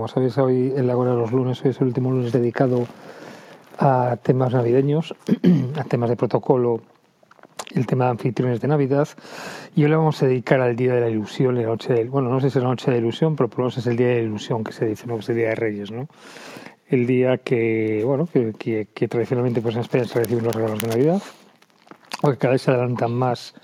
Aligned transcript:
como 0.00 0.08
sabéis, 0.08 0.38
hoy 0.38 0.72
en 0.74 0.86
la 0.86 0.96
hora 0.96 1.10
de 1.10 1.18
los 1.18 1.30
lunes, 1.30 1.62
hoy 1.62 1.72
es 1.72 1.80
el 1.82 1.88
último 1.88 2.10
lunes 2.10 2.32
dedicado 2.32 2.86
a 3.78 4.16
temas 4.22 4.54
navideños, 4.54 5.14
a 5.76 5.84
temas 5.84 6.08
de 6.08 6.16
protocolo, 6.16 6.80
el 7.74 7.86
tema 7.86 8.06
de 8.06 8.12
anfitriones 8.12 8.62
de 8.62 8.68
Navidad. 8.68 9.06
Y 9.76 9.82
hoy 9.82 9.90
le 9.90 9.96
vamos 9.96 10.22
a 10.22 10.26
dedicar 10.26 10.58
al 10.62 10.74
Día 10.74 10.94
de 10.94 11.02
la 11.02 11.10
Ilusión, 11.10 11.54
la 11.56 11.64
noche 11.64 11.92
del, 11.92 12.08
bueno, 12.08 12.30
no 12.30 12.40
sé 12.40 12.48
si 12.48 12.56
es 12.56 12.64
la 12.64 12.70
noche 12.70 12.90
de 12.90 12.96
ilusión, 12.96 13.36
pero 13.36 13.50
por 13.50 13.58
lo 13.58 13.64
menos 13.64 13.76
es 13.76 13.86
el 13.88 13.98
Día 13.98 14.06
de 14.06 14.14
la 14.14 14.22
Ilusión 14.22 14.64
que 14.64 14.72
se 14.72 14.86
dice, 14.86 15.06
¿no? 15.06 15.18
es 15.18 15.28
el 15.28 15.36
Día 15.36 15.48
de 15.50 15.54
Reyes, 15.56 15.90
¿no? 15.90 16.08
El 16.88 17.06
día 17.06 17.36
que, 17.36 18.02
bueno, 18.06 18.26
que, 18.26 18.86
que, 18.94 19.06
tradicionalmente 19.06 19.60
pues 19.60 19.74
en 19.74 19.82
España 19.82 20.06
se 20.06 20.18
reciben 20.18 20.44
los 20.44 20.54
regalos 20.54 20.80
de 20.80 20.88
Navidad, 20.88 21.22
o 22.22 22.30
que 22.30 22.38
cada 22.38 22.52
vez 22.52 22.62
se 22.62 22.70
adelantan 22.70 23.12
más 23.12 23.54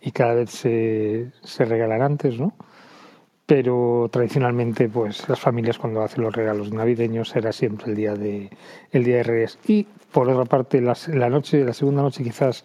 y 0.00 0.10
cada 0.10 0.32
vez 0.32 0.48
se, 0.52 1.32
se 1.42 1.66
regalan 1.66 2.00
antes, 2.00 2.40
¿no? 2.40 2.54
Pero 3.54 4.08
tradicionalmente 4.10 4.88
pues 4.88 5.28
las 5.28 5.38
familias 5.38 5.76
cuando 5.76 6.00
hacen 6.00 6.24
los 6.24 6.34
regalos 6.34 6.72
navideños 6.72 7.36
era 7.36 7.52
siempre 7.52 7.90
el 7.90 7.96
día 7.96 8.14
de 8.14 8.48
el 8.92 9.04
día 9.04 9.16
de 9.16 9.22
Reyes. 9.24 9.58
Y 9.66 9.86
por 10.10 10.26
otra 10.30 10.46
parte 10.46 10.80
la 10.80 11.28
noche 11.28 11.62
la 11.62 11.74
segunda 11.74 12.00
noche 12.00 12.24
quizás 12.24 12.64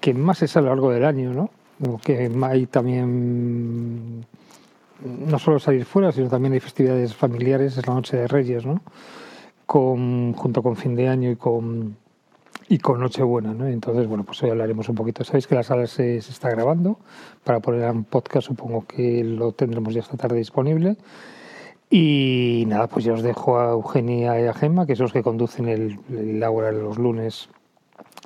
que 0.00 0.12
más 0.12 0.42
es 0.42 0.56
a 0.56 0.62
lo 0.62 0.66
largo 0.70 0.90
del 0.90 1.04
año 1.04 1.32
no 1.32 1.50
que 2.02 2.28
hay 2.42 2.66
también 2.66 4.26
no 5.28 5.38
solo 5.38 5.60
salir 5.60 5.84
fuera 5.84 6.10
sino 6.10 6.28
también 6.28 6.54
hay 6.54 6.60
festividades 6.60 7.14
familiares 7.14 7.78
es 7.78 7.86
la 7.86 7.94
noche 7.94 8.16
de 8.16 8.26
Reyes 8.26 8.66
no 8.66 8.82
con 9.64 10.32
junto 10.32 10.60
con 10.60 10.74
fin 10.74 10.96
de 10.96 11.06
año 11.06 11.30
y 11.30 11.36
con 11.36 11.96
y 12.70 12.78
con 12.78 13.00
Nochebuena, 13.00 13.52
¿no? 13.52 13.66
Entonces, 13.66 14.06
bueno, 14.06 14.22
pues 14.22 14.40
hoy 14.44 14.50
hablaremos 14.50 14.88
un 14.88 14.94
poquito. 14.94 15.24
Sabéis 15.24 15.48
que 15.48 15.56
la 15.56 15.64
sala 15.64 15.88
se, 15.88 16.18
está 16.18 16.50
grabando 16.50 17.00
para 17.42 17.58
poner 17.58 17.82
en 17.82 18.04
podcast, 18.04 18.46
supongo 18.46 18.86
que 18.86 19.24
lo 19.24 19.50
tendremos 19.50 19.92
ya 19.92 20.00
esta 20.00 20.16
tarde 20.16 20.36
disponible. 20.36 20.96
Y 21.90 22.62
nada, 22.68 22.86
pues 22.86 23.04
ya 23.04 23.12
os 23.12 23.24
dejo 23.24 23.58
a 23.58 23.72
Eugenia 23.72 24.40
y 24.40 24.46
a 24.46 24.54
Gemma, 24.54 24.86
que 24.86 24.94
son 24.94 25.06
los 25.06 25.12
que 25.12 25.24
conducen 25.24 25.68
el, 25.68 25.98
el 26.10 26.40
Aura 26.44 26.70
los 26.70 26.96
lunes 26.96 27.48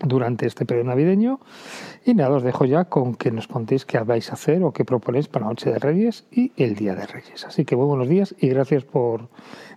durante 0.03 0.45
este 0.45 0.67
periodo 0.67 0.89
navideño. 0.89 1.41
Y 2.05 2.13
nada, 2.13 2.37
os 2.37 2.43
dejo 2.43 2.67
ya 2.67 2.85
con 2.85 3.15
que 3.15 3.31
nos 3.31 3.49
contéis 3.49 3.87
qué 3.87 3.99
vais 4.01 4.29
a 4.29 4.35
hacer 4.35 4.63
o 4.63 4.73
qué 4.73 4.85
proponéis 4.85 5.27
para 5.27 5.47
la 5.47 5.53
Noche 5.53 5.71
de 5.71 5.79
Reyes 5.79 6.27
y 6.31 6.53
el 6.63 6.75
Día 6.75 6.95
de 6.95 7.07
Reyes. 7.07 7.47
Así 7.47 7.65
que 7.65 7.77
muy 7.77 7.87
buenos 7.87 8.11
días 8.11 8.35
y 8.39 8.49
gracias 8.49 8.85
por 8.85 9.31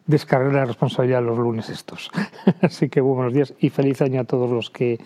descargar 0.08 0.54
la 0.54 0.66
responsabilidad 0.66 1.22
los 1.22 1.38
lunes 1.38 1.70
estos. 1.70 2.10
Así 2.62 2.90
que 2.90 3.02
buenos 3.02 3.34
días 3.34 3.54
y 3.60 3.70
feliz 3.70 4.02
año 4.02 4.22
a 4.22 4.24
todos 4.24 4.50
los 4.50 4.70
que 4.70 5.00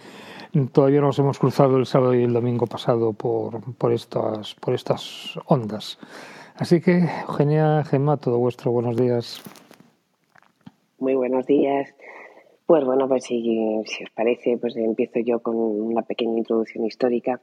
todavía 0.72 1.02
nos 1.02 1.18
hemos 1.20 1.40
cruzado 1.40 1.78
el 1.78 1.86
sábado 1.86 2.14
y 2.14 2.24
el 2.24 2.34
domingo 2.34 2.68
pasado 2.68 3.14
por, 3.14 3.76
por, 3.76 3.92
estas, 3.92 4.56
por 4.56 4.74
estas 4.74 5.38
ondas. 5.46 5.98
Así 6.56 6.82
que, 6.82 7.06
Eugenia, 7.28 7.84
Gemma, 7.84 8.18
todo 8.18 8.38
vuestro, 8.38 8.72
buenos 8.72 8.96
días. 8.96 9.42
Muy 11.00 11.16
buenos 11.16 11.48
días. 11.48 11.94
Pues 12.68 12.86
bueno, 12.86 13.08
pues 13.08 13.24
si, 13.24 13.42
si 13.86 14.04
os 14.04 14.10
parece, 14.12 14.58
pues 14.58 14.76
empiezo 14.78 15.20
yo 15.20 15.40
con 15.40 15.56
una 15.56 16.04
pequeña 16.04 16.38
introducción 16.38 16.86
histórica 16.86 17.42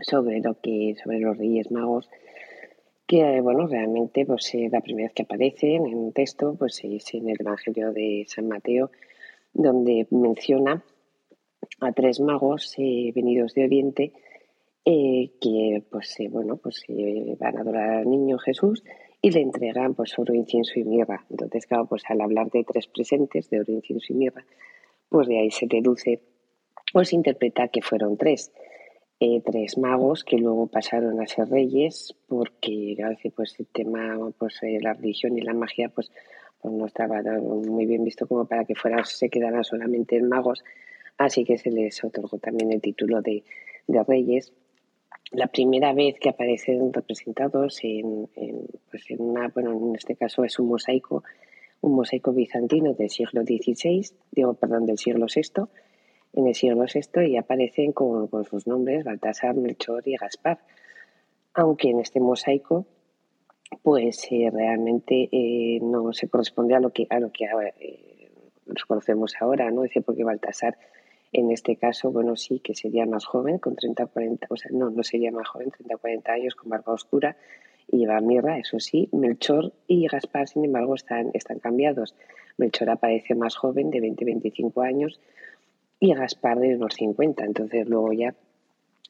sobre 0.00 0.40
lo 0.40 0.58
que, 0.60 0.94
sobre 1.02 1.20
los 1.20 1.36
Reyes 1.36 1.70
Magos 1.70 2.08
que 3.10 3.40
bueno, 3.40 3.66
realmente 3.66 4.24
pues 4.24 4.54
eh, 4.54 4.68
la 4.70 4.82
primera 4.82 5.08
vez 5.08 5.14
que 5.14 5.24
aparece 5.24 5.74
en 5.74 5.82
un 5.82 6.12
texto 6.12 6.54
pues 6.56 6.80
es 6.84 7.12
en 7.12 7.28
el 7.28 7.38
Evangelio 7.40 7.92
de 7.92 8.24
San 8.28 8.46
Mateo, 8.46 8.92
donde 9.52 10.06
menciona 10.12 10.84
a 11.80 11.90
tres 11.90 12.20
magos 12.20 12.72
eh, 12.78 13.10
venidos 13.12 13.54
de 13.54 13.64
Oriente 13.64 14.12
eh, 14.84 15.32
que 15.40 15.82
pues 15.90 16.18
bueno 16.30 16.58
pues 16.58 16.84
van 17.40 17.58
a 17.58 17.62
adorar 17.62 17.90
al 17.90 18.08
niño 18.08 18.38
Jesús 18.38 18.84
y 19.20 19.32
le 19.32 19.40
entregan 19.40 19.96
pues 19.96 20.16
oro, 20.16 20.32
incienso 20.32 20.78
y 20.78 20.84
mirra. 20.84 21.26
Entonces 21.30 21.66
claro 21.66 21.86
pues 21.86 22.04
al 22.08 22.20
hablar 22.20 22.48
de 22.52 22.62
tres 22.62 22.86
presentes 22.86 23.50
de 23.50 23.58
oro, 23.58 23.72
incienso 23.72 24.12
y 24.12 24.14
mirra 24.14 24.44
pues 25.08 25.26
de 25.26 25.40
ahí 25.40 25.50
se 25.50 25.66
deduce 25.66 26.20
o 26.94 27.02
se 27.02 27.16
interpreta 27.16 27.66
que 27.66 27.82
fueron 27.82 28.16
tres. 28.16 28.52
Eh, 29.22 29.42
tres 29.44 29.76
magos 29.76 30.24
que 30.24 30.38
luego 30.38 30.66
pasaron 30.66 31.20
a 31.20 31.26
ser 31.26 31.46
reyes 31.50 32.14
porque 32.26 32.96
pues 33.36 33.54
el 33.60 33.66
tema 33.66 34.16
pues 34.38 34.62
eh, 34.62 34.78
la 34.80 34.94
religión 34.94 35.36
y 35.36 35.42
la 35.42 35.52
magia 35.52 35.90
pues, 35.90 36.10
pues 36.62 36.72
no 36.72 36.86
estaba 36.86 37.20
muy 37.20 37.84
bien 37.84 38.02
visto 38.02 38.26
como 38.26 38.46
para 38.46 38.64
que 38.64 38.74
fueran 38.74 39.04
se 39.04 39.28
quedaran 39.28 39.62
solamente 39.62 40.16
en 40.16 40.26
magos. 40.26 40.64
Así 41.18 41.44
que 41.44 41.58
se 41.58 41.70
les 41.70 42.02
otorgó 42.02 42.38
también 42.38 42.72
el 42.72 42.80
título 42.80 43.20
de, 43.20 43.44
de 43.86 44.02
reyes. 44.04 44.54
La 45.32 45.48
primera 45.48 45.92
vez 45.92 46.18
que 46.18 46.30
aparecen 46.30 46.90
representados 46.90 47.78
en, 47.82 48.26
pues 48.90 49.10
en 49.10 49.20
una 49.20 49.48
bueno 49.48 49.72
en 49.72 49.96
este 49.96 50.16
caso 50.16 50.44
es 50.44 50.58
un 50.58 50.68
mosaico 50.68 51.24
un 51.82 51.94
mosaico 51.94 52.32
bizantino 52.32 52.94
del 52.94 53.10
siglo 53.10 53.42
XVI 53.42 54.02
digo 54.32 54.54
perdón 54.54 54.86
del 54.86 54.96
siglo 54.96 55.26
VI 55.26 55.68
en 56.32 56.46
el 56.46 56.54
siglo 56.54 56.84
VI 56.84 57.26
y 57.26 57.36
aparecen 57.36 57.92
con, 57.92 58.28
sus 58.44 58.66
nombres 58.66 59.04
Baltasar, 59.04 59.54
Melchor 59.54 60.06
y 60.06 60.16
Gaspar. 60.16 60.60
Aunque 61.54 61.90
en 61.90 62.00
este 62.00 62.20
mosaico 62.20 62.86
pues 63.82 64.26
eh, 64.30 64.50
realmente 64.52 65.28
eh, 65.30 65.78
no 65.80 66.12
se 66.12 66.28
corresponde 66.28 66.74
a 66.74 66.80
lo 66.80 66.90
que 66.90 67.06
a 67.08 67.20
lo 67.20 67.30
que 67.30 67.44
eh, 67.78 68.30
nos 68.66 68.84
conocemos 68.84 69.34
ahora, 69.40 69.70
¿no? 69.70 69.82
Dice 69.82 70.00
porque 70.00 70.24
Baltasar 70.24 70.76
en 71.32 71.52
este 71.52 71.76
caso, 71.76 72.10
bueno, 72.10 72.36
sí 72.36 72.58
que 72.58 72.74
sería 72.74 73.06
más 73.06 73.24
joven, 73.24 73.58
con 73.58 73.76
30 73.76 74.06
40, 74.06 74.46
o 74.50 74.56
sea, 74.56 74.70
no, 74.74 74.90
no 74.90 75.04
sería 75.04 75.30
más 75.30 75.48
joven, 75.48 75.70
30 75.70 75.96
40 75.96 76.32
años, 76.32 76.54
con 76.56 76.70
barba 76.70 76.92
oscura 76.92 77.36
y 77.86 77.98
lleva 77.98 78.20
mirra, 78.20 78.58
eso 78.58 78.80
sí. 78.80 79.08
Melchor 79.12 79.72
y 79.86 80.06
Gaspar, 80.06 80.48
sin 80.48 80.64
embargo, 80.64 80.94
están, 80.94 81.30
están 81.34 81.60
cambiados. 81.60 82.16
Melchor 82.56 82.90
aparece 82.90 83.34
más 83.34 83.56
joven, 83.56 83.90
de 83.90 84.00
20-25 84.00 84.86
años, 84.86 85.20
y 86.00 86.14
Gaspar 86.14 86.58
de 86.58 86.76
unos 86.76 86.94
50. 86.94 87.44
Entonces 87.44 87.86
luego 87.86 88.12
ya 88.12 88.34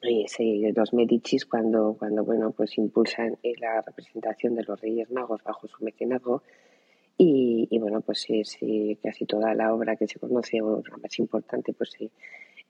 eh, 0.03 0.73
los 0.75 0.93
Medicis 0.93 1.45
cuando, 1.45 1.95
cuando 1.97 2.23
bueno, 2.25 2.51
pues 2.51 2.77
impulsan 2.77 3.37
eh, 3.43 3.53
la 3.59 3.81
representación 3.81 4.55
de 4.55 4.63
los 4.63 4.79
Reyes 4.79 5.09
Magos 5.09 5.41
bajo 5.43 5.67
su 5.67 5.83
mecenazgo 5.83 6.43
y, 7.17 7.67
y 7.69 7.79
bueno, 7.79 8.01
pues 8.01 8.21
sí, 8.21 8.97
casi 9.01 9.25
toda 9.25 9.53
la 9.53 9.73
obra 9.73 9.95
que 9.95 10.07
se 10.07 10.19
conoce 10.19 10.61
o 10.61 10.81
la 10.89 10.97
más 10.97 11.17
importante 11.19 11.73
pues, 11.73 11.95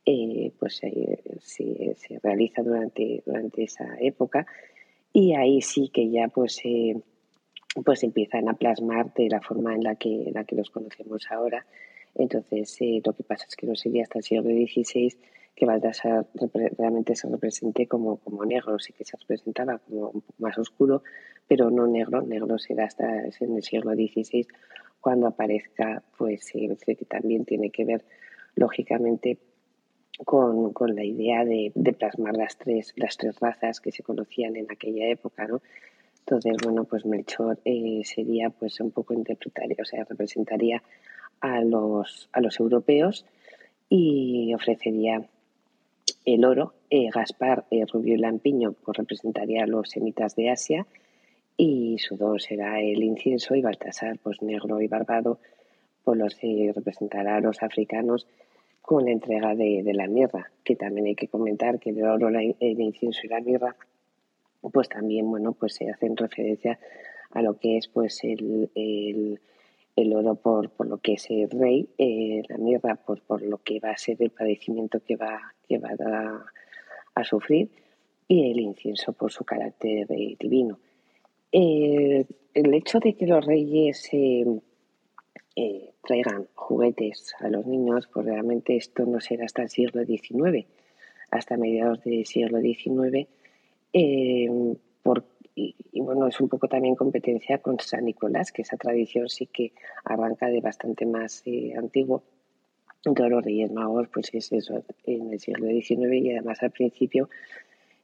eh, 0.06 0.52
pues 0.60 0.76
se, 0.76 1.22
se, 1.40 2.20
realiza 2.22 2.62
durante, 2.62 3.24
durante 3.26 3.64
esa 3.64 3.98
época 4.00 4.46
y 5.14 5.34
ahí 5.34 5.62
sí 5.62 5.90
que 5.90 6.10
ya 6.10 6.28
pues 6.28 6.62
pues 7.86 8.04
empiezan 8.04 8.50
a 8.50 8.54
plasmar 8.54 9.14
de 9.14 9.30
la 9.30 9.40
forma 9.40 9.74
en 9.74 9.84
la 9.84 9.96
que, 9.96 10.24
en 10.28 10.34
la 10.34 10.44
que 10.44 10.58
los 10.58 10.70
conocemos 10.70 11.26
ahora 11.32 11.66
entonces, 12.16 12.76
eh, 12.82 13.02
lo 13.06 13.14
que 13.14 13.24
pasa 13.24 13.46
es 13.48 13.56
que 13.56 13.68
no 13.68 13.76
sería 13.76 14.04
hasta 14.04 14.20
el 14.20 14.24
siglo 14.24 14.44
XVI 14.44 15.18
que 15.56 15.66
Baltasar 15.66 16.26
realmente 16.78 17.16
se 17.16 17.28
represente 17.28 17.88
como, 17.88 18.18
como 18.18 18.46
negro, 18.46 18.80
sí 18.80 18.94
que 18.94 19.06
se 19.06 19.18
representaba 19.18 19.80
como 19.80 20.10
un 20.10 20.22
poco 20.22 20.34
más 20.40 20.58
oscuro, 20.58 21.04
pero 21.48 21.70
no 21.70 21.88
negro, 21.88 22.22
negro 22.22 22.58
será 22.58 22.86
hasta 22.86 23.24
en 23.40 23.56
el 23.56 23.64
siglo 23.64 23.92
XVI 23.92 24.48
cuando 25.02 25.28
aparezca, 25.28 26.04
pues 26.18 26.52
que 26.52 27.06
también 27.08 27.44
tiene 27.44 27.70
que 27.72 27.86
ver, 27.86 28.06
lógicamente, 28.56 29.40
con, 30.26 30.72
con 30.74 30.96
la 30.96 31.04
idea 31.04 31.44
de, 31.44 31.72
de, 31.74 31.94
plasmar 31.94 32.38
las 32.38 32.58
tres, 32.58 32.94
las 32.96 33.18
tres 33.18 33.40
razas 33.40 33.82
que 33.82 33.92
se 33.92 34.04
conocían 34.04 34.56
en 34.56 34.68
aquella 34.72 35.08
época, 35.08 35.48
¿no? 35.48 35.62
Entonces, 36.20 36.54
bueno, 36.64 36.84
pues 36.84 37.06
Melchor 37.06 37.60
eh, 37.66 38.02
sería 38.06 38.52
pues 38.52 38.80
un 38.80 38.92
poco 38.92 39.14
interpretaría, 39.14 39.78
o 39.82 39.86
sea, 39.86 40.06
representaría 40.08 40.84
a 41.42 41.62
los, 41.62 42.30
a 42.32 42.40
los 42.40 42.60
europeos 42.60 43.26
y 43.90 44.54
ofrecería 44.54 45.26
el 46.26 46.46
oro. 46.46 46.74
Eh, 46.90 47.10
Gaspar 47.14 47.66
eh, 47.72 47.86
Rubio 47.92 48.16
y 48.16 48.18
Lampiño 48.18 48.74
pues, 48.74 48.98
representaría 48.98 49.64
a 49.64 49.68
los 49.68 49.90
semitas 49.90 50.36
de 50.36 50.50
Asia 50.50 50.86
y 51.58 51.98
su 52.00 52.16
dos 52.18 52.44
será 52.44 52.80
el 52.80 53.04
incienso 53.04 53.56
y 53.56 53.62
Baltasar, 53.62 54.18
pues 54.24 54.42
negro 54.42 54.82
y 54.82 54.88
barbado, 54.88 55.40
por 56.04 56.18
los 56.18 56.36
que 56.36 56.72
representará 56.74 57.36
a 57.36 57.42
los 57.42 57.62
africanos 57.62 58.28
con 58.82 59.06
la 59.06 59.12
entrega 59.12 59.54
de, 59.56 59.84
la 59.94 60.08
mirra, 60.08 60.52
que 60.64 60.76
también 60.76 61.06
hay 61.08 61.16
que 61.16 61.28
comentar 61.28 61.80
que 61.80 61.92
el 61.92 62.04
oro, 62.04 62.30
el 62.30 62.82
incienso 62.82 63.22
y 63.24 63.28
la 63.28 63.40
mirra, 63.40 63.76
pues 64.72 64.90
también, 64.90 65.30
bueno, 65.30 65.54
pues 65.54 65.76
se 65.76 65.90
hacen 65.90 66.18
referencia 66.18 66.80
a 67.32 67.42
lo 67.42 67.58
que 67.58 67.78
es 67.78 67.88
pues 67.88 68.24
el, 68.24 68.70
el 68.76 69.40
el 69.96 70.14
oro 70.14 70.36
por, 70.36 70.70
por 70.70 70.88
lo 70.88 70.98
que 70.98 71.14
es 71.14 71.30
el 71.30 71.50
rey, 71.50 71.90
eh, 71.98 72.44
la 72.48 72.58
mirra 72.58 72.96
por, 72.96 73.22
por 73.22 73.42
lo 73.42 73.58
que 73.60 73.80
va 73.80 73.92
a 73.92 73.98
ser 73.98 74.18
el 74.20 74.32
padecimiento 74.32 75.02
que 75.04 75.16
va, 75.16 75.54
que 75.68 75.78
va 75.78 75.90
a, 75.90 76.46
a 77.16 77.24
sufrir 77.24 77.70
y 78.28 78.52
el 78.52 78.60
incienso 78.60 79.14
por 79.14 79.32
su 79.32 79.44
carácter 79.44 80.08
divino. 80.08 80.80
el 81.52 82.74
hecho 82.74 83.00
de 83.00 83.14
que 83.14 83.28
los 83.28 83.46
reyes 83.46 84.08
eh, 84.14 84.46
eh, 85.58 85.94
traigan 86.04 86.48
juguetes 86.56 87.36
a 87.40 87.50
los 87.50 87.66
niños, 87.66 88.08
pues 88.08 88.26
realmente 88.26 88.78
esto 88.78 89.06
no 89.06 89.20
será 89.20 89.46
hasta 89.46 89.64
el 89.64 89.70
siglo 89.70 90.06
XIX, 90.06 90.66
hasta 91.30 91.58
mediados 91.58 92.04
del 92.04 92.26
siglo 92.26 92.62
XIX, 92.62 93.28
por, 95.04 95.26
y, 95.56 95.76
bueno, 95.94 96.28
es 96.28 96.40
un 96.40 96.50
poco 96.50 96.68
también 96.68 96.96
competencia 96.96 97.58
con 97.60 97.80
San 97.80 98.06
Nicolás, 98.06 98.52
que 98.52 98.62
esa 98.62 98.78
tradición 98.78 99.30
sí 99.30 99.48
que 99.48 99.74
arranca 100.04 100.48
de 100.48 100.62
bastante 100.62 101.06
más 101.06 101.44
eh, 101.46 101.74
antiguo. 101.78 102.24
Todos 103.04 103.30
los 103.30 103.44
Reyes 103.44 103.72
Magos, 103.72 104.08
pues 104.14 104.30
es 104.34 104.52
eso, 104.52 104.84
en 105.06 105.34
el 105.34 105.40
siglo 105.40 105.68
XIX 105.68 106.14
y 106.14 106.32
además 106.32 106.62
al 106.62 106.72
principio 106.72 107.30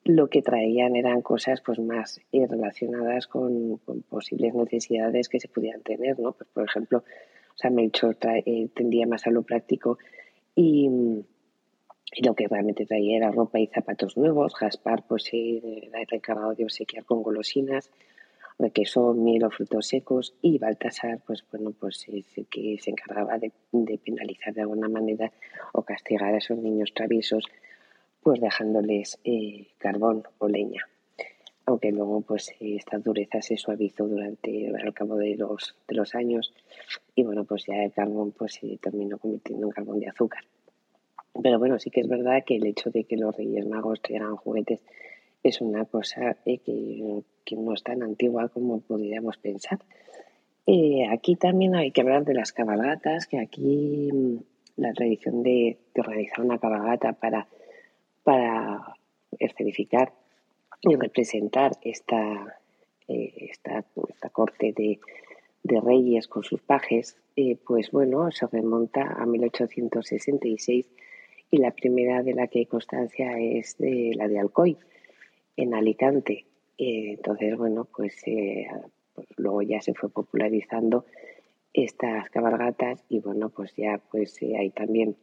lo 0.07 0.29
que 0.29 0.41
traían 0.41 0.95
eran 0.95 1.21
cosas 1.21 1.61
pues 1.61 1.79
más 1.79 2.21
eh, 2.31 2.47
relacionadas 2.47 3.27
con, 3.27 3.79
posibles 4.09 4.55
necesidades 4.55 5.27
que 5.27 5.39
se 5.39 5.49
pudieran 5.49 5.81
tener, 5.81 6.17
¿no? 6.17 6.31
Pues, 6.31 6.49
por 6.53 6.63
ejemplo, 6.63 6.99
o 6.99 7.57
sea, 7.57 7.69
Melchor 7.69 8.17
eh, 8.45 8.69
tendía 8.73 9.05
más 9.05 9.27
a 9.27 9.31
lo 9.31 9.43
práctico 9.43 9.97
y, 10.55 10.89
lo 12.15 12.33
que 12.35 12.47
realmente 12.47 12.85
traía 12.85 13.17
era 13.17 13.31
ropa 13.31 13.59
y 13.59 13.67
zapatos 13.67 14.17
nuevos. 14.17 14.53
Gaspar 14.59 15.03
pues 15.07 15.29
era 15.33 16.01
encargado 16.09 16.53
de 16.53 16.63
obsequiar 16.63 17.05
con 17.05 17.21
golosinas, 17.21 17.91
requesón, 18.57 19.23
miel 19.23 19.43
o 19.43 19.51
frutos 19.51 19.87
secos 19.87 20.33
y 20.41 20.57
Baltasar 20.57 21.19
pues 21.25 21.45
bueno 21.51 21.73
pues 21.79 22.05
es 22.07 22.37
el 22.37 22.47
que 22.47 22.77
se 22.81 22.91
encargaba 22.91 23.37
de, 23.37 23.51
de 23.71 23.97
penalizar 23.99 24.53
de 24.53 24.61
alguna 24.61 24.89
manera 24.89 25.31
o 25.73 25.83
castigar 25.83 26.33
a 26.33 26.37
esos 26.37 26.57
niños 26.57 26.93
traviesos 26.93 27.45
pues 28.21 28.41
dejándoles 28.41 29.19
eh, 29.23 29.67
carbón 29.77 30.23
o 30.39 30.47
leña. 30.47 30.87
Aunque 31.65 31.91
luego 31.91 32.21
pues 32.21 32.55
esta 32.59 32.97
dureza 32.97 33.41
se 33.41 33.57
suavizó 33.57 34.07
durante 34.07 34.69
al 34.69 34.93
cabo 34.93 35.17
de 35.17 35.35
los, 35.35 35.75
de 35.87 35.95
los 35.95 36.15
años 36.15 36.53
y 37.13 37.23
bueno 37.23 37.43
pues 37.43 37.65
ya 37.67 37.83
el 37.83 37.91
carbón 37.91 38.31
pues 38.31 38.53
se 38.53 38.77
terminó 38.77 39.17
convirtiendo 39.17 39.67
en 39.67 39.71
carbón 39.71 39.99
de 39.99 40.07
azúcar. 40.07 40.43
Pero 41.41 41.59
bueno, 41.59 41.79
sí 41.79 41.89
que 41.89 42.01
es 42.01 42.07
verdad 42.07 42.43
que 42.45 42.55
el 42.55 42.65
hecho 42.65 42.89
de 42.89 43.03
que 43.03 43.17
los 43.17 43.35
Reyes 43.35 43.67
Magos 43.67 44.01
traigan 44.01 44.35
juguetes 44.35 44.81
es 45.43 45.61
una 45.61 45.85
cosa 45.85 46.37
eh, 46.45 46.59
que, 46.59 47.55
no 47.55 47.73
es 47.73 47.83
tan 47.83 48.03
antigua 48.03 48.49
como 48.49 48.81
podríamos 48.81 49.37
pensar. 49.37 49.79
Eh, 50.65 51.05
aquí 51.09 51.35
también 51.35 51.75
hay 51.75 51.91
que 51.91 52.01
hablar 52.01 52.25
de 52.25 52.33
las 52.33 52.51
cabalgatas, 52.51 53.27
que 53.27 53.39
aquí 53.39 54.09
mm, 54.11 54.37
la 54.77 54.93
tradición 54.93 55.43
de, 55.43 55.77
organizar 55.95 56.43
una 56.43 56.59
cabalgata 56.59 57.13
para 57.13 57.47
para 58.23 58.97
escenificar 59.39 60.11
y 60.81 60.97
representar 60.97 61.71
esta, 61.81 62.59
eh, 63.07 63.33
esta, 63.37 63.85
esta, 64.09 64.29
corte 64.29 64.73
de, 64.75 64.99
de, 65.63 65.79
reyes 65.79 66.27
con 66.27 66.43
sus 66.43 66.61
pajes, 66.61 67.15
pues 67.65 67.89
bueno, 67.91 68.29
se 68.31 68.45
remonta 68.47 69.15
a 69.17 69.25
1866 69.25 70.89
y 71.49 71.57
la 71.57 71.71
primera 71.71 72.23
de 72.23 72.33
la 72.33 72.47
que 72.47 72.59
hay 72.59 72.65
constancia 72.65 73.37
es 73.39 73.77
de 73.77 74.11
la 74.15 74.27
de 74.27 74.39
Alcoy, 74.39 74.77
en 75.55 75.73
Alicante. 75.73 76.45
Eh, 76.77 77.13
entonces, 77.13 77.57
bueno, 77.57 77.85
pues, 77.85 78.21
pues, 79.13 79.27
luego 79.37 79.61
ya 79.61 79.81
se 79.81 79.93
fue 79.93 80.09
popularizando 80.09 81.05
estas 81.73 82.29
cabalgatas 82.29 83.03
y 83.07 83.19
bueno, 83.19 83.49
pues 83.49 83.75
ya 83.75 84.01
pues 84.09 84.39
hay 84.41 84.71
también 84.71 85.15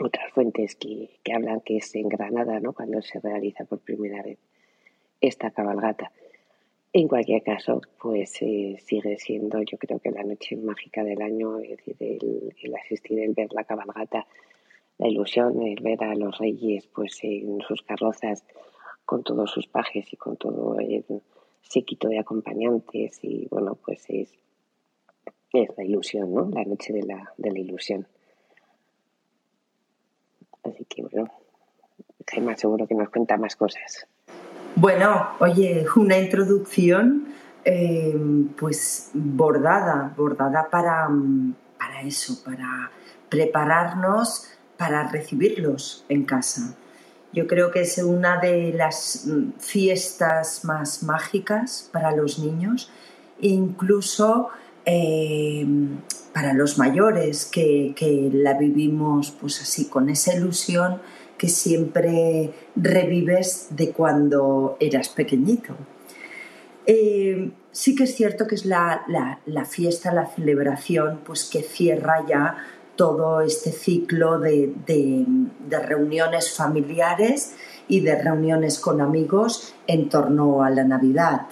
otras 0.00 0.32
fuentes 0.32 0.76
que, 0.76 1.10
hablan 1.34 1.60
que 1.60 1.78
es 1.78 1.94
en 1.94 2.08
Granada, 2.08 2.60
¿no? 2.60 2.72
Cuando 2.72 3.02
se 3.02 3.20
realiza 3.20 3.64
por 3.64 3.80
primera 3.80 4.22
vez 4.22 4.38
esta 5.20 5.50
cabalgata. 5.50 6.12
En 6.92 7.06
cualquier 7.06 7.42
caso, 7.42 7.82
pues 8.00 8.40
eh, 8.40 8.76
sigue 8.84 9.18
siendo, 9.18 9.62
yo 9.62 9.78
creo 9.78 9.98
que 10.00 10.10
la 10.10 10.22
noche 10.24 10.56
mágica 10.56 11.04
del 11.04 11.22
año, 11.22 11.58
es 11.58 11.70
decir, 11.70 11.96
el, 12.00 12.74
asistir, 12.74 13.20
el 13.20 13.34
ver 13.34 13.52
la 13.52 13.64
cabalgata, 13.64 14.26
la 15.00 15.08
ilusión, 15.08 15.62
el 15.62 15.82
ver 15.82 16.04
a 16.04 16.14
los 16.14 16.36
reyes, 16.36 16.86
pues 16.86 17.18
en 17.22 17.60
sus 17.66 17.82
carrozas, 17.82 18.44
con 19.06 19.22
todos 19.22 19.50
sus 19.50 19.66
pajes 19.66 20.12
y 20.12 20.16
con 20.16 20.36
todo 20.36 20.78
el 20.78 21.04
séquito 21.62 22.08
de 22.08 22.18
acompañantes, 22.18 23.18
y 23.22 23.48
bueno, 23.50 23.78
pues 23.82 24.04
es, 24.08 24.30
es 25.54 25.70
la 25.76 25.84
ilusión, 25.84 26.34
¿no? 26.34 26.50
La 26.50 26.64
noche 26.64 26.92
de 26.92 27.02
la, 27.02 27.32
de 27.38 27.50
la 27.50 27.58
ilusión. 27.58 28.06
Así 30.64 30.84
que 30.84 31.02
bueno, 31.02 31.30
Gemma 32.26 32.54
seguro 32.56 32.86
que 32.86 32.94
nos 32.94 33.08
cuenta 33.08 33.38
más 33.38 33.56
cosas. 33.56 34.06
Bueno, 34.76 35.30
oye, 35.40 35.86
una 35.96 36.18
introducción 36.18 37.28
eh, 37.64 38.14
pues 38.58 39.12
bordada, 39.14 40.12
bordada 40.14 40.68
para, 40.70 41.08
para 41.78 42.02
eso, 42.02 42.44
para 42.44 42.90
prepararnos 43.30 44.59
para 44.80 45.06
recibirlos 45.06 46.06
en 46.08 46.24
casa. 46.24 46.74
Yo 47.34 47.46
creo 47.46 47.70
que 47.70 47.82
es 47.82 47.98
una 47.98 48.40
de 48.40 48.72
las 48.72 49.28
fiestas 49.58 50.64
más 50.64 51.02
mágicas 51.02 51.90
para 51.92 52.16
los 52.16 52.38
niños, 52.38 52.90
incluso 53.42 54.48
eh, 54.86 55.66
para 56.32 56.54
los 56.54 56.78
mayores 56.78 57.44
que, 57.44 57.94
la 58.32 58.54
vivimos 58.54 59.32
pues 59.38 59.60
así 59.60 59.84
con 59.84 60.08
esa 60.08 60.34
ilusión 60.34 61.02
que 61.36 61.50
siempre 61.50 62.50
revives 62.74 63.66
de 63.72 63.90
cuando 63.90 64.78
eras 64.80 65.10
pequeñito. 65.10 65.76
Eh, 66.86 67.50
sí 67.70 67.94
que 67.94 68.04
es 68.04 68.14
cierto 68.14 68.46
que 68.46 68.54
es 68.54 68.64
la, 68.64 69.04
fiesta, 69.68 70.10
la 70.14 70.24
celebración, 70.24 71.20
pues 71.22 71.44
que 71.44 71.62
cierra 71.62 72.24
ya 72.26 72.56
todo 73.00 73.40
este 73.40 73.72
ciclo 73.72 74.38
de, 74.38 74.74
de, 74.86 75.78
reuniones 75.78 76.54
familiares 76.54 77.54
y 77.88 78.00
de 78.00 78.20
reuniones 78.20 78.78
con 78.78 79.00
amigos 79.00 79.74
en 79.86 80.10
torno 80.10 80.62
a 80.62 80.68
la 80.68 80.84
Navidad. 80.84 81.46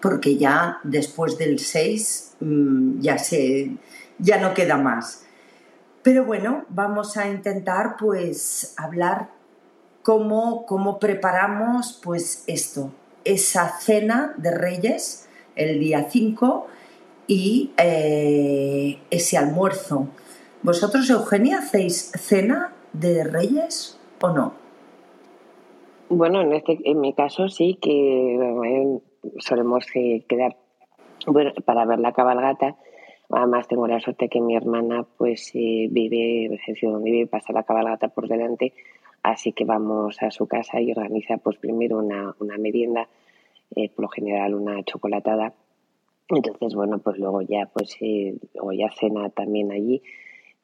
Porque 0.00 0.36
ya 0.36 0.78
después 0.84 1.38
del 1.38 1.58
6 1.58 2.24
Mm, 2.44 3.00
ya, 3.00 3.16
se, 3.16 3.76
ya 4.18 4.38
no 4.38 4.52
queda 4.54 4.76
más. 4.76 5.24
Pero 6.02 6.24
bueno, 6.24 6.64
vamos 6.68 7.16
a 7.16 7.28
intentar 7.28 7.96
pues 7.98 8.74
hablar 8.76 9.30
cómo, 10.02 10.66
cómo 10.66 10.98
preparamos 10.98 11.98
pues 12.02 12.44
esto, 12.46 12.92
esa 13.24 13.78
cena 13.80 14.34
de 14.36 14.50
Reyes 14.50 15.28
el 15.56 15.80
día 15.80 16.08
5 16.10 16.66
y 17.26 17.72
eh, 17.78 19.00
ese 19.10 19.38
almuerzo. 19.38 20.08
¿Vosotros, 20.64 21.10
Eugenia, 21.10 21.58
hacéis 21.58 22.10
cena 22.12 22.72
de 22.94 23.22
Reyes 23.22 24.00
o 24.22 24.30
no? 24.30 24.54
Bueno, 26.08 26.40
en, 26.40 26.54
este, 26.54 26.78
en 26.84 27.02
mi 27.02 27.12
caso 27.12 27.50
sí 27.50 27.78
que 27.82 28.98
solemos 29.40 29.84
eh, 29.94 30.24
quedar 30.26 30.56
bueno, 31.26 31.52
para 31.66 31.84
ver 31.84 31.98
la 31.98 32.12
cabalgata. 32.12 32.76
Además 33.28 33.68
tengo 33.68 33.86
la 33.86 34.00
suerte 34.00 34.30
que 34.30 34.40
mi 34.40 34.56
hermana 34.56 35.04
pues 35.18 35.50
eh, 35.52 35.88
vive, 35.90 36.58
donde 36.80 37.10
vive, 37.10 37.26
pasa 37.26 37.52
la 37.52 37.64
cabalgata 37.64 38.08
por 38.08 38.26
delante, 38.26 38.72
así 39.22 39.52
que 39.52 39.66
vamos 39.66 40.22
a 40.22 40.30
su 40.30 40.46
casa 40.46 40.80
y 40.80 40.92
organiza 40.92 41.36
pues 41.36 41.58
primero 41.58 41.98
una, 41.98 42.34
una 42.40 42.56
merienda, 42.56 43.06
eh, 43.76 43.90
por 43.90 44.04
lo 44.04 44.08
general 44.08 44.54
una 44.54 44.82
chocolatada. 44.82 45.52
Entonces, 46.30 46.74
bueno, 46.74 47.00
pues 47.00 47.18
luego 47.18 47.42
ya 47.42 47.68
pues 47.70 47.98
eh, 48.00 48.38
luego 48.54 48.72
ya 48.72 48.90
cena 48.98 49.28
también 49.28 49.70
allí 49.70 50.00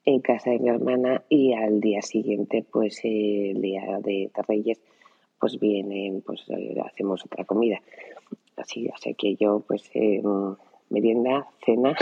en 0.04 0.20
casa 0.20 0.50
de 0.50 0.58
mi 0.58 0.68
hermana 0.68 1.22
y 1.28 1.52
al 1.52 1.80
día 1.80 2.02
siguiente 2.02 2.64
pues 2.70 3.00
el 3.04 3.60
día 3.60 3.98
de, 4.02 4.30
Reyes 4.48 4.80
pues 5.38 5.58
vienen, 5.58 6.22
pues 6.22 6.44
hacemos 6.84 7.24
otra 7.24 7.44
comida 7.44 7.80
así, 8.56 8.88
o 8.88 9.16
que 9.16 9.36
yo 9.36 9.64
pues 9.66 9.90
eh, 9.94 10.22
merienda, 10.90 11.46
cena 11.64 11.96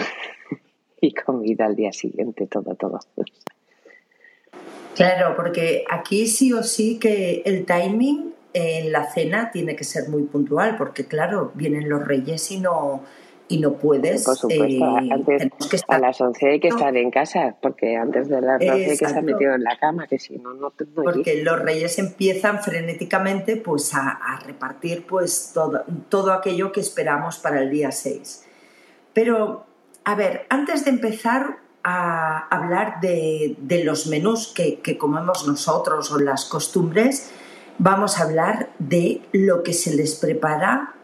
y 1.01 1.15
comida 1.15 1.67
al 1.67 1.77
día 1.77 1.93
siguiente, 1.93 2.47
todo, 2.47 2.75
todo. 2.75 2.99
Claro, 4.95 5.37
porque 5.37 5.85
aquí 5.89 6.27
sí 6.27 6.53
o 6.53 6.63
sí 6.63 6.99
que 6.99 7.43
el 7.45 7.65
timing 7.65 8.35
en 8.53 8.91
la 8.91 9.05
cena 9.05 9.51
tiene 9.53 9.77
que 9.77 9.85
ser 9.85 10.09
muy 10.09 10.25
puntual, 10.25 10.77
porque 10.77 11.07
claro, 11.07 11.53
vienen 11.55 11.89
los 11.89 12.05
reyes 12.07 12.51
y 12.51 12.59
no 12.59 13.03
y 13.49 13.59
no 13.59 13.73
puedes. 13.73 14.25
Por 14.25 14.37
supuesto, 14.37 14.99
eh, 14.99 15.09
antes, 15.11 15.51
a 15.89 15.99
las 15.99 16.21
11 16.21 16.49
hay 16.49 16.61
que 16.61 16.69
estar 16.69 16.97
en 16.97 17.11
casa, 17.11 17.57
porque 17.61 17.97
antes 17.97 18.29
de 18.29 18.41
las 18.41 18.59
12 18.61 18.71
hay 18.71 18.99
que 18.99 19.05
estar 19.05 19.23
metido 19.23 19.55
en 19.55 19.65
la 19.65 19.79
cama, 19.79 20.07
que 20.07 20.19
si 20.19 20.37
no, 20.37 20.55
no 20.55 20.71
te 20.71 20.85
Porque 20.85 21.43
los 21.43 21.59
reyes 21.59 21.99
empiezan 21.99 22.63
frenéticamente 22.63 23.57
pues, 23.57 23.95
a, 23.95 24.39
repartir 24.47 25.07
pues, 25.07 25.53
todo, 25.55 25.85
todo 26.09 26.33
aquello 26.33 26.73
que 26.73 26.81
esperamos 26.81 27.39
para 27.39 27.61
el 27.61 27.71
día 27.71 27.91
6. 27.91 28.45
Pero, 29.13 29.67
a 30.05 30.15
ver, 30.15 30.47
antes 30.51 30.85
de 30.85 30.91
empezar 30.91 31.59
a 31.83 32.49
hablar 32.49 33.01
de, 33.01 33.57
de 33.59 33.85
los 33.85 34.07
menús 34.07 34.53
que, 34.55 34.81
que 34.81 34.99
comemos 34.99 35.47
nosotros 35.47 36.13
o 36.13 36.19
las 36.19 36.45
costumbres, 36.45 37.31
vamos 37.79 38.19
a 38.19 38.25
hablar 38.25 38.71
de 38.79 39.23
lo 39.33 39.63
que 39.63 39.73
se 39.73 39.95
les 39.95 40.17
prepara 40.17 40.95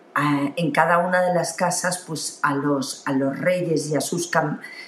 en 0.56 0.71
cada 0.71 0.99
una 0.99 1.23
de 1.23 1.35
las 1.35 1.54
casas 1.54 2.04
pues 2.06 2.38
a 2.42 2.54
los, 2.54 3.02
a 3.06 3.12
los 3.12 3.38
reyes 3.38 3.90
y 3.90 3.97
a, 3.97 4.00
sus 4.00 4.30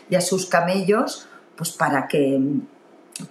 y 0.09 0.14
a 0.14 0.21
sus 0.21 0.47
camellos 0.47 1.28
pues 1.56 1.73
para 1.73 2.06
que 2.06 2.40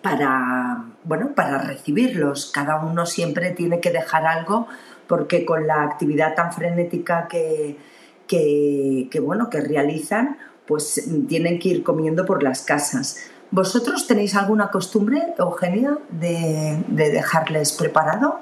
para, 0.01 0.83
bueno, 1.03 1.33
para 1.35 1.59
recibirlos. 1.59 2.51
Cada 2.51 2.83
uno 2.83 3.05
siempre 3.05 3.51
tiene 3.51 3.79
que 3.79 3.91
dejar 3.91 4.25
algo 4.25 4.67
porque 5.07 5.45
con 5.45 5.67
la 5.67 5.83
actividad 5.83 6.33
tan 6.33 6.51
frenética 6.51 7.27
que, 7.27 7.77
que, 8.27 9.19
bueno, 9.21 9.49
que 9.49 9.61
realizan, 9.61 10.37
pues 10.65 11.07
tienen 11.27 11.59
que 11.59 11.69
ir 11.69 11.83
comiendo 11.83 12.25
por 12.25 12.41
las 12.41 12.63
casas. 12.63 13.17
¿Vosotros 13.51 14.07
tenéis 14.07 14.35
alguna 14.35 14.71
costumbre, 14.71 15.35
Eugenia, 15.37 15.99
de 16.09 16.83
dejarles 16.89 17.73
preparado? 17.73 18.39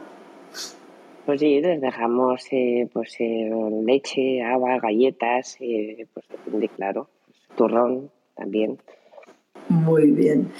Pues 1.25 1.39
sí, 1.39 1.61
les 1.61 1.79
dejamos 1.79 2.45
eh, 2.51 2.89
pues 2.91 3.15
eh, 3.19 3.49
leche, 3.85 4.43
agua, 4.43 4.77
galletas, 4.79 5.55
eh, 5.61 6.05
pues 6.13 6.27
depende, 6.27 6.67
claro, 6.69 7.09
turrón 7.55 8.11
también. 8.35 8.77
Muy 9.69 10.11
bien. 10.11 10.51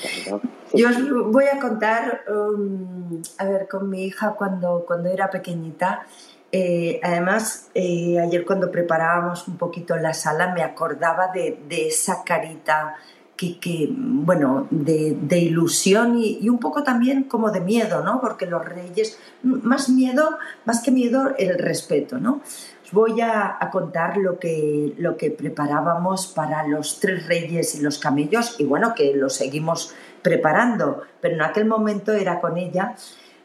Yo 0.73 0.89
os 0.89 1.31
voy 1.31 1.45
a 1.45 1.59
contar, 1.59 2.21
um, 2.29 3.21
a 3.37 3.45
ver, 3.45 3.67
con 3.67 3.89
mi 3.89 4.05
hija 4.05 4.35
cuando, 4.37 4.85
cuando 4.87 5.09
era 5.09 5.29
pequeñita. 5.29 6.05
Eh, 6.51 6.99
además, 7.03 7.69
eh, 7.73 8.19
ayer 8.19 8.45
cuando 8.45 8.71
preparábamos 8.71 9.47
un 9.47 9.57
poquito 9.57 9.97
la 9.97 10.13
sala 10.13 10.53
me 10.53 10.61
acordaba 10.61 11.27
de, 11.33 11.59
de 11.67 11.87
esa 11.87 12.23
carita 12.23 12.95
que, 13.35 13.89
bueno, 13.91 14.67
de, 14.69 15.17
de 15.21 15.37
ilusión 15.39 16.17
y, 16.17 16.47
un 16.47 16.59
poco 16.59 16.83
también 16.83 17.23
como 17.23 17.51
de 17.51 17.61
miedo, 17.61 18.03
¿no? 18.03 18.21
Porque 18.21 18.45
los 18.45 18.63
reyes, 18.63 19.19
más 19.41 19.89
miedo, 19.89 20.37
más 20.65 20.81
que 20.81 20.91
miedo, 20.91 21.33
el 21.37 21.57
respeto, 21.57 22.19
¿no? 22.19 22.41
voy 22.93 23.21
a, 23.21 23.57
contar 23.71 24.17
lo 24.17 24.37
que, 24.39 24.93
lo 24.97 25.17
que 25.17 25.31
preparábamos 25.31 26.27
para 26.27 26.65
los 26.67 26.99
tres 26.99 27.25
reyes 27.25 27.75
y 27.75 27.81
los 27.81 27.97
camellos 27.97 28.55
y 28.59 28.65
bueno, 28.65 28.93
que 28.93 29.15
lo 29.15 29.29
seguimos 29.29 29.93
preparando, 30.21 31.01
pero 31.19 31.33
en 31.35 31.41
aquel 31.41 31.65
momento 31.65 32.13
era 32.13 32.39
con 32.39 32.57
ella. 32.57 32.95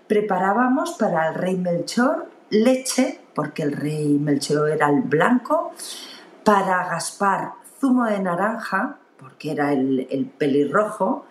Preparábamos 0.07 0.93
para 0.93 1.29
el 1.29 1.35
rey 1.35 1.57
Melchor 1.57 2.27
leche, 2.51 3.21
porque 3.35 3.63
el 3.63 3.73
rey 3.73 4.19
Melchor 4.19 4.71
era 4.71 4.91
el 4.91 5.03
blanco, 5.03 5.73
para 6.45 6.87
Gaspar 6.89 7.53
zumo 7.81 8.05
de 8.07 8.19
naranja, 8.19 8.99
porque 9.19 9.51
era 9.53 9.73
el, 9.73 10.31
pelirrojo, 10.39 11.25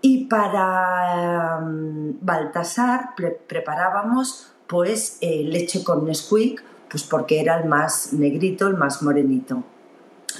y 0.00 0.24
para 0.24 1.58
um, 1.62 2.14
Baltasar 2.20 3.14
preparábamos 3.46 4.52
pues 4.66 5.18
eh, 5.20 5.44
leche 5.44 5.84
con 5.84 6.04
Nesquik 6.04 6.62
pues 6.92 7.04
porque 7.04 7.40
era 7.40 7.58
el 7.58 7.68
más 7.68 8.12
negrito, 8.12 8.68
el 8.68 8.76
más 8.76 9.02
morenito. 9.02 9.64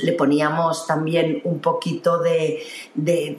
Le 0.03 0.13
poníamos 0.13 0.87
también 0.87 1.41
un 1.45 1.61
poquito 1.61 2.19
de, 2.19 2.63
de, 2.95 3.39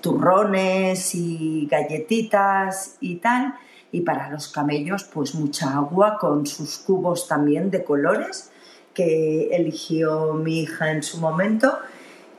turrones 0.00 1.14
y 1.14 1.68
galletitas 1.70 2.96
y 3.00 3.16
tal. 3.16 3.54
Y 3.92 4.00
para 4.00 4.28
los 4.30 4.48
camellos, 4.48 5.04
pues 5.04 5.36
mucha 5.36 5.76
agua 5.76 6.18
con 6.18 6.46
sus 6.46 6.78
cubos 6.78 7.28
también 7.28 7.70
de 7.70 7.84
colores 7.84 8.50
que 8.92 9.50
eligió 9.54 10.34
mi 10.34 10.62
hija 10.62 10.90
en 10.90 11.04
su 11.04 11.18
momento 11.18 11.78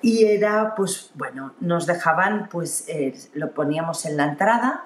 y 0.02 0.26
era 0.26 0.76
pues 0.76 1.12
bueno 1.16 1.54
nos 1.60 1.86
dejaban 1.86 2.50
pues 2.50 2.86
eh, 2.88 3.14
lo 3.34 3.52
poníamos 3.52 4.06
en 4.06 4.18
la 4.18 4.26
entrada 4.26 4.86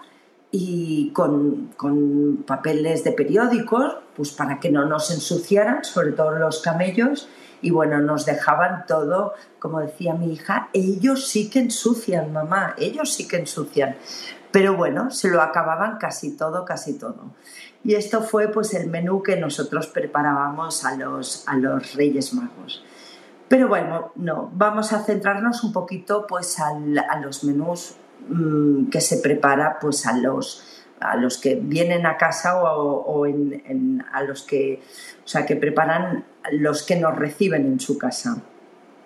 y 0.55 1.09
con, 1.13 1.71
con, 1.75 2.43
papeles 2.45 3.03
de 3.03 3.11
periódicos, 3.11 3.97
pues 4.15 4.29
para 4.33 4.59
que 4.59 4.69
no 4.69 4.85
nos 4.85 5.09
ensuciaran, 5.09 5.83
sobre 5.83 6.11
todo 6.11 6.29
los 6.37 6.61
camellos, 6.61 7.27
y 7.63 7.71
bueno, 7.71 7.99
nos 8.01 8.27
dejaban 8.27 8.85
todo, 8.85 9.33
como 9.57 9.79
decía 9.79 10.13
mi 10.13 10.31
hija, 10.31 10.69
ellos 10.73 11.27
sí 11.27 11.49
que 11.49 11.57
ensucian, 11.57 12.31
mamá, 12.31 12.75
ellos 12.77 13.11
sí 13.11 13.27
que 13.27 13.37
ensucian. 13.37 13.95
Pero 14.51 14.77
bueno, 14.77 15.09
se 15.09 15.29
lo 15.29 15.41
acababan 15.41 15.97
casi 15.97 16.37
todo, 16.37 16.65
casi 16.65 16.99
todo. 16.99 17.31
Y 17.83 17.95
esto 17.95 18.21
fue 18.21 18.49
pues 18.49 18.75
el 18.75 18.91
menú 18.91 19.23
que 19.23 19.37
nosotros 19.37 19.87
preparábamos 19.87 20.85
a 20.85 20.95
los, 20.95 21.47
a 21.47 21.55
los 21.55 21.95
Reyes 21.95 22.31
Magos. 22.35 22.83
Pero 23.47 23.67
bueno, 23.67 24.11
no, 24.15 24.49
vamos 24.53 24.93
a 24.93 25.03
centrarnos 25.03 25.63
un 25.63 25.73
poquito 25.73 26.25
pues 26.27 26.59
al, 26.59 26.97
a 26.97 27.19
los 27.19 27.43
menús 27.43 27.97
Mm, 28.29 28.89
que 28.89 29.01
se 29.01 29.17
prepara 29.17 29.79
pues 29.81 30.05
a 30.05 30.15
los 30.17 30.63
a 31.01 31.17
los 31.17 31.37
que 31.37 31.55
vienen 31.55 32.05
a 32.05 32.15
casa 32.15 32.63
o, 32.63 33.25
a 33.25 34.23
los 34.23 34.43
que 34.43 34.79
o 35.25 35.27
sea 35.27 35.45
que 35.45 35.57
preparan 35.57 36.23
los 36.51 36.83
que 36.83 36.95
nos 36.95 37.15
reciben 37.17 37.65
en 37.65 37.79
su 37.81 37.97
casa. 37.97 38.37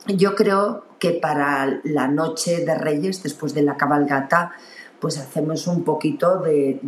Yo 0.05 0.35
creo 0.35 0.85
que 0.99 1.13
para 1.13 1.79
la 1.83 2.07
noche 2.07 2.63
de 2.63 2.75
Reyes 2.75 3.23
después 3.23 3.55
de 3.55 3.63
la 3.63 3.75
cabalgata 3.75 4.51
pues 4.99 5.17
hacemos 5.17 5.65
un 5.65 5.83
poquito 5.83 6.39
de, 6.39 6.79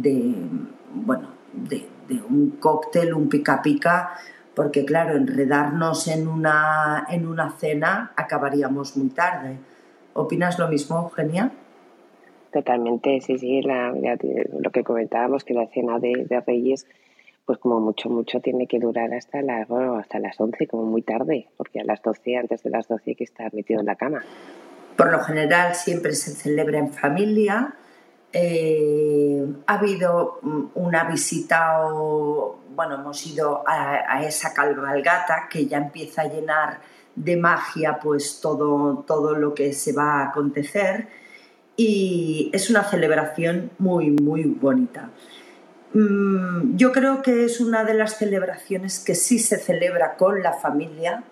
bueno 0.93 1.29
de, 1.53 1.87
un 2.29 2.57
cóctel 2.59 3.15
un 3.15 3.27
pica 3.27 3.63
pica 3.63 4.19
porque 4.59 4.83
claro 4.83 5.15
enredarnos 5.15 6.09
en 6.09 6.27
una 6.27 7.07
en 7.09 7.25
una 7.25 7.49
cena 7.51 8.11
acabaríamos 8.17 8.97
muy 8.97 9.07
tarde 9.07 9.57
opinas 10.13 10.59
lo 10.59 10.67
mismo 10.67 10.99
Eugenia 10.99 11.49
Totalmente, 12.51 13.21
sí, 13.21 13.37
sí, 13.37 13.61
la, 13.61 13.93
lo 14.57 14.71
que 14.71 14.83
comentábamos, 14.83 15.43
que 15.43 15.53
la 15.53 15.67
cena 15.67 15.99
de, 15.99 16.43
Reyes, 16.47 16.87
pues 17.45 17.59
como 17.59 17.79
mucho, 17.79 18.09
mucho 18.09 18.39
tiene 18.39 18.65
que 18.65 18.79
durar 18.79 19.13
hasta 19.13 19.43
las, 19.43 19.67
bueno, 19.67 19.97
hasta 19.97 20.19
las 20.19 20.39
11, 20.39 20.65
como 20.65 20.83
muy 20.85 21.03
tarde, 21.03 21.47
porque 21.57 21.79
a 21.79 21.83
las 21.83 22.01
12, 22.01 22.37
antes 22.37 22.63
de 22.63 22.71
las 22.71 22.87
12 22.87 23.11
hay 23.11 23.15
que 23.15 23.23
estar 23.23 23.53
metido 23.53 23.81
en 23.81 23.85
la 23.85 23.95
cama. 23.95 24.23
Por 24.97 25.11
lo 25.11 25.19
general 25.19 25.75
siempre 25.75 26.13
se 26.13 26.31
celebra 26.31 26.79
en 26.79 26.89
familia. 26.89 27.75
Eh, 28.33 29.45
ha 29.65 29.73
habido 29.75 30.39
una 30.75 31.03
visita 31.03 31.87
o, 31.87 32.59
bueno, 32.79 32.95
hemos 32.95 33.27
ido 33.27 33.61
a, 33.67 34.23
esa 34.23 34.53
cabalgata 34.53 35.49
que 35.51 35.67
ya 35.67 35.79
empieza 35.79 36.21
a 36.21 36.29
llenar 36.29 36.79
de 37.13 37.35
magia 37.35 37.99
pues 38.01 38.39
todo, 38.39 39.03
todo 39.05 39.35
lo 39.35 39.53
que 39.53 39.73
se 39.73 39.91
va 39.91 40.21
a 40.21 40.29
acontecer 40.29 41.09
y 41.75 42.49
es 42.53 42.69
una 42.69 42.85
celebración 42.85 43.71
muy, 43.79 44.11
muy 44.11 44.43
bonita. 44.43 45.09
Mm, 45.91 46.77
yo 46.77 46.93
creo 46.93 47.21
que 47.21 47.43
es 47.43 47.59
una 47.59 47.83
de 47.83 47.95
las 47.95 48.17
celebraciones 48.17 48.99
que 48.99 49.13
sí 49.13 49.39
se 49.39 49.57
celebra 49.57 50.15
con 50.15 50.41
la 50.41 50.53
familia, 50.53 51.25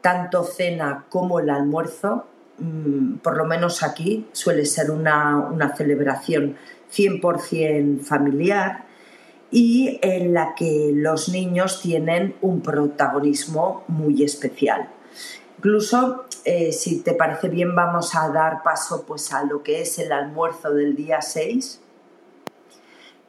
tanto 0.00 0.42
cena 0.42 1.04
como 1.08 1.38
el 1.38 1.50
almuerzo. 1.50 2.26
Mm, 2.58 3.18
por 3.18 3.36
lo 3.36 3.44
menos 3.44 3.84
aquí 3.84 4.26
suele 4.32 4.66
ser 4.66 4.90
una, 4.90 5.36
una 5.36 5.76
celebración 5.76 6.56
100% 6.92 8.00
familiar 8.00 8.89
y 9.50 9.98
en 10.02 10.32
la 10.32 10.54
que 10.54 10.92
los 10.94 11.28
niños 11.28 11.80
tienen 11.82 12.36
un 12.40 12.60
protagonismo 12.60 13.84
muy 13.88 14.22
especial. 14.22 14.88
Incluso, 15.58 16.24
eh, 16.44 16.72
si 16.72 17.02
te 17.02 17.12
parece 17.12 17.48
bien, 17.48 17.74
vamos 17.74 18.14
a 18.14 18.28
dar 18.30 18.62
paso 18.62 19.04
pues, 19.06 19.32
a 19.32 19.44
lo 19.44 19.62
que 19.62 19.82
es 19.82 19.98
el 19.98 20.12
almuerzo 20.12 20.72
del 20.72 20.96
día 20.96 21.20
6. 21.20 21.82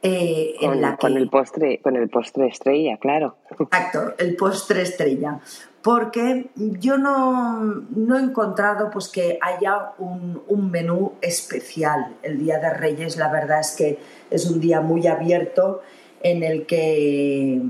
Eh, 0.04 0.54
con, 0.98 1.16
el 1.16 1.28
postre, 1.28 1.80
con 1.80 1.94
el 1.94 2.08
postre 2.08 2.48
estrella, 2.48 2.96
claro. 2.96 3.36
Exacto, 3.50 4.14
el 4.18 4.34
postre 4.34 4.82
estrella. 4.82 5.40
Porque 5.82 6.50
yo 6.56 6.96
no, 6.96 7.84
he 8.16 8.20
encontrado 8.20 8.90
pues, 8.90 9.08
que 9.08 9.38
haya 9.40 9.92
un, 9.98 10.70
menú 10.70 11.12
especial. 11.20 12.16
El 12.22 12.38
Día 12.38 12.58
de 12.58 12.70
Reyes, 12.70 13.16
la 13.16 13.30
verdad 13.30 13.60
es 13.60 13.72
que 13.72 13.98
es 14.30 14.48
un 14.48 14.60
día 14.60 14.80
muy 14.80 15.06
abierto 15.06 15.82
en 16.22 16.42
el 16.42 16.66
que, 16.66 17.60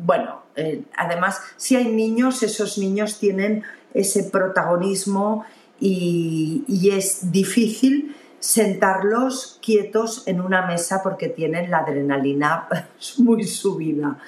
bueno, 0.00 0.42
eh, 0.56 0.84
además, 0.96 1.40
si 1.56 1.76
hay 1.76 1.86
niños, 1.86 2.42
esos 2.42 2.78
niños 2.78 3.18
tienen 3.18 3.64
ese 3.94 4.24
protagonismo 4.24 5.44
y, 5.78 6.90
es 6.92 7.30
difícil 7.32 8.16
sentarlos 8.38 9.58
quietos 9.62 10.22
en 10.26 10.40
una 10.40 10.66
mesa 10.66 11.02
porque 11.02 11.28
tienen 11.28 11.70
la 11.70 11.78
adrenalina 11.78 12.68
muy 13.18 13.44
subida. 13.44 14.18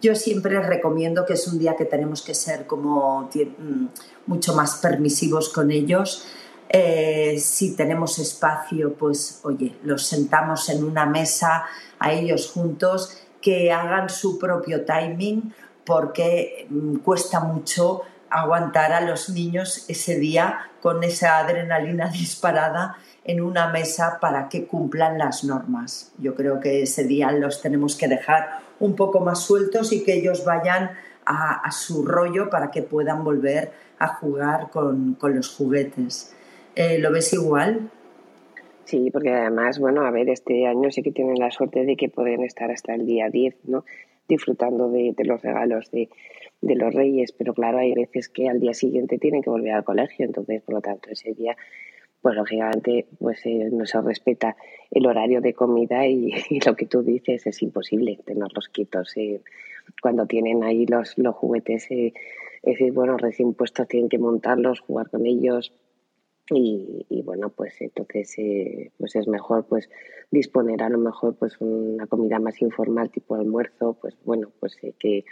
Yo 0.00 0.14
siempre 0.14 0.60
recomiendo 0.60 1.26
que 1.26 1.34
es 1.34 1.46
un 1.46 1.58
día 1.58 1.76
que 1.76 1.84
tenemos 1.84 2.22
que 2.22 2.34
ser 2.34 2.66
como 2.66 3.28
mm, 3.32 3.86
mucho 4.26 4.54
más 4.54 4.76
permisivos 4.76 5.50
con 5.50 5.70
ellos. 5.70 6.26
Eh, 6.70 7.38
si 7.38 7.76
tenemos 7.76 8.18
espacio, 8.18 8.94
pues 8.94 9.40
oye, 9.42 9.76
los 9.84 10.06
sentamos 10.06 10.68
en 10.70 10.84
una 10.84 11.04
mesa 11.04 11.64
a 12.00 12.12
ellos 12.12 12.50
juntos, 12.50 13.22
que 13.40 13.70
hagan 13.70 14.10
su 14.10 14.38
propio 14.38 14.84
timing, 14.84 15.54
porque 15.86 16.66
mm, 16.68 16.96
cuesta 16.96 17.40
mucho 17.40 18.02
aguantar 18.28 18.92
a 18.92 19.00
los 19.00 19.28
niños 19.30 19.84
ese 19.88 20.18
día 20.18 20.70
con 20.80 21.02
esa 21.04 21.38
adrenalina 21.38 22.08
disparada 22.12 22.96
en 23.24 23.40
una 23.40 23.68
mesa 23.68 24.18
para 24.20 24.48
que 24.48 24.66
cumplan 24.66 25.18
las 25.18 25.44
normas. 25.44 26.12
Yo 26.18 26.34
creo 26.34 26.58
que 26.58 26.82
ese 26.82 27.04
día 27.04 27.30
los 27.32 27.60
tenemos 27.60 27.96
que 27.96 28.08
dejar 28.08 28.60
un 28.80 28.96
poco 28.96 29.20
más 29.20 29.40
sueltos 29.40 29.92
y 29.92 30.02
que 30.02 30.14
ellos 30.14 30.44
vayan 30.44 30.92
a, 31.26 31.70
su 31.70 32.04
rollo 32.04 32.50
para 32.50 32.70
que 32.70 32.82
puedan 32.82 33.22
volver 33.22 33.72
a 33.98 34.08
jugar 34.08 34.70
con, 34.70 35.16
los 35.22 35.54
juguetes. 35.54 36.32
Eh, 36.74 36.98
¿Lo 36.98 37.12
ves 37.12 37.32
igual? 37.32 37.90
Sí, 38.90 39.08
porque 39.12 39.30
además, 39.30 39.78
bueno, 39.78 40.04
a 40.04 40.10
ver, 40.10 40.28
este 40.30 40.66
año 40.66 40.90
sí 40.90 41.04
que 41.04 41.12
tienen 41.12 41.38
la 41.38 41.52
suerte 41.52 41.84
de 41.84 41.94
que 41.94 42.08
pueden 42.08 42.42
estar 42.42 42.72
hasta 42.72 42.92
el 42.92 43.06
día 43.06 43.30
10, 43.30 43.54
¿no? 43.68 43.84
Disfrutando 44.26 44.90
de, 44.90 45.14
los 45.18 45.40
regalos 45.42 45.92
de, 45.92 46.08
de, 46.60 46.74
los 46.74 46.92
reyes, 46.92 47.30
pero 47.30 47.54
claro, 47.54 47.78
hay 47.78 47.94
veces 47.94 48.28
que 48.28 48.48
al 48.48 48.58
día 48.58 48.74
siguiente 48.74 49.18
tienen 49.18 49.42
que 49.42 49.50
volver 49.50 49.74
al 49.74 49.84
colegio, 49.84 50.26
entonces, 50.26 50.60
por 50.62 50.74
lo 50.74 50.80
tanto, 50.80 51.08
ese 51.08 51.34
día, 51.34 51.56
pues 52.20 52.34
lógicamente, 52.34 53.06
pues 53.20 53.46
eh, 53.46 53.68
no 53.70 53.86
se 53.86 54.00
respeta 54.00 54.56
el 54.90 55.06
horario 55.06 55.40
de 55.40 55.54
comida 55.54 56.04
y, 56.08 56.32
lo 56.66 56.74
que 56.74 56.86
tú 56.86 57.04
dices 57.04 57.46
es 57.46 57.62
imposible 57.62 58.18
tenerlos 58.26 58.70
quietos. 58.70 59.16
Eh, 59.16 59.40
cuando 60.02 60.26
tienen 60.26 60.64
ahí 60.64 60.84
los, 60.86 61.16
los 61.16 61.36
juguetes, 61.36 61.88
eh, 61.92 62.12
es 62.64 62.72
decir, 62.72 62.92
bueno, 62.92 63.16
recién 63.18 63.54
puestos 63.54 63.86
tienen 63.86 64.08
que 64.08 64.18
montarlos, 64.18 64.80
jugar 64.80 65.08
con 65.10 65.26
ellos, 65.26 65.72
y, 66.56 67.22
bueno 67.22 67.50
pues 67.50 67.80
entonces 67.80 68.34
eh, 68.38 68.90
pues 68.98 69.14
es 69.16 69.28
mejor 69.28 69.66
pues 69.66 69.88
disponer 70.30 70.82
a 70.82 70.88
lo 70.88 70.98
mejor 70.98 71.36
pues 71.36 71.60
una 71.60 72.06
comida 72.06 72.38
más 72.38 72.60
informal 72.60 73.10
tipo 73.10 73.34
almuerzo 73.34 73.96
pues 74.00 74.16
bueno 74.24 74.50
pues 74.58 74.76
eh, 74.82 74.94
que, 74.98 75.24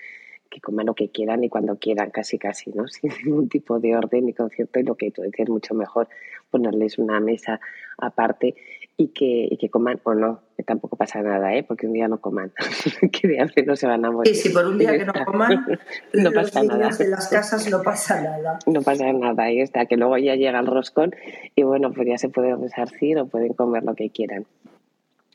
que 0.48 0.60
coman 0.60 0.86
lo 0.86 0.94
que 0.94 1.10
quieran 1.10 1.42
y 1.44 1.48
cuando 1.48 1.78
quieran 1.78 2.10
casi 2.10 2.38
casi 2.38 2.70
no 2.70 2.86
sin 2.88 3.10
ningún 3.24 3.48
tipo 3.48 3.80
de 3.80 3.96
orden 3.96 4.26
ni 4.26 4.34
concierto 4.34 4.78
y 4.80 4.84
lo 4.84 4.96
que 4.96 5.10
tú 5.10 5.22
decías 5.22 5.48
mucho 5.48 5.74
mejor 5.74 6.08
ponerles 6.50 6.98
una 6.98 7.20
mesa 7.20 7.60
aparte 7.98 8.54
y 9.00 9.08
que, 9.10 9.46
y 9.48 9.56
que 9.58 9.70
coman 9.70 10.00
o 10.02 10.12
no, 10.12 10.40
que 10.56 10.64
tampoco 10.64 10.96
pasa 10.96 11.22
nada, 11.22 11.54
¿eh? 11.54 11.62
porque 11.62 11.86
un 11.86 11.92
día 11.92 12.08
no 12.08 12.20
coman, 12.20 12.52
que 13.12 13.28
de 13.28 13.40
hace 13.40 13.62
no 13.62 13.76
se 13.76 13.86
van 13.86 14.04
a 14.04 14.10
morir. 14.10 14.32
Y 14.32 14.34
si 14.34 14.48
por 14.48 14.66
un 14.66 14.76
día 14.76 14.98
que 14.98 15.04
no 15.04 15.12
coman, 15.24 15.66
no 16.12 16.32
pasa 16.32 16.64
nada. 16.64 16.88
de 16.88 17.06
las 17.06 17.28
casas 17.28 17.70
no 17.70 17.80
pasa 17.80 18.20
nada. 18.20 18.58
No 18.66 18.82
pasa 18.82 19.12
nada, 19.12 19.44
ahí 19.44 19.60
está, 19.60 19.86
que 19.86 19.96
luego 19.96 20.18
ya 20.18 20.34
llega 20.34 20.58
el 20.58 20.66
roscón 20.66 21.14
y 21.54 21.62
bueno, 21.62 21.92
pues 21.92 22.08
ya 22.08 22.18
se 22.18 22.28
puede 22.28 22.56
resarcir 22.56 23.18
o 23.18 23.26
pueden 23.26 23.54
comer 23.54 23.84
lo 23.84 23.94
que 23.94 24.10
quieran. 24.10 24.46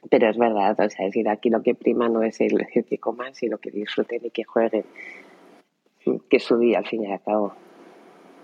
Pero 0.10 0.30
es 0.30 0.38
verdad, 0.38 0.72
o 0.78 0.90
sea, 0.90 1.06
es 1.06 1.14
decir, 1.14 1.30
aquí 1.30 1.50
lo 1.50 1.64
que 1.64 1.74
prima 1.74 2.10
no 2.10 2.22
es 2.22 2.42
el 2.42 2.68
que 2.68 2.98
coman, 2.98 3.34
sino 3.34 3.60
que 3.60 3.72
disfruten 3.72 4.20
y 4.26 4.30
que 4.30 4.44
jueguen, 4.44 4.84
que 6.04 6.36
es 6.36 6.44
su 6.44 6.58
día 6.58 6.80
al 6.80 6.86
fin 6.86 7.06
y 7.06 7.14
al 7.14 7.22
cabo. 7.22 7.56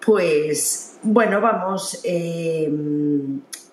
Pues 0.06 0.98
bueno, 1.02 1.42
vamos, 1.42 2.00
eh, 2.04 2.72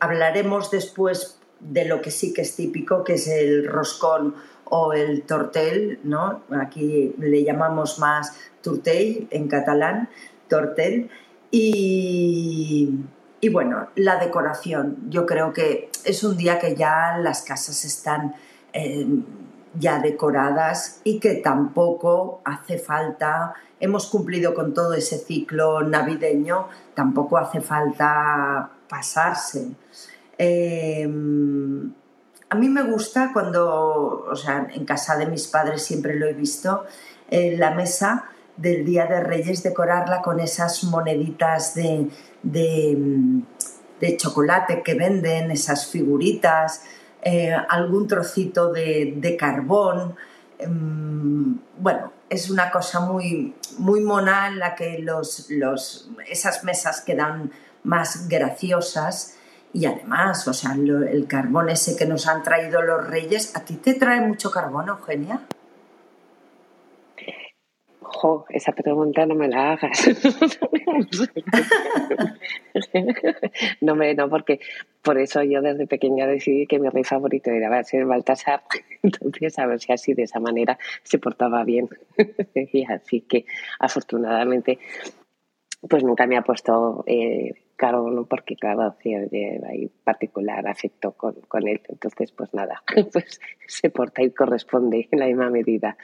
hablaremos 0.01 0.71
después 0.71 1.39
de 1.61 1.85
lo 1.85 2.01
que 2.03 2.11
sí 2.11 2.33
que 2.33 2.43
es 2.43 2.57
típico, 2.57 3.05
que 3.05 3.15
es 3.15 3.29
el 3.29 3.67
roscón 3.67 4.35
o 4.65 4.93
el 4.93 5.23
tortel, 5.23 6.01
¿no? 6.03 6.43
Aquí 6.51 7.15
le 7.19 7.45
llamamos 7.45 7.99
más 7.99 8.37
turtell 8.63 9.29
en 9.31 9.49
catalán, 9.49 10.09
tortel. 10.49 11.11
Y, 11.51 13.05
bueno, 13.53 13.89
la 13.95 14.19
decoración. 14.19 15.09
Yo 15.09 15.25
creo 15.25 15.53
que 15.53 15.91
es 16.05 16.25
un 16.25 16.37
día 16.37 16.59
que 16.59 16.75
ya 16.75 17.17
las 17.19 17.43
casas 17.43 17.85
están 17.85 18.35
eh, 18.73 19.07
ya 19.79 19.99
decoradas 20.01 21.01
y 21.05 21.21
que 21.21 21.35
tampoco 21.35 22.41
hace 22.45 22.79
falta, 22.79 23.55
hemos 23.81 24.07
cumplido 24.07 24.55
con 24.55 24.75
todo 24.75 24.95
ese 24.95 25.19
ciclo 25.19 25.83
navideño, 25.83 26.69
tampoco 26.95 27.39
hace 27.39 27.61
falta 27.61 28.71
pasarse. 28.89 29.69
Em, 30.39 31.93
a 32.49 32.55
mí 32.55 32.69
me 32.69 32.83
gusta 32.83 33.31
cuando, 33.33 34.27
o 34.31 34.37
sea, 34.37 34.69
en 34.73 34.85
casa 34.85 35.17
de 35.17 35.27
mis 35.27 35.49
padres 35.49 35.83
siempre 35.83 36.15
lo 36.15 36.27
he 36.27 36.33
visto, 36.33 36.85
la 37.29 37.73
mesa 37.73 38.31
del 38.57 38.85
Día 38.85 39.07
de 39.07 39.21
Reyes 39.21 39.63
decorarla 39.63 40.23
con 40.23 40.41
esas 40.41 40.85
moneditas 40.85 41.75
de, 41.75 42.09
de, 42.43 44.17
chocolate 44.17 44.83
que 44.83 44.95
venden, 44.95 45.51
esas 45.51 45.87
figuritas, 45.87 46.83
eh, 47.29 47.53
algún 47.69 48.07
trocito 48.07 48.73
de, 48.73 49.37
carbón. 49.37 50.15
Em, 50.61 51.59
bueno, 51.77 52.13
es 52.31 52.51
una 52.51 52.71
cosa 52.71 53.01
muy, 53.01 53.53
muy 53.79 54.01
mona 54.01 54.47
en 54.47 54.61
la 54.61 54.77
que 54.77 55.01
los, 55.01 55.51
los, 55.51 56.09
esas 56.29 56.63
mesas 56.63 57.01
quedan 57.01 57.51
más 57.83 58.29
graciosas 58.29 59.35
y 59.73 59.87
además, 59.87 60.47
o 60.47 60.55
sea, 60.55 60.75
el 60.75 61.27
carbón 61.27 61.69
ese 61.69 61.97
que 61.97 62.07
nos 62.07 62.29
han 62.29 62.45
traído 62.45 62.81
los 62.83 63.05
reyes, 63.05 63.57
¿a 63.57 63.65
ti 63.65 63.75
te 63.75 63.95
trae 63.95 64.21
mucho 64.21 64.53
carbón, 64.53 64.89
Eugenia? 64.89 65.41
Jo, 68.27 68.45
esa 68.51 68.73
pregunta 68.73 69.25
no 69.25 69.37
me 69.37 69.47
la 69.47 69.73
hagas. 69.73 70.05
no, 73.81 73.95
me, 73.95 74.15
no, 74.15 74.29
porque 74.29 74.59
por 75.01 75.17
eso 75.17 75.45
yo 75.45 75.63
desde 75.63 75.87
pequeña 75.87 76.27
decidí 76.27 76.67
que 76.67 76.81
mi 76.81 76.89
rey 76.89 77.05
favorito 77.05 77.53
era 77.53 77.85
ser 77.85 78.05
Baltasar. 78.05 78.65
Entonces, 79.05 79.57
a 79.61 79.67
ver 79.67 79.79
si 79.79 79.93
así 79.93 80.15
de 80.15 80.25
esa 80.25 80.41
manera 80.41 80.77
se 81.05 81.21
portaba 81.21 81.63
bien. 81.63 81.89
y 82.55 82.85
así 82.91 83.21
que, 83.21 83.47
afortunadamente, 83.79 84.81
pues 85.89 86.03
nunca 86.03 86.27
me 86.27 86.37
ha 86.37 86.43
puesto 86.43 87.05
eh, 87.07 87.53
caro, 87.77 88.27
porque 88.29 88.57
claro, 88.57 88.97
hay 89.05 89.91
particular 90.03 90.67
afecto 90.67 91.13
con, 91.13 91.35
con, 91.49 91.69
él, 91.69 91.81
entonces 91.89 92.33
pues 92.33 92.53
nada, 92.55 92.83
pues 93.13 93.41
se 93.67 93.91
porta 93.91 94.23
y 94.23 94.31
corresponde 94.31 95.09
en 95.11 95.19
la 95.19 95.27
misma 95.27 95.51
medida. 95.51 95.97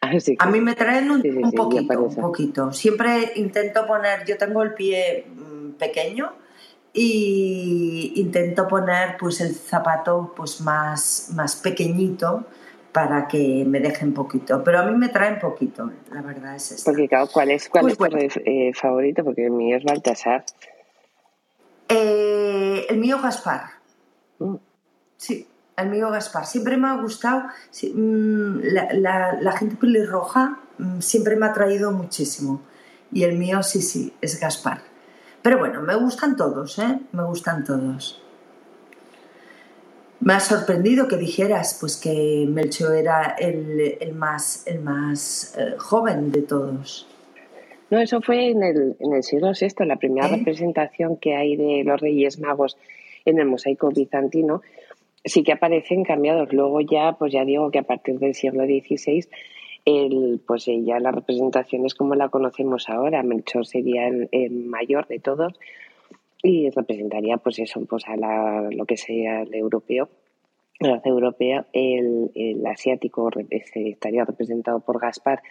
a 0.00 0.46
mí 0.46 0.60
me 0.60 0.74
traen 0.74 1.10
un, 1.10 1.22
poquito, 1.52 2.02
un 2.02 2.14
poquito. 2.14 2.72
Siempre 2.72 3.32
intento 3.36 3.86
poner, 3.86 4.24
yo 4.26 4.36
tengo 4.36 4.62
el 4.62 4.74
pie 4.74 5.26
mm, 5.34 5.72
pequeño 5.72 6.32
y 6.92 8.12
intento 8.16 8.68
poner 8.68 9.16
pues 9.18 9.40
el 9.40 9.54
zapato 9.54 10.32
pues 10.36 10.60
más, 10.60 11.30
más 11.34 11.56
pequeñito 11.56 12.46
para 12.92 13.28
que 13.28 13.64
me 13.66 13.80
dejen 13.80 14.14
poquito. 14.14 14.64
Pero 14.64 14.80
a 14.80 14.82
mí 14.84 14.96
me 14.96 15.08
traen 15.10 15.38
poquito, 15.38 15.90
la 16.10 16.22
verdad 16.22 16.56
es 16.56 16.72
esto. 16.72 16.90
Porque, 16.90 17.08
¿cuál 17.32 17.50
es, 17.50 17.68
cuál 17.68 17.94
pues 17.94 18.14
es 18.14 18.34
tu 18.34 18.40
eh, 18.46 18.72
favorito? 18.74 19.22
Porque 19.24 19.44
el 19.44 19.50
mío 19.50 19.76
es 19.76 19.84
Baltasar. 19.84 20.44
Eh, 21.88 22.86
el 22.88 22.98
mío 22.98 23.20
Gaspar. 23.22 23.62
Mm. 24.38 24.56
Sí, 25.16 25.48
el 25.76 25.88
mío 25.88 26.10
Gaspar. 26.10 26.46
Siempre 26.46 26.76
me 26.76 26.88
ha 26.88 26.96
gustado. 26.96 27.44
Mm, 27.94 28.58
la, 28.62 29.52
gente 29.58 29.76
pelirroja 29.76 30.58
mm, 30.78 31.00
siempre 31.00 31.36
me 31.36 31.46
ha 31.46 31.52
traído 31.52 31.92
muchísimo. 31.92 32.62
Y 33.12 33.24
el 33.24 33.38
mío, 33.38 33.62
sí, 33.62 33.82
sí, 33.82 34.14
es 34.20 34.40
Gaspar. 34.40 34.82
Pero 35.42 35.58
bueno, 35.58 35.80
me 35.80 35.94
gustan 35.94 36.36
todos, 36.36 36.78
¿eh? 36.78 37.00
Me 37.12 37.22
gustan 37.22 37.64
todos. 37.64 38.20
Me 40.18 40.32
ha 40.32 40.40
sorprendido 40.40 41.06
que 41.06 41.16
dijeras 41.16 41.76
pues 41.78 41.96
que 41.96 42.46
Melchor 42.48 42.96
era 42.96 43.36
el, 43.38 44.12
más, 44.14 44.62
el 44.66 44.80
más 44.80 45.54
eh, 45.56 45.76
joven 45.78 46.32
de 46.32 46.42
todos. 46.42 47.06
No, 47.90 48.00
eso 48.00 48.20
fue 48.20 48.50
en 48.50 48.62
el, 48.62 48.96
en 48.98 49.12
el 49.12 49.22
siglo 49.22 49.52
VI, 49.58 49.84
la 49.86 49.96
primera 49.96 50.26
¿Eh? 50.28 50.36
representación 50.38 51.16
que 51.16 51.36
hay 51.36 51.56
de 51.56 51.84
los 51.84 52.00
Reyes 52.00 52.38
Magos 52.40 52.76
en 53.24 53.38
el 53.38 53.46
mosaico 53.46 53.90
bizantino. 53.90 54.62
Sí 55.24 55.42
que 55.42 55.52
aparecen 55.52 56.04
cambiados. 56.04 56.52
Luego 56.52 56.80
ya, 56.80 57.12
pues 57.18 57.32
ya 57.32 57.44
digo 57.44 57.70
que 57.70 57.80
a 57.80 57.84
partir 57.84 58.18
del 58.18 58.34
siglo 58.34 58.64
XVI, 58.64 59.26
el, 59.84 60.40
pues 60.46 60.66
ya 60.66 60.98
la 61.00 61.12
representación 61.12 61.86
es 61.86 61.94
como 61.94 62.14
la 62.14 62.28
conocemos 62.28 62.88
ahora. 62.88 63.22
Melchor 63.22 63.66
sería 63.66 64.08
el, 64.08 64.28
el 64.32 64.52
mayor 64.52 65.06
de 65.06 65.18
todos 65.18 65.54
y 66.42 66.70
representaría 66.70 67.36
pues 67.38 67.58
eso 67.58 67.84
pues 67.88 68.06
a 68.06 68.16
la, 68.16 68.68
lo 68.70 68.84
que 68.84 68.96
sea 68.96 69.42
el 69.42 69.54
europeo 69.54 70.08
el 70.78 71.00
europeo 71.04 71.64
el, 71.72 72.30
el 72.34 72.66
asiático 72.66 73.30
estaría 73.50 74.24
representado 74.24 74.80
por 74.80 75.00
Gaspar 75.00 75.42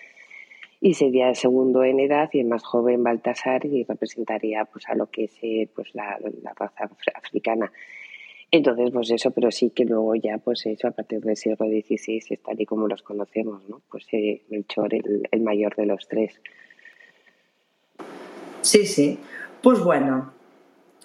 y 0.85 0.93
sería 0.93 1.29
el 1.29 1.35
segundo 1.35 1.83
en 1.83 1.99
edad 1.99 2.29
y 2.31 2.41
el 2.41 2.45
más 2.45 2.63
joven 2.63 3.03
Baltasar 3.03 3.65
y 3.65 3.83
representaría 3.85 4.65
pues 4.65 4.87
a 4.87 4.93
lo 4.93 5.09
que 5.09 5.23
es 5.23 5.33
eh, 5.41 5.67
pues 5.73 5.95
la, 5.95 6.19
la, 6.43 6.53
raza 6.53 6.87
africana. 7.15 7.71
Entonces 8.51 8.91
pues 8.93 9.09
eso 9.09 9.31
pero 9.31 9.49
sí 9.49 9.71
que 9.71 9.83
luego 9.83 10.13
ya 10.13 10.37
pues 10.37 10.63
eso 10.67 10.87
a 10.87 10.91
partir 10.91 11.21
del 11.21 11.37
siglo 11.37 11.65
XVI 11.65 12.23
es 12.29 12.43
tal 12.43 12.61
y 12.61 12.67
como 12.67 12.87
los 12.87 13.01
conocemos 13.01 13.67
no 13.67 13.81
pues 13.89 14.05
eh, 14.11 14.43
Melchor 14.49 14.93
el, 14.93 15.27
el 15.31 15.41
mayor 15.41 15.75
de 15.75 15.87
los 15.87 16.07
tres. 16.07 16.39
Sí 18.61 18.85
sí. 18.85 19.17
Pues 19.63 19.83
bueno 19.83 20.35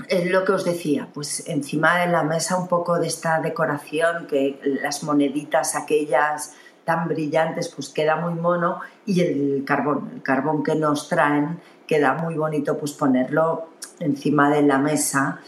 es 0.08 0.30
lo 0.30 0.44
que 0.44 0.52
os 0.52 0.64
decía, 0.64 1.08
pues 1.12 1.48
encima 1.48 2.00
de 2.00 2.12
la 2.12 2.22
mesa 2.22 2.58
un 2.58 2.68
poco 2.68 2.98
de 2.98 3.06
esta 3.06 3.40
decoración, 3.40 4.26
que 4.26 4.58
las 4.82 5.02
moneditas 5.02 5.74
aquellas 5.74 6.54
tan 6.90 7.06
brillantes, 7.06 7.68
pues 7.68 7.88
queda 7.90 8.16
muy 8.16 8.34
mono 8.34 8.80
y 9.06 9.20
el 9.20 9.62
carbón, 9.64 10.10
el 10.12 10.22
carbón 10.22 10.64
que 10.64 10.74
nos 10.74 11.08
traen 11.08 11.60
queda 11.86 12.14
muy 12.14 12.34
bonito 12.34 12.76
pues 12.76 12.92
ponerlo 12.94 13.68
encima 14.00 14.50
de 14.50 14.62
la 14.62 14.78
mesa 14.78 15.40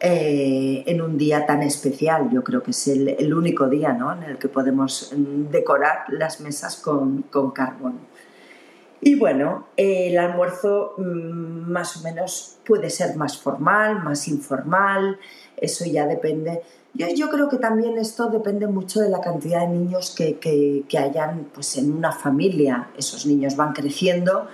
eh, 0.00 0.82
en 0.84 1.00
un 1.00 1.16
día 1.16 1.46
tan 1.46 1.62
especial. 1.62 2.28
Yo 2.32 2.42
creo 2.42 2.60
que 2.60 2.72
es 2.72 2.88
el, 2.88 3.32
único 3.32 3.68
día 3.68 3.92
¿no? 3.92 4.12
en 4.12 4.24
el 4.24 4.36
que 4.36 4.48
podemos 4.48 5.14
decorar 5.14 6.06
las 6.08 6.40
mesas 6.40 6.76
con, 6.78 7.22
con 7.30 7.52
carbón. 7.52 8.00
Y 9.00 9.14
bueno, 9.14 9.68
el 9.76 10.18
almuerzo 10.18 10.94
mm, 10.98 11.70
más 11.70 11.98
o 11.98 12.00
menos 12.02 12.58
puede 12.66 12.90
ser 12.90 13.14
más 13.14 13.38
formal, 13.38 14.02
más 14.02 14.26
informal, 14.26 15.18
eso 15.56 15.84
ya 15.84 16.04
depende 16.06 16.62
Yo, 16.92 17.30
creo 17.30 17.48
que 17.48 17.58
también 17.58 17.98
esto 17.98 18.28
depende 18.28 18.66
mucho 18.66 19.00
de 19.00 19.08
la 19.08 19.20
cantidad 19.20 19.60
de 19.60 19.68
niños 19.68 20.12
que, 20.14 20.38
que, 20.38 20.98
hayan 20.98 21.48
pues, 21.54 21.76
en 21.76 21.92
una 21.92 22.10
familia. 22.10 22.90
Esos 22.98 23.26
niños 23.26 23.54
van 23.54 23.72
creciendo 23.72 24.48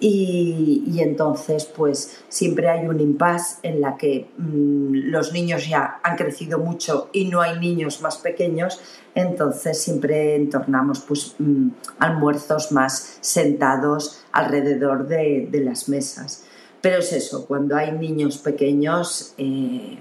y, 0.00 0.82
y, 0.86 1.00
entonces 1.00 1.64
pues 1.66 2.24
siempre 2.28 2.68
hay 2.68 2.88
un 2.88 2.98
impasse 2.98 3.58
en 3.62 3.80
la 3.80 3.96
que 3.96 4.30
mm, 4.36 5.10
los 5.10 5.32
niños 5.32 5.68
ya 5.68 6.00
han 6.02 6.16
crecido 6.16 6.58
mucho 6.58 7.08
y 7.12 7.26
no 7.26 7.40
hay 7.40 7.60
niños 7.60 8.00
más 8.00 8.16
pequeños, 8.16 8.80
entonces 9.14 9.80
siempre 9.80 10.34
entornamos 10.34 11.00
pues 11.00 11.36
mm, 11.38 11.68
almuerzos 12.00 12.72
más 12.72 13.18
sentados 13.20 14.24
alrededor 14.32 15.06
de, 15.06 15.46
de, 15.48 15.60
las 15.60 15.88
mesas. 15.88 16.46
Pero 16.80 16.98
es 16.98 17.12
eso, 17.12 17.46
cuando 17.46 17.76
hay 17.76 17.92
niños 17.92 18.38
pequeños... 18.38 19.34
Eh, 19.36 19.98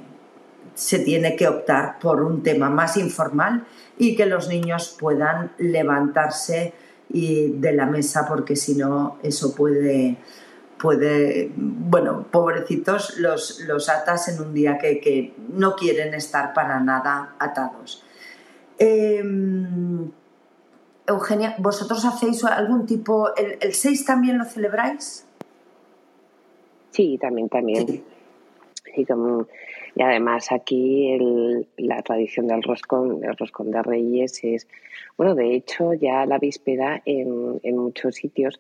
se 0.74 1.00
tiene 1.00 1.36
que 1.36 1.48
optar 1.48 2.00
por 2.00 2.22
un 2.22 2.44
tema 2.44 2.70
más 2.70 2.98
informal 2.98 3.66
y 3.98 4.16
que 4.16 4.26
los 4.26 4.48
niños 4.48 4.96
puedan 5.00 5.52
levantarse 5.58 6.74
de 7.14 7.74
la 7.74 7.86
mesa 7.86 8.26
porque 8.28 8.56
si 8.56 8.76
no 8.76 9.18
eso 9.22 9.54
puede 9.54 10.18
puede 10.78 11.52
bueno 11.56 12.26
pobrecitos 12.32 13.18
los, 13.18 13.60
los 13.68 13.90
atas 13.90 14.30
en 14.30 14.42
un 14.42 14.54
día 14.54 14.78
que, 14.78 15.34
no 15.50 15.76
quieren 15.76 16.14
estar 16.14 16.54
para 16.54 16.80
nada 16.80 17.36
atados. 17.38 18.04
Em, 18.80 20.10
Eugenia 21.06 21.56
vosotros 21.60 22.06
hacéis 22.06 22.44
algún 22.46 22.86
tipo 22.86 23.36
el, 23.36 23.58
el 23.60 23.74
6 23.74 24.06
también 24.06 24.38
lo 24.38 24.46
celebráis 24.46 25.26
sí 26.92 27.18
también 27.20 27.50
también. 27.50 28.04
Sí. 28.96 29.06
como 29.06 29.48
y 29.96 30.02
además 30.02 30.52
aquí 30.52 31.18
la 31.78 32.02
tradición 32.02 32.48
del 32.48 32.64
roscón, 32.64 33.24
el 33.24 33.36
roscón 33.36 33.72
de 33.72 33.82
Reyes 33.82 34.44
es, 34.44 34.68
bueno, 35.18 35.36
de 35.36 35.54
hecho 35.54 35.94
ya 35.94 36.26
la 36.26 36.38
víspera 36.38 37.02
en, 37.06 37.60
en 37.64 37.78
muchos 37.78 38.16
sitios, 38.16 38.60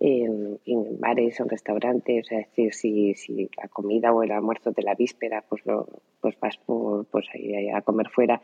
en, 0.00 0.58
bares 0.98 1.38
o 1.38 1.44
en 1.44 1.48
restaurantes, 1.48 2.32
es 2.32 2.46
decir, 2.48 2.74
si, 2.74 3.14
si 3.14 3.50
la 3.56 3.68
comida 3.68 4.12
o 4.12 4.22
el 4.22 4.32
almuerzo 4.32 4.72
de 4.72 4.82
la 4.82 4.94
víspera, 4.94 5.44
pues, 5.48 5.64
lo, 5.64 5.86
pues 6.20 6.38
vas 6.40 6.56
por, 6.56 7.04
pues 7.06 7.26
ahí 7.34 7.68
a 7.68 7.82
comer 7.82 8.08
fuera. 8.08 8.42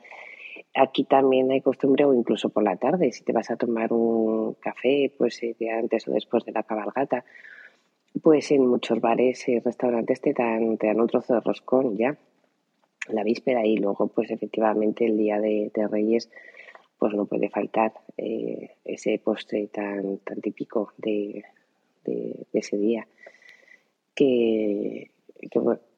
Aquí 0.74 1.04
también 1.04 1.50
hay 1.50 1.60
costumbre, 1.60 2.04
o 2.04 2.14
incluso 2.14 2.50
por 2.50 2.62
la 2.62 2.76
tarde, 2.76 3.10
si 3.10 3.24
te 3.24 3.32
vas 3.32 3.50
a 3.50 3.56
tomar 3.56 3.92
un 3.92 4.54
café, 4.54 5.12
pues 5.16 5.40
antes 5.76 6.06
o 6.06 6.12
después 6.12 6.44
de 6.44 6.52
la 6.52 6.62
cabalgata, 6.62 7.24
pues 8.22 8.50
en 8.50 8.66
muchos 8.66 9.00
bares 9.00 9.48
y 9.48 9.58
restaurantes 9.58 10.20
te 10.20 10.32
dan, 10.32 10.76
te 10.78 10.88
dan 10.88 11.00
un 11.00 11.08
trozo 11.08 11.34
de 11.34 11.40
roscón 11.40 11.96
ya, 11.96 12.16
la 13.08 13.22
víspera 13.22 13.64
y 13.64 13.76
luego 13.76 14.08
pues 14.08 14.30
efectivamente 14.30 15.06
el 15.06 15.16
día 15.16 15.40
de, 15.40 15.70
Reyes 15.90 16.30
pues 16.98 17.14
no 17.14 17.26
puede 17.26 17.48
faltar 17.48 17.92
eh, 18.16 18.74
ese 18.84 19.18
postre 19.18 19.68
tan, 19.68 20.18
tan 20.18 20.40
típico 20.40 20.92
de, 20.96 21.44
ese 22.52 22.76
día. 22.76 23.06
Que, 24.14 25.10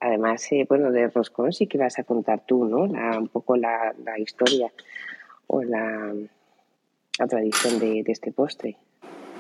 además, 0.01 0.53
eh, 0.53 0.67
bueno, 0.69 0.91
de 0.91 1.09
roscón 1.09 1.53
sí 1.53 1.67
que 1.67 1.79
vas 1.79 1.99
a 1.99 2.05
contar 2.05 2.45
tú, 2.45 2.67
¿no? 2.67 2.83
un 2.83 3.29
poco 3.29 3.57
la, 3.57 3.95
historia 4.19 4.71
o 5.47 5.63
la, 5.63 6.13
tradición 7.29 7.79
de 7.79 8.05
este 8.07 8.33
postre. 8.33 8.77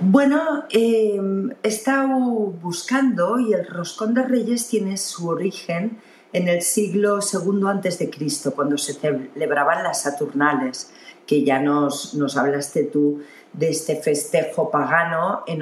Bueno, 0.02 0.64
em, 0.70 1.50
he 1.62 1.68
estado 1.68 2.08
buscando 2.08 3.38
y 3.38 3.52
el 3.52 3.66
roscón 3.66 4.14
de 4.14 4.22
Reyes 4.22 4.66
tiene 4.66 4.96
su 4.96 5.28
origen 5.28 5.98
en 6.32 6.48
el 6.48 6.62
siglo 6.62 7.18
II 7.20 7.68
antes 7.68 7.98
de 7.98 8.08
Cristo, 8.08 8.54
cuando 8.54 8.78
se 8.78 8.94
celebraban 8.94 9.82
las 9.82 10.00
Saturnales, 10.00 10.90
que 11.26 11.44
ya 11.44 11.60
nos, 11.60 12.14
nos 12.14 12.38
hablaste 12.38 12.84
tú 12.84 13.20
de 13.52 13.68
este 13.68 13.96
festejo 13.96 14.70
pagano 14.70 15.42
en, 15.46 15.60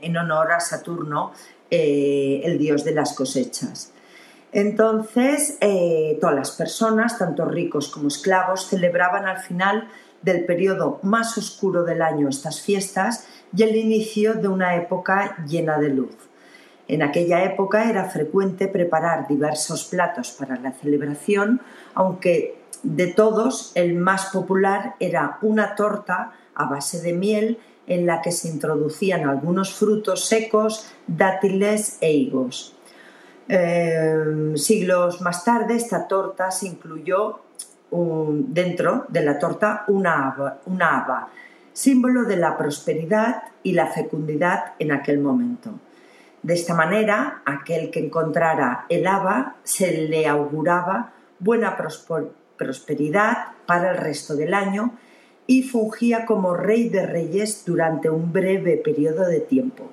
en, 0.00 0.16
honor 0.16 0.52
a 0.52 0.60
Saturno, 0.60 1.32
eh, 1.72 2.40
el 2.44 2.56
dios 2.56 2.84
de 2.84 2.92
las 2.94 3.14
cosechas. 3.14 3.92
Entonces, 4.52 5.58
eh, 5.60 6.18
todas 6.20 6.36
las 6.36 6.52
personas, 6.52 7.18
tanto 7.18 7.46
ricos 7.46 7.88
como 7.88 8.06
esclavos, 8.06 8.68
celebraban 8.68 9.26
al 9.26 9.38
final 9.38 9.88
del 10.24 10.44
periodo 10.44 10.98
más 11.02 11.36
oscuro 11.36 11.84
del 11.84 12.02
año 12.02 12.28
estas 12.28 12.60
fiestas 12.62 13.26
y 13.54 13.62
el 13.62 13.76
inicio 13.76 14.34
de 14.34 14.48
una 14.48 14.76
época 14.76 15.36
llena 15.46 15.78
de 15.78 15.90
luz. 15.90 16.16
En 16.88 17.02
aquella 17.02 17.44
época 17.44 17.88
era 17.88 18.04
frecuente 18.04 18.68
preparar 18.68 19.26
diversos 19.28 19.84
platos 19.84 20.32
para 20.32 20.56
la 20.56 20.72
celebración, 20.72 21.60
aunque 21.94 22.58
de 22.82 23.06
todos 23.06 23.72
el 23.74 23.94
más 23.94 24.26
popular 24.26 24.94
era 25.00 25.38
una 25.42 25.74
torta 25.74 26.32
a 26.54 26.66
base 26.66 27.00
de 27.00 27.12
miel 27.14 27.58
en 27.86 28.06
la 28.06 28.22
que 28.22 28.32
se 28.32 28.48
introducían 28.48 29.28
algunos 29.28 29.74
frutos 29.74 30.26
secos, 30.26 30.86
dátiles 31.06 31.98
e 32.00 32.12
higos. 32.12 32.76
Eh, 33.48 34.54
siglos 34.56 35.20
más 35.20 35.44
tarde 35.44 35.76
esta 35.76 36.08
torta 36.08 36.50
se 36.50 36.66
incluyó 36.66 37.40
dentro 38.48 39.06
de 39.08 39.22
la 39.22 39.38
torta 39.38 39.84
una 39.88 40.28
haba, 40.28 41.28
símbolo 41.72 42.24
de 42.24 42.36
la 42.36 42.56
prosperidad 42.56 43.42
y 43.62 43.72
la 43.72 43.86
fecundidad 43.86 44.74
en 44.78 44.92
aquel 44.92 45.18
momento. 45.18 45.70
De 46.42 46.54
esta 46.54 46.74
manera, 46.74 47.42
aquel 47.44 47.90
que 47.90 48.00
encontrara 48.00 48.86
el 48.88 49.06
haba 49.06 49.56
se 49.62 50.08
le 50.08 50.26
auguraba 50.26 51.12
buena 51.38 51.76
prosperidad 52.56 53.36
para 53.66 53.92
el 53.92 53.96
resto 53.98 54.36
del 54.36 54.54
año 54.54 54.92
y 55.46 55.62
fungía 55.62 56.26
como 56.26 56.54
rey 56.54 56.88
de 56.88 57.06
reyes 57.06 57.64
durante 57.64 58.10
un 58.10 58.32
breve 58.32 58.76
periodo 58.76 59.26
de 59.26 59.40
tiempo. 59.40 59.90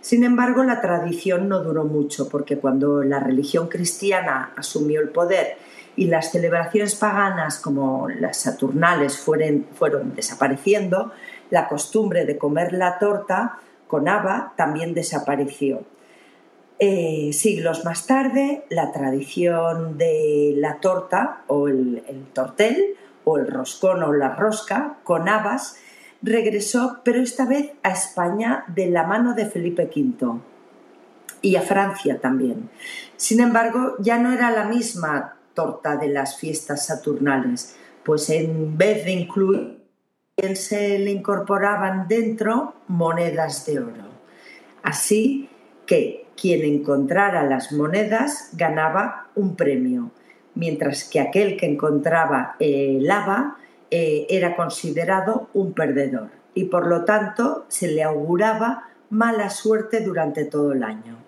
Sin 0.00 0.24
embargo, 0.24 0.64
la 0.64 0.80
tradición 0.80 1.48
no 1.48 1.62
duró 1.62 1.84
mucho 1.84 2.28
porque 2.28 2.58
cuando 2.58 3.02
la 3.02 3.20
religión 3.20 3.68
cristiana 3.68 4.52
asumió 4.56 5.00
el 5.00 5.10
poder 5.10 5.56
y 5.96 6.06
las 6.06 6.30
celebraciones 6.30 6.94
paganas 6.94 7.58
como 7.58 8.08
las 8.08 8.38
saturnales 8.38 9.18
fueron, 9.18 9.66
fueron 9.74 10.14
desapareciendo, 10.14 11.12
la 11.50 11.68
costumbre 11.68 12.24
de 12.24 12.38
comer 12.38 12.72
la 12.72 12.98
torta 12.98 13.58
con 13.86 14.08
haba 14.08 14.54
también 14.56 14.94
desapareció. 14.94 15.82
Eh, 16.78 17.32
siglos 17.32 17.84
más 17.84 18.06
tarde, 18.06 18.64
la 18.70 18.92
tradición 18.92 19.98
de 19.98 20.54
la 20.56 20.80
torta 20.80 21.42
o 21.48 21.68
el, 21.68 22.02
el, 22.08 22.24
tortel 22.32 22.96
o 23.24 23.36
el 23.36 23.48
roscón 23.48 24.02
o 24.02 24.12
la 24.12 24.34
rosca 24.34 24.96
con 25.04 25.28
habas 25.28 25.76
regresó, 26.22 27.00
pero 27.04 27.20
esta 27.20 27.44
vez 27.44 27.72
a 27.82 27.90
España 27.90 28.64
de 28.68 28.88
la 28.88 29.02
mano 29.02 29.34
de 29.34 29.46
Felipe 29.46 29.90
V 29.94 30.40
y 31.42 31.56
a 31.56 31.62
Francia 31.62 32.18
también. 32.20 32.70
Sin 33.16 33.40
embargo, 33.40 33.96
ya 33.98 34.18
no 34.18 34.32
era 34.32 34.50
la 34.50 34.64
misma 34.64 35.36
torta 35.54 35.96
de 35.96 36.08
las 36.08 36.38
fiestas 36.38 36.86
saturnales, 36.86 37.76
pues 38.04 38.30
en 38.30 38.76
vez 38.76 39.04
de 39.04 39.12
incluir 39.12 39.80
se 40.54 40.98
le 40.98 41.10
incorporaban 41.10 42.08
dentro 42.08 42.74
monedas 42.88 43.66
de 43.66 43.78
oro. 43.78 44.10
Así 44.82 45.48
que 45.86 46.26
quien 46.40 46.62
encontrara 46.62 47.42
las 47.42 47.72
monedas 47.72 48.50
ganaba 48.54 49.28
un 49.34 49.56
premio, 49.56 50.10
mientras 50.54 51.04
que 51.04 51.20
aquel 51.20 51.56
que 51.56 51.66
encontraba 51.66 52.56
el 52.58 53.06
lava 53.06 53.58
eh, 53.90 54.26
era 54.30 54.56
considerado 54.56 55.48
un 55.52 55.74
perdedor 55.74 56.30
y 56.54 56.64
por 56.64 56.86
lo 56.86 57.04
tanto 57.04 57.66
se 57.68 57.88
le 57.88 58.02
auguraba 58.02 58.88
mala 59.10 59.50
suerte 59.50 60.00
durante 60.00 60.44
todo 60.44 60.72
el 60.72 60.82
año. 60.82 61.18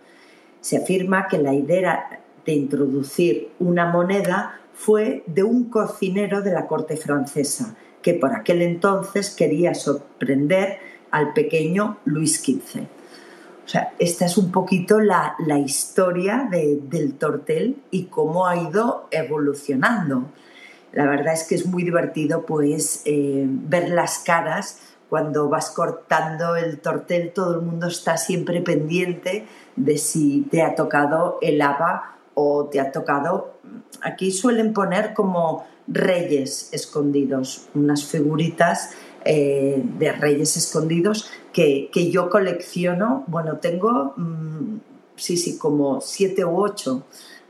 Se 0.60 0.78
afirma 0.78 1.26
que 1.28 1.38
la 1.38 1.54
idea 1.54 2.21
de 2.46 2.52
introducir 2.52 3.50
una 3.58 3.86
moneda 3.86 4.60
fue 4.74 5.22
de 5.26 5.42
un 5.42 5.70
cocinero 5.70 6.42
de 6.42 6.52
la 6.52 6.66
corte 6.66 6.96
francesa, 6.96 7.76
que 8.00 8.14
por 8.14 8.34
aquel 8.34 8.62
entonces 8.62 9.30
quería 9.30 9.74
sorprender 9.74 10.78
al 11.10 11.32
pequeño 11.32 11.98
Luis 12.04 12.42
XV. 12.42 12.80
O 13.64 13.68
sea, 13.68 13.92
esta 13.98 14.26
es 14.26 14.36
un 14.36 14.50
poquito 14.50 15.00
la, 15.00 15.36
historia 15.64 16.48
del 16.50 17.14
tortel 17.14 17.76
y 17.90 18.04
cómo 18.04 18.46
ha 18.46 18.56
ido 18.56 19.06
evolucionando. 19.10 20.24
La 20.92 21.06
verdad 21.06 21.32
es 21.32 21.44
que 21.44 21.54
es 21.54 21.64
muy 21.64 21.84
divertido 21.84 22.44
pues 22.44 23.02
eh, 23.04 23.46
ver 23.46 23.88
las 23.90 24.18
caras 24.18 24.80
cuando 25.08 25.48
vas 25.48 25.70
cortando 25.70 26.56
el 26.56 26.80
tortel, 26.80 27.32
todo 27.34 27.54
el 27.54 27.60
mundo 27.60 27.86
está 27.86 28.16
siempre 28.16 28.62
pendiente 28.62 29.46
de 29.76 29.98
si 29.98 30.48
te 30.50 30.62
ha 30.62 30.74
tocado 30.74 31.38
el 31.42 31.60
haba 31.60 32.16
o 32.34 32.66
te 32.66 32.80
ha 32.80 32.92
tocado, 32.92 33.54
aquí 34.00 34.30
suelen 34.30 34.72
poner 34.72 35.14
como 35.14 35.66
reyes 35.86 36.72
escondidos, 36.72 37.68
unas 37.74 38.04
figuritas 38.04 38.90
eh, 39.24 39.82
de 39.98 40.12
reyes 40.12 40.56
escondidos 40.56 41.30
que, 41.52 41.90
yo 42.10 42.30
colecciono, 42.30 43.24
bueno, 43.26 43.58
tengo, 43.58 44.14
mm, 44.16 44.78
sí, 45.16 45.36
sí, 45.36 45.58
como 45.58 46.00
siete 46.00 46.44
u 46.44 46.58
ocho. 46.58 47.04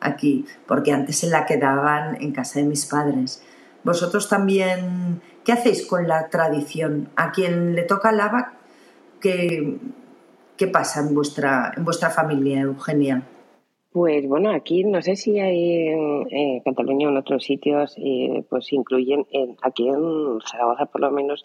aquí, 0.04 0.44
porque 0.66 0.90
antes 0.90 1.18
se 1.18 1.28
la 1.28 1.46
quedaban 1.46 2.20
en 2.20 2.32
casa 2.32 2.58
de 2.58 2.64
mis 2.64 2.86
padres. 2.86 3.40
Vosotros 3.84 4.28
también, 4.28 5.22
¿qué 5.44 5.52
hacéis 5.52 5.86
con 5.86 6.08
la 6.08 6.28
tradición? 6.28 7.08
¿A 7.14 7.30
quien 7.30 7.76
le 7.76 7.84
toca 7.84 8.10
lava, 8.10 8.54
qué, 9.20 9.78
qué 10.56 10.66
pasa 10.66 11.00
en 11.00 11.14
vuestra, 11.14 11.72
en 11.76 11.84
vuestra 11.84 12.10
familia, 12.10 12.62
Eugenia? 12.62 13.22
Pues 13.92 14.26
bueno, 14.26 14.50
aquí 14.50 14.84
no 14.84 15.02
sé 15.02 15.16
si 15.16 15.38
hay 15.38 15.88
en, 15.88 16.60
Cataluña 16.60 17.08
o 17.08 17.10
en 17.10 17.18
otros 17.18 17.44
sitios, 17.44 17.94
eh, 17.98 18.42
pues 18.48 18.72
incluyen, 18.72 19.26
aquí 19.60 19.88
en 19.88 20.40
Zaragoza 20.50 20.86
por 20.86 21.02
lo 21.02 21.10
menos, 21.10 21.44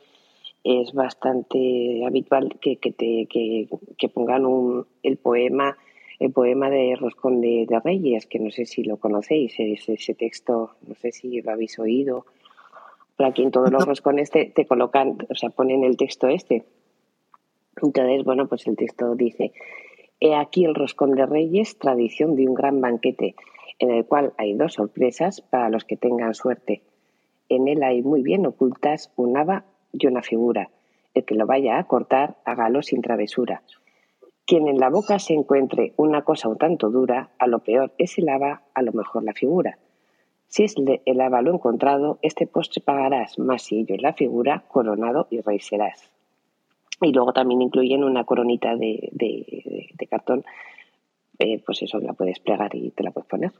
es 0.63 0.93
bastante 0.93 2.05
habitual 2.05 2.57
que, 2.61 2.77
que, 2.77 2.91
te, 2.91 3.27
que, 3.29 3.67
que 3.97 4.09
pongan 4.09 4.45
un, 4.45 4.85
el 5.03 5.17
poema 5.17 5.77
el 6.19 6.31
poema 6.31 6.69
de 6.69 6.95
Roscón 6.99 7.41
de, 7.41 7.67
Reyes, 7.83 8.25
que 8.25 8.39
no 8.39 8.49
sé 8.49 8.65
si 8.65 8.83
lo 8.83 8.97
conocéis, 8.97 9.53
ese, 9.59 9.93
ese, 9.93 10.13
texto, 10.15 10.71
no 10.87 10.95
sé 10.95 11.11
si 11.11 11.41
lo 11.41 11.51
habéis 11.51 11.77
oído. 11.77 12.25
Pero 13.15 13.29
aquí 13.29 13.43
en 13.43 13.51
todos 13.51 13.71
los 13.71 13.85
roscones 13.85 14.31
te, 14.31 14.45
te 14.45 14.65
colocan, 14.65 15.17
o 15.29 15.35
sea, 15.35 15.49
ponen 15.49 15.83
el 15.83 15.95
texto 15.95 16.27
este. 16.27 16.63
Entonces, 17.81 18.23
bueno, 18.23 18.47
pues 18.47 18.65
el 18.67 18.75
texto 18.75 19.15
dice, 19.15 19.51
He 20.19 20.33
aquí 20.33 20.65
el 20.65 20.73
roscón 20.73 21.11
de 21.11 21.27
Reyes, 21.27 21.77
tradición 21.77 22.35
de 22.35 22.47
un 22.47 22.55
gran 22.55 22.81
banquete, 22.81 23.35
en 23.77 23.91
el 23.91 24.05
cual 24.05 24.33
hay 24.37 24.55
dos 24.55 24.73
sorpresas 24.73 25.41
para 25.41 25.69
los 25.69 25.85
que 25.85 25.95
tengan 25.95 26.33
suerte. 26.33 26.81
En 27.49 27.67
él 27.67 27.83
hay 27.83 28.01
muy 28.01 28.23
bien 28.23 28.45
ocultas 28.47 29.11
un 29.15 29.37
haba 29.37 29.65
y 29.91 30.07
una 30.07 30.23
figura. 30.23 30.71
El 31.13 31.23
que 31.23 31.35
lo 31.35 31.45
vaya 31.45 31.77
a 31.77 31.83
cortar, 31.83 32.37
hágalo 32.45 32.81
sin 32.81 33.01
travesura. 33.01 33.61
Quien 34.47 34.67
en 34.67 34.79
la 34.79 34.89
boca 34.89 35.19
se 35.19 35.33
encuentre 35.33 35.93
una 35.97 36.23
cosa 36.23 36.49
un 36.49 36.57
tanto 36.57 36.89
dura, 36.89 37.29
a 37.37 37.45
lo 37.45 37.59
peor 37.59 37.93
es 37.99 38.17
el 38.17 38.29
haba, 38.29 38.63
a 38.73 38.81
lo 38.81 38.93
mejor 38.93 39.23
la 39.23 39.33
figura. 39.33 39.77
Si 40.47 40.63
es 40.63 40.75
el 40.77 41.21
haba 41.21 41.41
lo 41.43 41.53
encontrado, 41.53 42.17
este 42.23 42.47
postre 42.47 42.81
pagarás, 42.81 43.37
más 43.37 43.61
si 43.63 43.81
ello 43.81 43.93
es 43.93 44.01
la 44.01 44.13
figura, 44.13 44.63
coronado 44.67 45.27
y 45.29 45.41
rey 45.41 45.59
serás. 45.59 46.16
Y 47.01 47.13
luego 47.13 47.31
también 47.33 47.61
incluyen 47.61 48.03
una 48.03 48.23
coronita 48.23 48.75
de, 48.75 49.09
de, 49.11 50.07
cartón, 50.09 50.43
eh, 51.37 51.61
pues 51.63 51.83
eso 51.83 51.99
la 51.99 52.13
puedes 52.13 52.39
plegar 52.39 52.73
y 52.73 52.89
te 52.91 53.03
la 53.03 53.11
puedes 53.11 53.29
poner. 53.29 53.51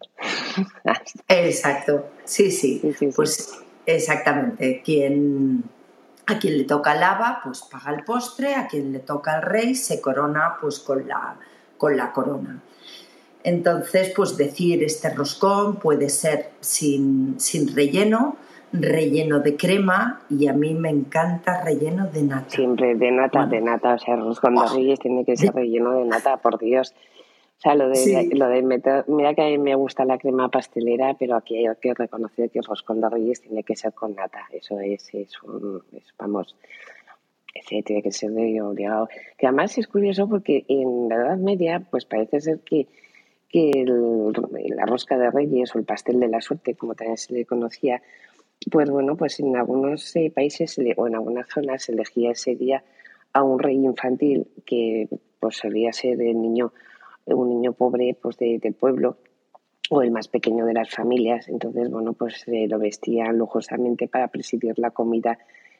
Exacto, 1.27 2.05
sí, 2.23 2.49
sí, 2.49 2.81
pues 3.15 3.63
exactamente. 3.85 4.81
Quien, 4.83 5.63
a 6.25 6.39
quien 6.39 6.57
le 6.57 6.63
toca 6.63 6.95
lava, 6.95 7.39
pues 7.43 7.61
paga 7.61 7.93
el 7.95 8.03
postre, 8.03 8.55
a 8.55 8.67
quien 8.67 8.91
le 8.91 8.99
toca 8.99 9.37
el 9.37 9.43
rey 9.43 9.75
se 9.75 10.01
corona 10.01 10.57
pues 10.59 10.79
con 10.79 11.07
la, 11.07 11.37
con 11.77 11.95
la 11.95 12.11
corona. 12.11 12.61
Entonces, 13.43 14.11
pues 14.15 14.35
decir 14.35 14.83
este 14.83 15.09
roscón 15.11 15.77
puede 15.77 16.09
ser 16.09 16.51
sin, 16.59 17.39
sin 17.39 17.73
relleno, 17.73 18.35
relleno 18.71 19.39
de 19.39 19.55
crema 19.55 20.21
y 20.29 20.47
a 20.47 20.53
mí 20.53 20.73
me 20.73 20.89
encanta 20.89 21.63
relleno 21.63 22.07
de 22.07 22.23
nata. 22.23 22.49
Siempre 22.49 22.95
de 22.95 23.11
nata, 23.11 23.45
de 23.45 23.61
nata, 23.61 23.93
o 23.93 23.99
sea, 23.99 24.15
roscón 24.15 24.55
de 24.55 24.67
reyes 24.75 24.99
tiene 24.99 25.25
que 25.25 25.37
ser 25.37 25.53
relleno 25.53 25.93
de 25.93 26.05
nata, 26.05 26.37
por 26.37 26.57
Dios. 26.57 26.93
O 27.57 27.59
sea, 27.59 27.73
lo 27.73 27.89
de, 27.89 28.29
lo 28.33 28.49
de 28.49 28.61
meter, 28.61 29.05
mira 29.07 29.33
que 29.33 29.41
a 29.41 29.45
mí 29.45 29.57
me 29.57 29.73
gusta 29.73 30.05
la 30.05 30.19
crema 30.19 30.49
pastelera, 30.49 31.15
pero 31.17 31.35
aquí 31.35 31.65
hay 31.65 31.75
que 31.81 31.93
reconocer 31.95 32.51
que 32.51 32.59
el 32.59 32.65
roscón 32.65 33.01
de 33.01 33.09
reyes 33.09 33.41
tiene 33.41 33.63
que 33.63 33.75
ser 33.75 33.93
con 33.93 34.13
nata. 34.13 34.45
Eso 34.51 34.79
es, 34.79 35.09
es, 35.13 35.41
un, 35.41 35.81
vamos, 36.19 36.55
ese 37.55 37.81
tiene 37.81 38.03
que 38.03 38.11
ser 38.11 38.29
de 38.31 38.61
obligado. 38.61 39.09
Que 39.37 39.47
además 39.47 39.75
es 39.79 39.87
curioso 39.87 40.29
porque 40.29 40.65
en 40.67 41.09
la 41.09 41.15
Edad 41.15 41.37
Media, 41.37 41.83
pues 41.89 42.05
parece 42.05 42.41
ser 42.41 42.59
que, 42.59 42.87
que 43.49 43.71
el, 43.71 44.33
la 44.75 44.85
rosca 44.85 45.17
de 45.17 45.31
reyes 45.31 45.73
o 45.75 45.79
el 45.79 45.85
pastel 45.85 46.19
de 46.19 46.27
la 46.27 46.41
suerte, 46.41 46.75
como 46.75 46.93
también 46.93 47.17
se 47.17 47.33
le 47.33 47.45
conocía, 47.45 48.03
pues 48.71 48.89
bueno, 48.89 49.15
pues 49.15 49.39
en 49.39 49.55
algunos 49.55 50.15
eh, 50.15 50.31
países 50.33 50.77
o 50.97 51.07
en 51.07 51.15
algunas 51.15 51.47
zonas 51.49 51.83
se 51.83 51.93
elegía 51.93 52.31
ese 52.31 52.55
día 52.55 52.83
a 53.33 53.43
un 53.43 53.59
rey 53.59 53.75
infantil 53.75 54.47
que 54.65 55.07
pues 55.39 55.57
solía 55.57 55.93
ser 55.93 56.21
el 56.21 56.41
niño, 56.41 56.73
un 57.25 57.49
niño 57.49 57.73
pobre 57.73 58.17
pues 58.19 58.37
de, 58.37 58.59
del 58.59 58.73
pueblo 58.73 59.17
o 59.89 60.01
el 60.01 60.11
más 60.11 60.27
pequeño 60.27 60.65
de 60.65 60.73
las 60.73 60.89
familias. 60.89 61.47
Entonces, 61.47 61.89
bueno, 61.89 62.13
pues 62.13 62.41
se 62.41 62.67
lo 62.67 62.79
vestían 62.79 63.37
lujosamente 63.37 64.07
para 64.07 64.27
presidir 64.27 64.77
la 64.79 64.91
comida, 64.91 65.37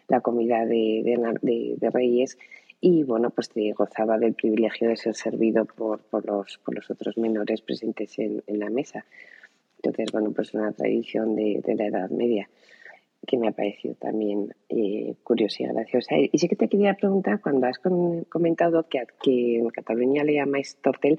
la 0.07 0.21
comida 0.21 0.65
de, 0.65 1.01
de, 1.41 1.89
reyes 1.89 2.37
y 2.79 3.03
bueno, 3.03 3.31
pues 3.31 3.49
te 3.49 3.71
gozaba 3.73 4.17
del 4.17 4.33
privilegio 4.33 4.89
de 4.89 4.97
ser 4.97 5.15
servido 5.15 5.65
por, 5.65 5.99
por, 5.99 6.25
los, 6.25 6.59
por 6.59 6.75
los 6.75 6.89
otros 6.89 7.17
menores 7.17 7.61
presentes 7.61 8.17
en, 8.19 8.43
en 8.47 8.59
la 8.59 8.69
mesa. 8.69 9.05
Entonces, 9.77 10.11
bueno, 10.11 10.31
pues 10.31 10.53
una 10.53 10.71
tradición 10.71 11.35
de, 11.35 11.61
de 11.63 11.75
la 11.75 11.85
Edad 11.85 12.09
Media 12.09 12.49
que 13.27 13.37
me 13.37 13.49
ha 13.49 13.51
parecido 13.51 13.95
también 13.95 14.55
eh, 14.69 15.15
curiosa 15.23 15.63
y 15.63 15.67
graciosa. 15.67 16.15
Y 16.17 16.37
sí 16.37 16.47
que 16.47 16.55
te 16.55 16.69
quería 16.69 16.95
preguntar, 16.95 17.41
cuando 17.41 17.67
has 17.67 17.79
comentado 18.29 18.87
que, 18.87 19.03
que 19.21 19.57
en 19.57 19.69
Cataluña 19.69 20.23
le 20.23 20.35
llamáis 20.35 20.77
tortel, 20.81 21.17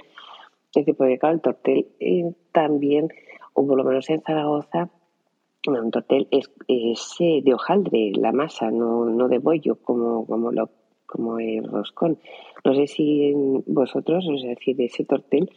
es 0.75 0.85
que 0.85 0.95
porque 0.95 1.19
claro, 1.19 1.35
el 1.37 1.41
tortel 1.41 1.89
eh, 2.01 2.33
también, 2.53 3.09
o 3.53 3.67
por 3.67 3.77
lo 3.77 3.85
menos 3.85 4.09
en 4.11 4.23
Zaragoza, 4.23 4.91
un 5.67 5.91
tortel 5.91 6.29
es, 6.31 6.51
es 6.67 7.17
eh, 7.21 7.43
de 7.45 7.55
hojaldre, 7.55 8.13
la 8.17 8.33
masa, 8.33 8.71
no, 8.71 9.05
no 9.05 9.29
de 9.29 9.39
bollo, 9.39 9.77
como, 9.77 10.27
como, 10.27 10.51
lo, 10.51 10.71
como 11.07 11.39
el 11.39 11.65
roscón. 11.65 12.19
No 12.65 12.75
sé 12.75 12.87
si 12.87 13.35
vosotros, 13.67 14.27
es 14.35 14.43
decir, 14.45 14.81
ese 14.81 15.05
tortel 15.05 15.51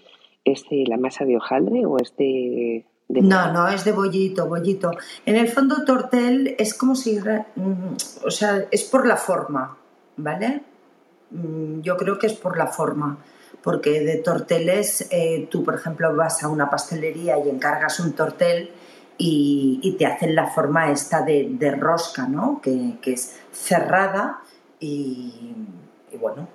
es 0.43 0.65
la 0.69 0.97
masa 0.97 1.23
de 1.23 1.37
hojaldre 1.37 1.85
o 1.85 1.97
es 1.97 2.15
de 2.17 2.85
no, 3.19 3.51
no, 3.51 3.67
es 3.67 3.83
de 3.83 3.91
bollito, 3.91 4.47
bollito. 4.47 4.91
En 5.25 5.35
el 5.35 5.49
fondo, 5.49 5.83
tortel 5.85 6.55
es 6.57 6.73
como 6.73 6.95
si, 6.95 7.19
mm, 7.19 7.95
o 8.25 8.31
sea, 8.31 8.65
es 8.71 8.83
por 8.83 9.05
la 9.05 9.17
forma, 9.17 9.77
¿vale? 10.17 10.63
Mm, 11.31 11.81
yo 11.81 11.97
creo 11.97 12.17
que 12.17 12.27
es 12.27 12.33
por 12.33 12.57
la 12.57 12.67
forma, 12.67 13.17
porque 13.61 14.01
de 14.01 14.17
torteles, 14.17 15.07
eh, 15.11 15.47
tú, 15.51 15.63
por 15.63 15.75
ejemplo, 15.75 16.15
vas 16.15 16.43
a 16.43 16.47
una 16.47 16.69
pastelería 16.69 17.37
y 17.39 17.49
encargas 17.49 17.99
un 17.99 18.13
tortel 18.13 18.71
y, 19.17 19.95
te 19.99 20.05
hacen 20.05 20.33
la 20.35 20.47
forma 20.47 20.91
esta 20.91 21.21
de, 21.21 21.75
rosca, 21.79 22.27
¿no? 22.27 22.59
Que, 22.61 22.97
que 23.01 23.13
es 23.13 23.35
cerrada 23.51 24.41
y, 24.79 25.53
y 26.11 26.17
bueno, 26.17 26.47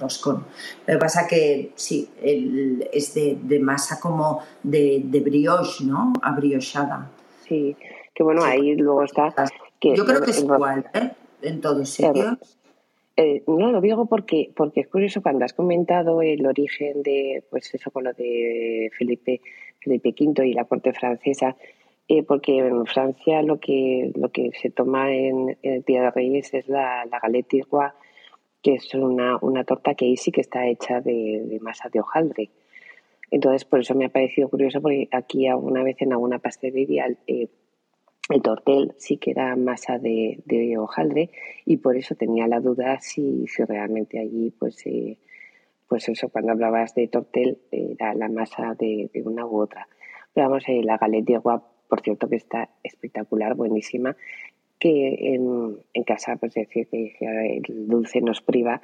roscón. 0.00 0.44
Lo 0.86 0.94
que 0.94 0.98
pasa 0.98 1.26
que 1.26 1.72
sí, 1.74 2.08
es 2.22 3.14
de, 3.14 3.60
masa 3.60 4.00
como 4.00 4.40
de, 4.62 5.22
brioche, 5.24 5.84
¿no? 5.84 6.12
Abriochada. 6.22 7.10
Sí, 7.46 7.76
que 8.14 8.22
bueno, 8.22 8.44
ahí 8.44 8.74
luego 8.76 9.04
está... 9.04 9.34
Que, 9.80 9.96
Yo 9.96 10.04
creo 10.04 10.22
que 10.22 10.30
es 10.30 10.42
igual, 10.42 10.86
¿eh? 10.94 11.10
En 11.42 11.60
todos 11.60 11.88
sitios. 11.88 12.58
Eh, 13.16 13.42
no 13.46 13.70
lo 13.72 13.80
digo 13.80 14.06
porque, 14.06 14.50
porque 14.56 14.80
es 14.80 14.88
curioso 14.88 15.20
cuando 15.20 15.44
has 15.44 15.52
comentado 15.52 16.22
el 16.22 16.46
origen 16.46 17.02
de, 17.02 17.44
pues 17.50 17.74
eso 17.74 17.90
con 17.90 18.04
lo 18.04 18.12
de 18.14 18.90
Felipe, 18.96 19.42
Felipe 19.80 20.14
V 20.18 20.48
y 20.48 20.54
la 20.54 20.64
corte 20.64 20.94
francesa, 20.94 21.56
eh, 22.08 22.22
porque 22.22 22.58
en 22.58 22.86
Francia 22.86 23.42
lo 23.42 23.60
que, 23.60 24.12
lo 24.14 24.30
que 24.30 24.52
se 24.60 24.70
toma 24.70 25.12
en, 25.12 25.58
el 25.62 25.82
Día 25.82 26.02
de 26.02 26.10
Reyes 26.10 26.54
es 26.54 26.68
la, 26.68 27.04
la 27.04 27.20
galette 27.20 27.66
que 28.62 28.74
es 28.74 28.94
una, 28.94 29.38
una 29.40 29.64
torta 29.64 29.94
que 29.94 30.16
sí 30.16 30.30
que 30.30 30.40
está 30.40 30.66
hecha 30.66 31.00
de, 31.00 31.58
masa 31.60 31.88
de 31.88 32.00
hojaldre. 32.00 32.50
Entonces, 33.30 33.64
por 33.64 33.80
eso 33.80 33.94
me 33.94 34.04
ha 34.04 34.08
parecido 34.08 34.48
curioso, 34.48 34.80
porque 34.80 35.08
aquí 35.10 35.46
alguna 35.48 35.82
vez 35.82 35.96
en 36.00 36.12
alguna 36.12 36.38
pastelería 36.38 37.06
eh, 37.26 37.48
el 38.28 38.42
tortel 38.42 38.94
sí 38.98 39.16
que 39.16 39.32
era 39.32 39.56
masa 39.56 39.98
de, 39.98 40.38
de, 40.44 40.78
hojaldre 40.78 41.30
y 41.64 41.78
por 41.78 41.96
eso 41.96 42.14
tenía 42.14 42.46
la 42.46 42.60
duda 42.60 43.00
si, 43.00 43.46
si 43.48 43.64
realmente 43.64 44.20
allí, 44.20 44.52
pues, 44.56 44.86
eh, 44.86 45.18
pues 45.88 46.08
eso, 46.08 46.28
cuando 46.28 46.52
hablabas 46.52 46.94
de 46.94 47.08
tortel, 47.08 47.58
era 47.70 48.14
la 48.14 48.28
masa 48.28 48.74
de, 48.78 49.10
una 49.24 49.44
u 49.44 49.60
otra. 49.60 49.88
Pero 50.32 50.48
vamos, 50.48 50.64
eh, 50.68 50.82
la 50.84 50.98
galette 50.98 51.26
de 51.26 51.34
agua, 51.36 51.66
por 51.88 52.00
cierto, 52.00 52.28
que 52.28 52.36
está 52.36 52.70
espectacular, 52.82 53.54
buenísima 53.54 54.16
que 54.82 55.34
en, 55.36 55.76
en 55.94 56.02
casa, 56.02 56.34
pues 56.34 56.54
decir 56.54 56.88
que 56.88 57.14
el 57.20 57.86
dulce 57.86 58.20
nos 58.20 58.40
priva 58.40 58.82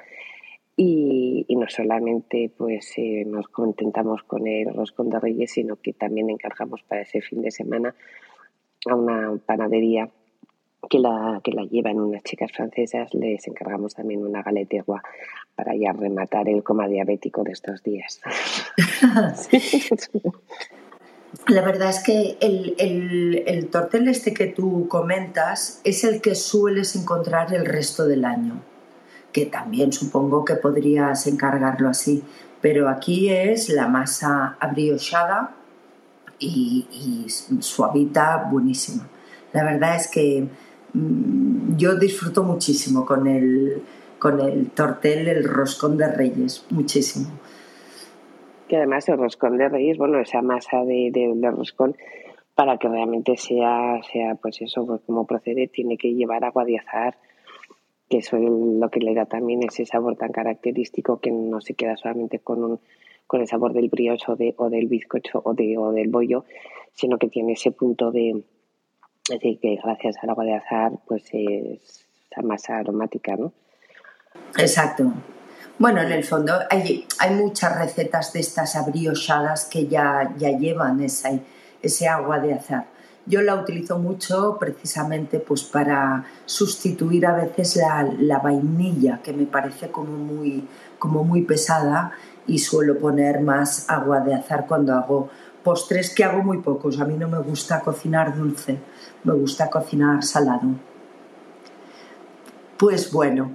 y, 0.77 1.45
no 1.49 1.67
solamente 1.67 2.49
pues 2.57 2.93
eh, 2.95 3.25
nos 3.27 3.49
contentamos 3.49 4.23
con 4.23 4.47
el 4.47 4.73
roscón 4.73 5.09
de 5.09 5.19
reyes, 5.19 5.51
sino 5.51 5.75
que 5.75 5.91
también 5.91 6.29
encargamos 6.29 6.83
para 6.83 7.01
ese 7.01 7.19
fin 7.19 7.41
de 7.41 7.51
semana 7.51 7.93
a 8.89 8.95
una 8.95 9.37
panadería 9.45 10.09
que 10.89 10.99
la, 10.99 11.41
que 11.43 11.51
la 11.51 11.63
llevan 11.63 11.99
unas 11.99 12.23
chicas 12.23 12.53
francesas, 12.53 13.13
les 13.13 13.45
encargamos 13.49 13.93
también 13.93 14.25
una 14.25 14.41
galetegua 14.41 15.03
para 15.53 15.75
ya 15.75 15.91
rematar 15.91 16.47
el 16.47 16.63
coma 16.63 16.87
diabético 16.87 17.43
de 17.43 17.51
estos 17.51 17.83
días. 17.83 18.21
La 21.47 21.61
verdad 21.61 21.89
es 21.89 21.99
que 21.99 22.37
el, 22.41 23.43
el, 23.45 23.67
tortel 23.67 24.07
este 24.07 24.33
que 24.33 24.47
tú 24.47 24.87
comentas 24.87 25.79
es 25.83 26.03
el 26.03 26.21
que 26.21 26.33
sueles 26.33 26.95
encontrar 26.95 27.53
el 27.53 27.65
resto 27.65 28.07
del 28.07 28.25
año, 28.25 28.61
que 29.31 29.45
también 29.45 29.93
supongo 29.93 30.43
que 30.43 30.55
podrías 30.55 31.27
encargarlo 31.27 31.89
así, 31.89 32.23
pero 32.61 32.89
aquí 32.89 33.29
es 33.29 33.69
la 33.69 33.87
masa 33.87 34.57
abriochada 34.59 35.55
y, 36.39 37.27
suavita, 37.59 38.47
buenísima. 38.51 39.07
La 39.53 39.63
verdad 39.63 39.97
es 39.97 40.07
que 40.07 40.47
mm, 40.93 41.75
yo 41.77 41.95
disfruto 41.95 42.43
muchísimo 42.43 43.05
con 43.05 43.27
el, 43.27 43.83
con 44.17 44.39
el 44.39 44.71
tortel, 44.71 45.27
el 45.27 45.43
roscón 45.43 45.95
de 45.97 46.07
reyes, 46.11 46.65
muchísimo. 46.71 47.29
Que 48.69 48.77
además 48.77 49.09
el 49.09 49.17
roscón 49.17 49.57
de 49.57 49.67
reyes, 49.67 49.97
bueno, 49.97 50.19
esa 50.19 50.41
masa 50.41 50.85
de, 50.85 51.11
de, 51.11 51.51
roscón, 51.51 51.97
para 52.55 52.77
que 52.77 52.87
realmente 52.87 53.35
sea, 53.35 53.99
sea 54.13 54.35
pues 54.35 54.61
eso, 54.61 54.85
pues 54.85 55.01
como 55.05 55.25
procede, 55.25 55.67
tiene 55.67 55.97
que 55.97 56.13
llevar 56.13 56.45
agua 56.45 56.63
de 56.63 56.77
azar, 56.77 57.17
que 58.09 58.19
eso 58.19 58.37
es 58.37 58.43
lo 58.43 58.89
que 58.89 59.01
le 59.01 59.13
da 59.13 59.25
también 59.25 59.63
ese 59.63 59.85
sabor 59.85 60.15
tan 60.15 60.31
característico 60.31 61.19
que 61.19 61.31
no 61.31 61.59
se 61.59 61.73
queda 61.73 61.97
solamente 61.97 62.39
con 62.39 62.63
un 62.63 62.79
con 63.27 63.41
el 63.41 63.47
sabor 63.47 63.73
del 63.73 63.89
brioche 63.89 64.25
o, 64.31 64.35
de, 64.35 64.55
o 64.57 64.71
del 64.71 64.87
bizcocho 64.87 65.39
o, 65.45 65.53
de, 65.53 65.77
o 65.77 65.91
del 65.91 66.07
bollo, 66.07 66.45
sino 66.93 67.19
que 67.19 67.27
tiene 67.27 67.53
ese 67.53 67.71
punto 67.71 68.11
de, 68.11 68.43
decir, 69.29 69.59
que 69.59 69.75
gracias 69.83 70.15
al 70.23 70.31
agua 70.31 70.45
de 70.45 70.55
azar 70.55 70.93
pues 71.07 71.25
es 71.33 72.07
esa 72.31 72.41
masa 72.41 72.77
aromática, 72.77 73.35
¿no? 73.35 73.53
Exacto. 74.57 75.13
Bueno, 75.79 76.01
en 76.01 76.11
el 76.11 76.25
fondo 76.25 76.59
hay, 76.69 77.07
hay 77.19 77.35
muchas 77.35 77.77
recetas 77.79 78.33
de 78.33 78.41
estas 78.41 78.75
abriochadas 78.75 79.63
que 79.63 79.87
ya, 79.87 80.33
ya 80.37 80.49
llevan 80.49 80.99
ese, 80.99 81.41
ese 81.81 82.05
agua 82.05 82.39
de 82.39 82.53
azar. 82.53 82.87
Yo 83.25 83.41
la 83.41 83.55
utilizo 83.55 83.97
mucho 83.97 84.57
precisamente 84.59 85.39
pues 85.39 85.63
para 85.63 86.25
sustituir 86.45 87.25
a 87.25 87.33
veces 87.33 87.77
la, 87.77 88.03
la 88.19 88.39
vainilla, 88.39 89.21
que 89.23 89.31
me 89.31 89.45
parece 89.45 89.89
como 89.89 90.17
muy, 90.17 90.67
como 90.97 91.23
muy 91.23 91.43
pesada 91.43 92.11
y 92.45 92.59
suelo 92.59 92.99
poner 92.99 93.39
más 93.39 93.89
agua 93.89 94.19
de 94.19 94.33
azar 94.33 94.65
cuando 94.67 94.93
hago 94.93 95.29
postres, 95.63 96.13
que 96.13 96.25
hago 96.25 96.43
muy 96.43 96.57
pocos. 96.57 96.99
A 96.99 97.05
mí 97.05 97.15
no 97.15 97.29
me 97.29 97.39
gusta 97.39 97.79
cocinar 97.79 98.35
dulce, 98.35 98.77
me 99.23 99.31
gusta 99.31 99.69
cocinar 99.69 100.23
salado. 100.23 100.67
Pues 102.77 103.13
bueno, 103.13 103.51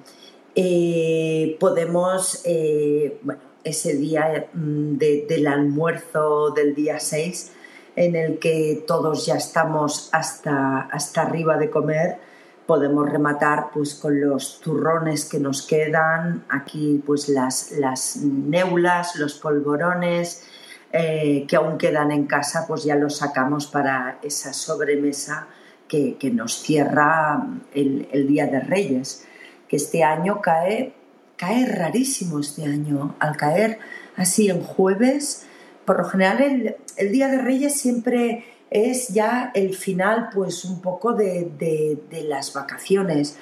eh, 0.55 1.57
podemos, 1.59 2.43
eh, 2.45 3.19
bueno, 3.23 3.41
ese 3.65 3.95
día 3.95 4.47
mm, 4.53 4.97
del 4.97 5.47
almuerzo 5.47 6.51
del 6.51 6.75
día 6.75 7.01
6, 7.01 7.53
en 7.97 8.17
el 8.17 8.39
que 8.39 8.85
todos 8.87 9.27
ya 9.27 9.37
estamos 9.37 10.09
hasta, 10.13 10.81
hasta 10.81 11.23
arriba 11.23 11.57
de 11.57 11.71
comer, 11.71 12.19
podemos 12.67 13.11
rematar 13.11 13.71
pues 13.73 13.95
con 13.95 14.21
los 14.21 14.61
turrones 14.61 15.25
que 15.27 15.39
nos 15.39 15.67
quedan, 15.67 16.45
aquí 16.49 17.03
pues 17.05 17.29
las, 17.29 17.73
las 17.73 18.17
neulas, 18.17 19.17
los 19.17 19.35
polvorones 19.35 20.45
eh, 20.93 21.45
que 21.49 21.57
aún 21.57 21.77
quedan 21.79 22.11
en 22.11 22.27
casa, 22.27 22.67
pues 22.67 22.85
ya 22.85 22.95
los 22.95 23.17
sacamos 23.17 23.67
para 23.67 24.19
esa 24.23 24.53
sobremesa 24.53 25.49
que, 25.89 26.17
nos 26.33 26.61
cierra 26.61 27.47
el, 27.73 28.09
el, 28.11 28.27
Día 28.27 28.47
de 28.47 28.59
Reyes, 28.59 29.25
que 29.69 29.77
este 29.77 30.03
año 30.03 30.41
cae, 30.41 30.93
cae 31.37 31.67
rarísimo 31.67 32.41
este 32.41 32.65
año, 32.65 33.15
al 33.19 33.37
caer 33.37 33.79
así 34.17 34.49
en 34.49 34.63
jueves, 34.63 35.47
por 35.85 35.99
lo 35.99 36.05
general 36.05 36.43
el, 36.43 36.77
el 36.97 37.13
Día 37.13 37.29
de 37.29 37.39
Reyes 37.39 37.79
siempre 37.79 38.45
es 38.75 39.09
ya 39.09 39.53
el 39.55 39.75
final, 39.75 40.31
pues 40.35 40.65
un 40.65 40.81
poco 40.81 41.15
de, 41.15 41.99
las 42.29 42.53
vacaciones. 42.53 43.39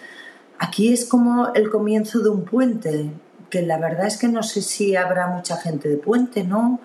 Aquí 0.58 0.92
es 0.92 1.06
como 1.06 1.54
el 1.54 1.70
comienzo 1.70 2.20
de 2.20 2.28
un 2.28 2.44
puente, 2.44 3.10
que 3.48 3.62
la 3.62 3.78
verdad 3.78 4.06
es 4.06 4.18
que 4.18 4.28
no 4.28 4.42
sé 4.42 4.60
si 4.60 4.94
habrá 4.94 5.28
mucha 5.28 5.56
gente 5.56 5.88
de 5.88 5.96
puente, 5.96 6.44
¿no? 6.44 6.80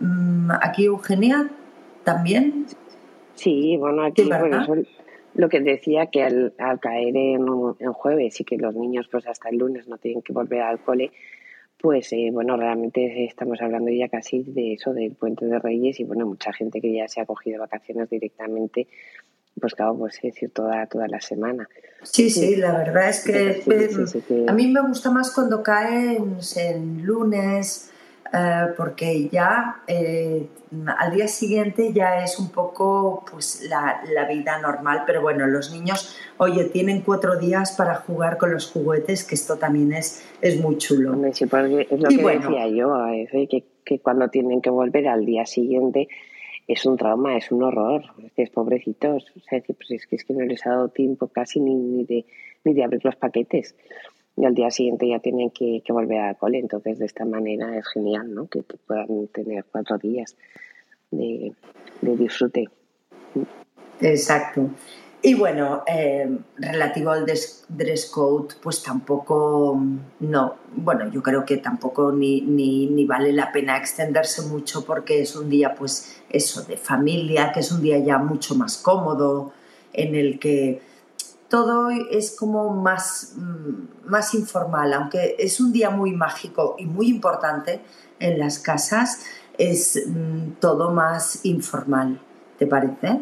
Mm, 0.00 0.50
aquí 0.62 0.86
Eugenia 0.86 1.50
también. 2.02 2.66
Sí, 3.34 3.76
bueno, 3.76 4.04
aquí 4.04 4.28
lo 5.34 5.48
que 5.48 5.60
decía 5.60 6.06
que 6.06 6.22
al, 6.22 6.54
caer 6.80 7.16
en, 7.16 7.46
en, 7.78 7.92
jueves 7.92 8.40
y 8.40 8.44
que 8.44 8.56
los 8.56 8.74
niños 8.74 9.08
pues 9.10 9.26
hasta 9.26 9.48
el 9.48 9.58
lunes 9.58 9.88
no 9.88 9.98
tienen 9.98 10.22
que 10.22 10.32
volver 10.32 10.62
al 10.62 10.80
cole, 10.80 11.10
pues 11.82 12.12
eh, 12.12 12.30
bueno, 12.32 12.56
realmente 12.56 13.24
estamos 13.24 13.60
hablando 13.60 13.90
ya 13.90 14.08
casi 14.08 14.44
de 14.44 14.74
eso, 14.74 14.94
del 14.94 15.16
Puente 15.16 15.46
de 15.46 15.58
Reyes 15.58 15.98
y 15.98 16.04
bueno, 16.04 16.26
mucha 16.26 16.52
gente 16.52 16.80
que 16.80 16.92
ya 16.94 17.08
se 17.08 17.20
ha 17.20 17.26
cogido 17.26 17.58
vacaciones 17.58 18.08
directamente, 18.08 18.86
pues 19.60 19.74
claro, 19.74 19.98
pues 19.98 20.14
es 20.16 20.34
decir, 20.34 20.50
toda, 20.52 20.86
toda 20.86 21.08
la 21.08 21.20
semana. 21.20 21.68
Sí, 22.02 22.30
sí, 22.30 22.56
la 22.56 22.78
verdad 22.78 23.08
es 23.08 23.24
que, 23.24 24.44
a 24.46 24.52
mí 24.52 24.68
me 24.68 24.80
gusta 24.80 25.10
más 25.10 25.34
cuando 25.34 25.62
caen 25.62 26.36
en 26.56 27.04
lunes, 27.04 27.91
eh, 28.32 28.72
porque 28.76 29.28
ya 29.28 29.82
eh, 29.86 30.46
al 30.98 31.14
día 31.14 31.28
siguiente 31.28 31.92
ya 31.92 32.24
es 32.24 32.38
un 32.38 32.50
poco 32.50 33.24
pues 33.30 33.66
la, 33.68 34.02
la, 34.14 34.26
vida 34.26 34.58
normal, 34.58 35.02
pero 35.06 35.20
bueno, 35.20 35.46
los 35.46 35.70
niños, 35.70 36.16
oye, 36.38 36.64
tienen 36.64 37.02
cuatro 37.02 37.38
días 37.38 37.72
para 37.72 37.96
jugar 37.96 38.38
con 38.38 38.52
los 38.52 38.70
juguetes, 38.70 39.24
que 39.24 39.34
esto 39.34 39.58
también 39.58 39.92
es, 39.92 40.26
es 40.40 40.58
muy 40.58 40.78
chulo. 40.78 41.14
Sí, 41.34 41.44
porque 41.44 41.88
es 41.90 42.00
lo 42.00 42.08
que 42.08 42.38
decía 42.38 42.68
yo, 42.68 42.94
que, 43.50 43.64
que, 43.84 43.98
cuando 44.00 44.28
tienen 44.28 44.62
que 44.62 44.70
volver 44.70 45.08
al 45.08 45.26
día 45.26 45.44
siguiente 45.44 46.08
es 46.66 46.86
un 46.86 46.96
trauma, 46.96 47.36
es 47.36 47.50
un 47.52 47.62
horror, 47.64 48.02
es 48.36 48.48
pobrecitos, 48.48 49.30
o 49.36 49.40
sea, 49.40 49.62
pues 49.66 49.90
es, 49.90 50.06
que, 50.06 50.16
es 50.16 50.24
que 50.24 50.32
no 50.32 50.44
les 50.44 50.64
ha 50.66 50.70
dado 50.70 50.88
tiempo 50.88 51.28
casi 51.28 51.60
ni, 51.60 51.74
ni, 51.74 52.04
de, 52.04 52.24
ni 52.64 52.72
de 52.72 52.84
abrir 52.84 53.04
los 53.04 53.16
paquetes 53.16 53.74
y 54.36 54.44
al 54.44 54.54
día 54.54 54.70
siguiente 54.70 55.08
ya 55.08 55.18
tienen 55.18 55.50
que, 55.50 55.82
volver 55.88 56.20
a 56.20 56.34
cole. 56.34 56.58
Entonces, 56.58 56.98
de 56.98 57.06
esta 57.06 57.24
manera 57.24 57.76
es 57.76 57.86
genial, 57.88 58.32
¿no? 58.34 58.46
Que, 58.48 58.62
puedan 58.62 59.26
tener 59.28 59.64
cuatro 59.70 59.98
días 59.98 60.36
de, 61.10 61.52
disfrute. 62.00 62.68
Exacto. 64.00 64.70
Y 65.24 65.34
bueno, 65.34 65.84
eh, 65.86 66.28
relativo 66.56 67.12
al 67.12 67.24
dress 67.24 68.10
code, 68.12 68.56
pues 68.60 68.82
tampoco, 68.82 69.80
no, 70.18 70.56
bueno, 70.74 71.08
yo 71.12 71.22
creo 71.22 71.44
que 71.44 71.58
tampoco 71.58 72.10
ni, 72.10 72.40
ni, 72.40 72.88
ni, 72.88 73.04
vale 73.04 73.32
la 73.32 73.52
pena 73.52 73.76
extenderse 73.76 74.42
mucho 74.48 74.84
porque 74.84 75.20
es 75.20 75.36
un 75.36 75.48
día, 75.48 75.76
pues 75.76 76.20
eso, 76.28 76.64
de 76.64 76.76
familia, 76.76 77.52
que 77.52 77.60
es 77.60 77.70
un 77.70 77.82
día 77.82 77.98
ya 77.98 78.18
mucho 78.18 78.56
más 78.56 78.78
cómodo, 78.78 79.52
en 79.92 80.16
el 80.16 80.40
que 80.40 80.80
todo 81.52 81.90
es 81.90 82.34
como 82.34 82.70
más, 82.70 83.36
mm, 83.36 84.08
más 84.10 84.32
informal, 84.32 84.90
aunque 84.94 85.36
es 85.38 85.60
un 85.60 85.70
día 85.70 85.90
muy 85.90 86.12
mágico 86.12 86.76
y 86.78 86.86
muy 86.86 87.08
importante 87.08 87.80
en 88.18 88.38
las 88.38 88.58
casas, 88.58 89.26
es 89.58 90.02
mm, 90.08 90.52
todo 90.60 90.92
más 90.92 91.44
informal, 91.44 92.18
¿te 92.58 92.66
parece? 92.66 93.20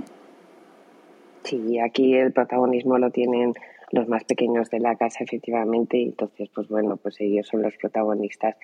Sí, 1.43 1.81
aquí 1.81 2.15
el 2.15 2.33
protagonismo 2.33 2.99
lo 2.99 3.11
tienen 3.11 3.53
los 3.91 4.07
más 4.07 4.23
pequeños 4.23 4.71
de 4.71 4.79
la 4.79 4.95
casa, 4.95 5.25
efectivamente, 5.25 6.01
entonces, 6.01 6.49
pues 6.55 6.69
bueno, 6.69 6.99
pues 6.99 7.21
ellos 7.21 7.49
son 7.49 7.63
los 7.63 7.77
protagonistas 7.79 8.55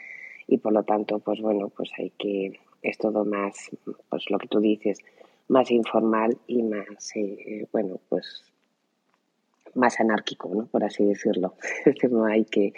y 0.47 0.59
por 0.59 0.75
lo 0.75 0.85
tanto, 0.85 1.19
pues 1.19 1.41
bueno, 1.41 1.71
pues 1.77 1.91
hay 1.99 2.11
que, 2.11 2.61
es 2.83 2.99
todo 2.99 3.25
más, 3.25 3.71
pues 4.11 4.31
lo 4.31 4.39
que 4.39 4.47
tú 4.47 4.61
dices, 4.61 5.01
más 5.49 5.73
informal 5.73 6.39
y 6.47 6.63
más, 6.63 7.17
eh, 7.17 7.67
bueno, 7.73 7.99
pues 8.09 8.45
más 9.77 10.01
anárquico, 10.01 10.53
¿no? 10.55 10.67
por 10.67 10.85
así 10.85 11.05
decirlo. 11.05 11.55
Es 11.85 11.95
decir, 11.95 12.11
no 12.11 12.25
hay 12.25 12.45
que, 12.45 12.73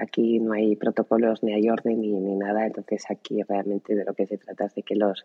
aquí 0.00 0.38
no 0.38 0.52
hay 0.52 0.76
protocolos, 0.76 1.42
ni 1.42 1.52
hay 1.52 1.68
orden, 1.68 2.00
ni, 2.00 2.12
ni, 2.12 2.36
nada. 2.36 2.66
Entonces 2.66 3.04
aquí 3.10 3.42
realmente 3.42 3.94
de 3.94 4.04
lo 4.04 4.14
que 4.14 4.26
se 4.26 4.38
trata 4.38 4.66
es 4.66 4.74
de 4.74 4.82
que 4.82 4.94
los, 4.94 5.24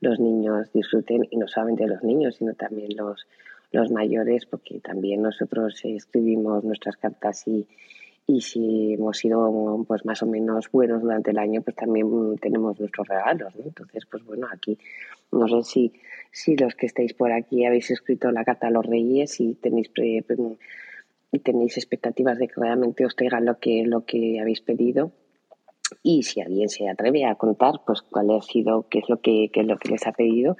los 0.00 0.20
niños 0.20 0.72
disfruten, 0.72 1.26
y 1.30 1.36
no 1.36 1.48
solamente 1.48 1.86
los 1.86 2.02
niños, 2.02 2.36
sino 2.36 2.54
también 2.54 2.96
los, 2.96 3.26
los 3.72 3.90
mayores, 3.90 4.46
porque 4.46 4.80
también 4.80 5.22
nosotros 5.22 5.80
escribimos 5.84 6.64
nuestras 6.64 6.96
cartas 6.96 7.46
y, 7.46 7.66
y 8.26 8.40
si 8.40 8.94
hemos 8.94 9.18
sido 9.18 9.84
pues 9.86 10.04
más 10.04 10.22
o 10.22 10.26
menos 10.26 10.70
buenos 10.70 11.02
durante 11.02 11.30
el 11.30 11.38
año, 11.38 11.60
pues 11.62 11.76
también 11.76 12.36
tenemos 12.40 12.78
nuestros 12.80 13.06
regalos. 13.06 13.54
¿no? 13.56 13.64
Entonces, 13.64 14.06
pues 14.10 14.24
bueno, 14.24 14.48
aquí 14.50 14.78
no 15.30 15.46
sé 15.48 15.62
si 15.62 15.92
si 16.34 16.56
los 16.56 16.74
que 16.74 16.86
estáis 16.86 17.14
por 17.14 17.30
aquí 17.30 17.64
habéis 17.64 17.92
escrito 17.92 18.32
la 18.32 18.44
carta 18.44 18.66
a 18.66 18.70
los 18.70 18.84
reyes 18.84 19.40
y 19.40 19.54
tenéis 19.54 19.90
tenéis 21.42 21.76
expectativas 21.76 22.38
de 22.38 22.48
que 22.48 22.60
realmente 22.60 23.06
os 23.06 23.14
traigan 23.14 23.44
lo 23.44 23.58
que 23.58 23.84
lo 23.84 24.04
que 24.04 24.40
habéis 24.40 24.60
pedido 24.60 25.12
y 26.02 26.24
si 26.24 26.40
alguien 26.40 26.68
se 26.68 26.88
atreve 26.88 27.24
a 27.24 27.36
contar 27.36 27.82
pues 27.86 28.02
cuál 28.02 28.30
ha 28.30 28.42
sido 28.42 28.88
qué 28.88 28.98
es 28.98 29.08
lo 29.08 29.20
que 29.20 29.50
es 29.52 29.66
lo 29.66 29.78
que 29.78 29.88
les 29.90 30.06
ha 30.08 30.12
pedido 30.12 30.56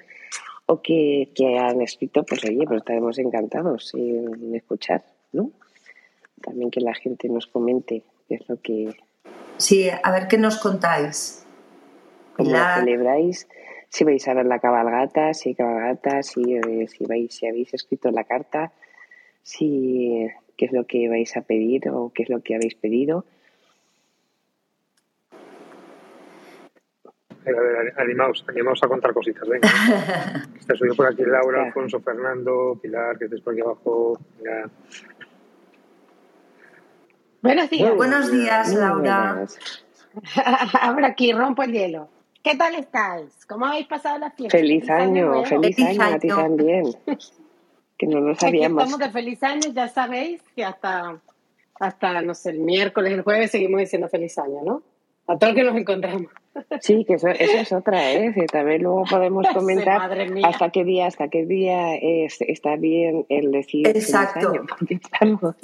o 0.67 0.81
que, 0.81 1.29
han 1.59 1.83
escrito 1.83 2.25
pues 2.25 2.45
oye 2.45 2.65
pues 2.67 2.79
estaremos 2.79 3.19
encantados 3.19 3.95
en 3.95 4.55
escuchar 4.55 5.05
no 5.33 5.51
también 6.45 6.71
que 6.71 6.81
la 6.81 6.95
gente 6.95 7.29
nos 7.29 7.47
comente 7.47 8.03
qué 8.29 8.35
es 8.37 8.49
lo 8.49 8.61
que 8.61 8.97
sí 9.57 9.89
a 9.91 10.11
ver 10.13 10.29
qué 10.29 10.39
nos 10.39 10.59
contáis 10.59 11.47
cómo 12.37 12.51
celebráis 12.51 13.49
si 13.95 14.03
vais 14.03 14.27
a 14.27 14.35
ver 14.35 14.47
la 14.47 14.59
cabalgata, 14.59 15.35
si 15.35 15.55
cabalgata, 15.55 16.25
si, 16.25 16.57
eh, 16.57 16.89
si, 16.89 17.07
vais, 17.07 17.33
si 17.33 17.47
habéis 17.47 17.73
escrito 17.75 18.11
la 18.11 18.25
carta, 18.25 18.73
si 19.43 20.27
qué 20.57 20.65
es 20.65 20.73
lo 20.73 20.85
que 20.85 21.09
vais 21.09 21.37
a 21.37 21.43
pedir 21.43 21.89
o 21.91 22.11
qué 22.13 22.25
es 22.25 22.29
lo 22.29 22.43
que 22.43 22.57
habéis 22.57 22.75
pedido. 22.75 23.25
A 27.47 27.51
ver, 27.51 27.93
animaos, 27.99 28.45
animaos 28.49 28.83
a 28.83 28.89
contar 28.89 29.13
cositas, 29.13 29.49
venga. 29.49 29.69
Está 30.59 30.75
subido 30.75 30.97
por 30.97 31.07
aquí 31.07 31.23
Laura, 31.25 31.67
Alfonso, 31.67 32.01
Fernando, 32.01 32.77
Pilar, 32.83 33.17
que 33.17 33.27
estés 33.27 33.43
por 33.43 33.53
aquí 33.53 33.63
abajo. 33.63 34.19
Venga. 34.43 34.71
Buenos 37.45 37.69
días. 37.69 37.95
buenos 37.95 38.33
días, 38.33 38.73
Laura. 38.73 39.47
Ahora 40.81 41.07
aquí 41.09 41.31
rompo 41.35 41.63
el 41.63 41.73
hielo. 41.73 42.09
¿Qué 42.43 42.57
tal 42.57 42.75
estáis? 42.75 43.45
¿Cómo 43.47 43.67
habéis 43.67 43.87
pasado 43.87 44.17
la 44.17 44.31
fiesta? 44.31 44.57
Feliz, 44.57 44.89
año, 44.89 45.45
feliz, 45.45 45.79
año, 45.79 46.03
a 46.03 46.19
ti 46.19 46.29
también. 46.29 46.85
que 47.99 48.07
no 48.07 48.21
lo 48.21 48.35
sabíamos. 48.35 48.85
Aquí 48.85 48.93
estamos 48.93 48.99
de 48.99 49.13
feliz 49.13 49.43
año, 49.43 49.73
ya 49.75 49.89
sabéis 49.89 50.41
que 50.57 50.65
hasta, 50.65 51.21
hasta, 51.79 52.23
no 52.23 52.33
sé, 52.33 52.49
el 52.49 52.61
miércoles, 52.61 53.13
el 53.13 53.21
jueves 53.21 53.51
seguimos 53.51 53.79
diciendo 53.79 54.09
feliz 54.09 54.39
año, 54.39 54.63
¿no? 54.65 54.83
A 55.27 55.37
todos 55.39 55.55
que 55.55 55.65
nos 55.65 55.77
encontramos. 55.77 56.31
Sí, 56.81 57.05
que 57.05 57.15
eso, 57.15 57.29
es 57.29 57.73
otra, 57.73 58.11
¿eh? 58.11 58.33
También 58.51 58.85
luego 58.85 59.05
podemos 59.11 59.47
comentar 59.49 60.01
hasta 60.45 60.71
qué 60.71 60.85
día, 60.85 61.09
hasta 61.09 61.29
qué 61.29 61.45
día 61.45 61.95
es, 61.95 62.41
está 62.41 62.77
bien 62.77 63.27
el 63.29 63.51
decir 63.53 63.87
Exacto. 63.87 64.41
feliz 64.41 64.57
año, 64.57 64.67
porque 64.67 64.95
estamos, 64.95 65.57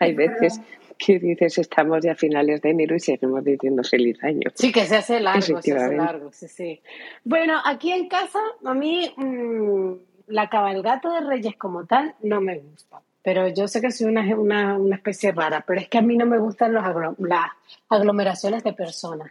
hay 0.00 0.14
veces 0.14 0.62
que 1.04 1.18
dices 1.18 1.56
estamos 1.58 2.04
ya 2.04 2.12
a 2.12 2.14
finales 2.14 2.60
de 2.60 2.70
enero 2.70 2.94
y 2.94 3.00
seguimos 3.00 3.42
diciendo 3.42 3.82
feliz 3.82 4.22
año. 4.22 4.50
Sí, 4.54 4.70
que 4.70 4.84
se 4.84 4.96
hace 4.96 5.18
largo, 5.18 5.62
se 5.62 5.72
hace 5.72 5.96
largo, 5.96 6.30
sí, 6.32 6.46
sí. 6.46 6.80
Bueno, 7.24 7.58
aquí 7.64 7.90
en 7.90 8.06
casa 8.06 8.38
a 8.64 8.74
mí 8.74 9.10
mmm, 9.16 9.92
la 10.26 10.48
cabalgata 10.48 11.12
de 11.14 11.26
Reyes 11.26 11.56
como 11.56 11.86
tal 11.86 12.14
no 12.22 12.40
me 12.40 12.58
gusta. 12.58 13.00
Pero 13.22 13.48
yo 13.48 13.68
sé 13.68 13.80
que 13.80 13.90
soy 13.90 14.06
una, 14.06 14.22
una, 14.34 14.78
una 14.78 14.96
especie 14.96 15.32
rara, 15.32 15.62
pero 15.66 15.80
es 15.80 15.88
que 15.88 15.98
a 15.98 16.02
mí 16.02 16.16
no 16.16 16.26
me 16.26 16.38
gustan 16.38 16.72
los 16.72 16.84
las 17.18 17.50
aglomeraciones 17.88 18.62
de 18.64 18.72
personas. 18.72 19.30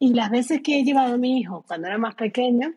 Y 0.00 0.14
las 0.14 0.30
veces 0.30 0.60
que 0.62 0.78
he 0.78 0.84
llevado 0.84 1.14
a 1.14 1.18
mi 1.18 1.38
hijo 1.38 1.64
cuando 1.66 1.88
era 1.88 1.98
más 1.98 2.14
pequeño, 2.14 2.72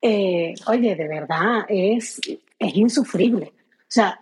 eh, 0.00 0.54
oye, 0.66 0.94
de 0.94 1.08
verdad, 1.08 1.64
es, 1.68 2.20
es 2.58 2.76
insufrible. 2.76 3.52
O 3.94 3.96
sea, 3.96 4.20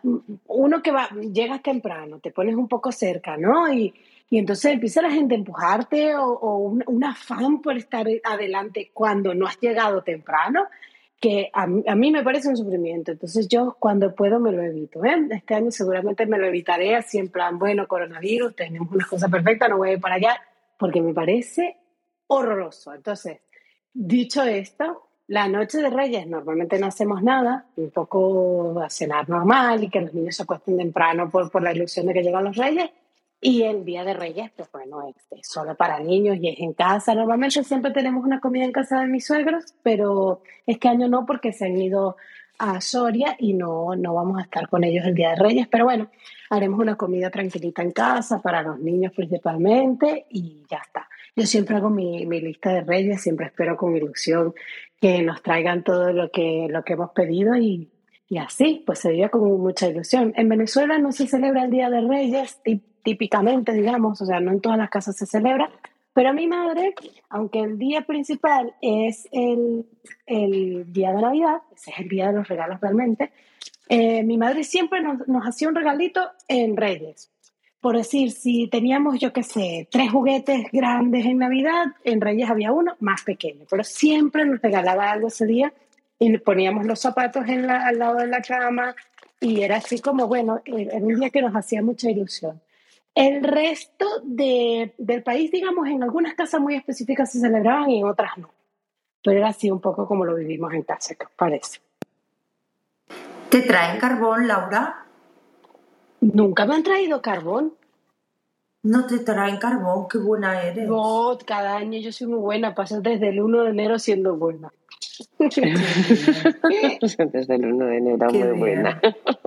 uno 0.48 0.82
que 0.82 0.92
va, 0.92 1.08
llegas 1.32 1.62
temprano, 1.62 2.18
te 2.18 2.30
pones 2.30 2.56
un 2.56 2.68
poco 2.68 2.92
cerca, 2.92 3.38
¿no? 3.38 3.72
Y, 3.72 3.94
y 4.28 4.36
entonces 4.36 4.74
empieza 4.74 5.00
la 5.00 5.10
gente 5.10 5.34
a 5.34 5.38
empujarte 5.38 6.14
o, 6.14 6.26
o 6.26 6.58
un, 6.58 6.84
un, 6.86 7.02
afán 7.04 7.62
por 7.62 7.78
estar 7.78 8.06
adelante 8.22 8.90
cuando 8.92 9.32
no 9.32 9.46
has 9.46 9.58
llegado 9.60 10.02
temprano 10.02 10.66
que 11.18 11.48
a, 11.54 11.62
a, 11.62 11.94
mí 11.94 12.10
me 12.10 12.22
parece 12.22 12.50
un 12.50 12.56
sufrimiento. 12.58 13.12
Entonces 13.12 13.48
yo 13.48 13.78
cuando 13.78 14.14
puedo 14.14 14.38
me 14.38 14.52
lo 14.52 14.62
evito. 14.62 15.02
¿eh? 15.06 15.26
Este 15.30 15.54
año 15.54 15.70
seguramente 15.70 16.26
me 16.26 16.36
lo 16.36 16.44
evitaré 16.44 16.94
así 16.94 17.16
en 17.16 17.30
plan, 17.30 17.58
bueno, 17.58 17.88
coronavirus, 17.88 18.54
tenemos 18.54 18.92
una 18.92 19.06
cosa 19.06 19.30
perfecta, 19.30 19.68
no 19.68 19.78
voy 19.78 19.88
a 19.88 19.92
ir 19.94 20.00
para 20.02 20.16
allá, 20.16 20.38
porque 20.78 21.00
me 21.00 21.14
parece 21.14 21.78
horroroso. 22.26 22.92
Entonces, 22.92 23.38
dicho 23.94 24.42
esto, 24.42 25.08
la 25.32 25.48
noche 25.48 25.78
de 25.78 25.88
Reyes 25.88 26.26
normalmente 26.26 26.78
no 26.78 26.88
hacemos 26.88 27.22
nada, 27.22 27.64
un 27.76 27.90
poco 27.90 28.78
a 28.82 28.90
cenar 28.90 29.30
normal 29.30 29.82
y 29.82 29.88
que 29.88 30.02
los 30.02 30.12
niños 30.12 30.36
se 30.36 30.42
acuesten 30.42 30.76
temprano 30.76 31.30
por, 31.30 31.50
por 31.50 31.62
la 31.62 31.72
ilusión 31.72 32.04
de 32.04 32.12
que 32.12 32.22
llegan 32.22 32.44
los 32.44 32.54
Reyes. 32.54 32.90
Y 33.40 33.62
el 33.62 33.82
Día 33.82 34.04
de 34.04 34.12
Reyes, 34.12 34.50
pues 34.54 34.70
bueno, 34.70 35.08
es, 35.08 35.48
solo 35.48 35.74
para 35.74 36.00
niños 36.00 36.36
y 36.38 36.50
es 36.50 36.60
en 36.60 36.74
casa. 36.74 37.14
Normalmente 37.14 37.64
siempre 37.64 37.92
tenemos 37.92 38.22
una 38.26 38.40
comida 38.40 38.64
en 38.64 38.72
casa 38.72 39.00
de 39.00 39.06
mis 39.06 39.24
suegros, 39.24 39.72
pero 39.82 40.42
este 40.66 40.88
año 40.88 41.08
no 41.08 41.24
porque 41.24 41.54
se 41.54 41.64
han 41.64 41.80
ido 41.80 42.18
a 42.58 42.82
Soria 42.82 43.34
y 43.38 43.54
no, 43.54 43.96
no 43.96 44.12
vamos 44.12 44.38
a 44.38 44.42
estar 44.42 44.68
con 44.68 44.84
ellos 44.84 45.06
el 45.06 45.14
Día 45.14 45.30
de 45.30 45.36
Reyes. 45.36 45.66
Pero 45.66 45.86
bueno, 45.86 46.10
haremos 46.50 46.78
una 46.78 46.96
comida 46.96 47.30
tranquilita 47.30 47.80
en 47.80 47.92
casa 47.92 48.42
para 48.42 48.60
los 48.60 48.78
niños 48.80 49.14
principalmente 49.16 50.26
y 50.28 50.62
ya 50.70 50.82
está. 50.84 51.08
Yo 51.34 51.46
siempre 51.46 51.76
hago 51.76 51.88
mi, 51.88 52.26
mi 52.26 52.42
lista 52.42 52.70
de 52.70 52.82
Reyes, 52.82 53.22
siempre 53.22 53.46
espero 53.46 53.78
con 53.78 53.96
ilusión 53.96 54.52
que 55.02 55.20
nos 55.20 55.42
traigan 55.42 55.82
todo 55.82 56.12
lo 56.12 56.30
que, 56.30 56.68
lo 56.70 56.84
que 56.84 56.92
hemos 56.92 57.10
pedido 57.10 57.56
y, 57.56 57.90
y 58.28 58.38
así, 58.38 58.84
pues 58.86 59.00
se 59.00 59.10
vive 59.10 59.30
con 59.30 59.60
mucha 59.60 59.88
ilusión. 59.88 60.32
En 60.36 60.48
Venezuela 60.48 60.96
no 60.98 61.10
se 61.10 61.26
celebra 61.26 61.64
el 61.64 61.72
Día 61.72 61.90
de 61.90 62.02
Reyes, 62.02 62.60
típicamente, 63.02 63.72
digamos, 63.72 64.22
o 64.22 64.26
sea, 64.26 64.38
no 64.38 64.52
en 64.52 64.60
todas 64.60 64.78
las 64.78 64.90
casas 64.90 65.16
se 65.16 65.26
celebra, 65.26 65.72
pero 66.14 66.32
mi 66.32 66.46
madre, 66.46 66.94
aunque 67.30 67.58
el 67.58 67.80
día 67.80 68.02
principal 68.02 68.76
es 68.80 69.26
el, 69.32 69.86
el 70.24 70.92
día 70.92 71.12
de 71.12 71.20
Navidad, 71.20 71.62
ese 71.74 71.90
es 71.90 71.98
el 71.98 72.08
día 72.08 72.28
de 72.28 72.34
los 72.34 72.46
regalos 72.46 72.80
realmente, 72.80 73.32
eh, 73.88 74.22
mi 74.22 74.38
madre 74.38 74.62
siempre 74.62 75.02
nos, 75.02 75.26
nos, 75.26 75.44
hacía 75.44 75.66
un 75.66 75.74
regalito 75.74 76.30
en 76.46 76.76
Reyes. 76.76 77.31
Por 77.82 77.96
decir, 77.96 78.30
si 78.30 78.68
teníamos, 78.68 79.18
yo 79.18 79.32
qué 79.32 79.42
sé, 79.42 79.88
tres 79.90 80.12
juguetes 80.12 80.66
grandes 80.70 81.26
en 81.26 81.38
Navidad, 81.38 81.86
en 82.04 82.20
Reyes 82.20 82.48
había 82.48 82.70
uno 82.70 82.94
más 83.00 83.24
pequeño, 83.24 83.66
pero 83.68 83.82
siempre 83.82 84.44
nos 84.44 84.62
regalaba 84.62 85.10
algo 85.10 85.26
ese 85.26 85.46
día 85.46 85.72
y 86.20 86.38
poníamos 86.38 86.86
los 86.86 87.00
zapatos 87.00 87.44
al 87.48 87.98
lado 87.98 88.18
de 88.18 88.28
la 88.28 88.40
cama 88.40 88.94
y 89.40 89.62
era 89.62 89.78
así 89.78 89.98
como, 89.98 90.28
bueno, 90.28 90.62
era 90.64 90.96
un 90.98 91.18
día 91.18 91.30
que 91.30 91.42
nos 91.42 91.56
hacía 91.56 91.82
mucha 91.82 92.08
ilusión. 92.08 92.60
El 93.16 93.42
resto 93.42 94.06
de, 94.22 94.94
del 94.96 95.24
país, 95.24 95.50
digamos, 95.50 95.88
en 95.88 96.04
algunas 96.04 96.34
casas 96.34 96.60
muy 96.60 96.76
específicas 96.76 97.32
se 97.32 97.40
celebraban 97.40 97.90
y 97.90 97.98
en 97.98 98.06
otras 98.06 98.38
no. 98.38 98.48
Pero 99.24 99.38
era 99.38 99.48
así 99.48 99.68
un 99.72 99.80
poco 99.80 100.06
como 100.06 100.24
lo 100.24 100.36
vivimos 100.36 100.72
en 100.72 100.82
casa, 100.82 101.16
¿qué 101.16 101.24
os 101.24 101.32
parece? 101.32 101.80
¿Te 103.48 103.62
traen 103.62 103.98
carbón, 103.98 104.46
Laura? 104.46 105.04
Nunca 106.22 106.64
me 106.66 106.76
han 106.76 106.82
traído 106.84 107.20
carbón. 107.20 107.74
No 108.84 109.06
te 109.06 109.18
traen 109.20 109.58
carbón, 109.58 110.06
qué 110.08 110.18
buena 110.18 110.62
eres. 110.62 110.88
No, 110.88 111.36
cada 111.44 111.76
año 111.76 111.98
yo 111.98 112.10
soy 112.12 112.26
muy 112.28 112.38
buena, 112.38 112.74
paso 112.74 113.00
desde 113.00 113.28
el 113.28 113.40
1 113.40 113.64
de 113.64 113.70
enero 113.70 113.98
siendo 113.98 114.36
buena. 114.36 114.72
Desde 115.38 115.70
el 117.54 117.66
1 117.66 117.86
de 117.86 117.96
enero, 117.98 118.26
Qué 118.28 118.38
muy 118.38 118.46
bien. 118.46 118.58
buena. 118.58 119.00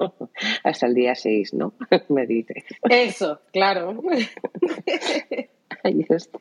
Hasta 0.64 0.86
el 0.86 0.94
día 0.94 1.16
6, 1.16 1.54
¿no? 1.54 1.74
Me 2.10 2.26
dice. 2.28 2.64
Eso, 2.90 3.40
claro. 3.52 4.02
Ahí 5.84 6.06
está. 6.08 6.40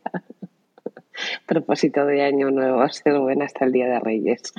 Propósito 1.47 2.05
de 2.07 2.23
año 2.23 2.51
nuevo, 2.51 2.87
ser 2.91 3.19
buena 3.19 3.47
hasta 3.47 3.65
el 3.65 3.73
día 3.73 3.87
de 3.87 3.99
Reyes. 4.01 4.53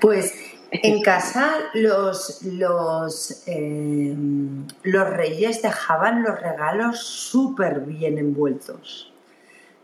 Pues 0.00 0.57
en 0.70 1.02
casa 1.02 1.54
los, 1.74 2.42
los, 2.42 3.42
eh, 3.46 4.14
los 4.82 5.10
reyes 5.10 5.62
dejaban 5.62 6.22
los 6.22 6.40
regalos 6.40 6.98
súper 6.98 7.80
bien 7.80 8.18
envueltos 8.18 9.12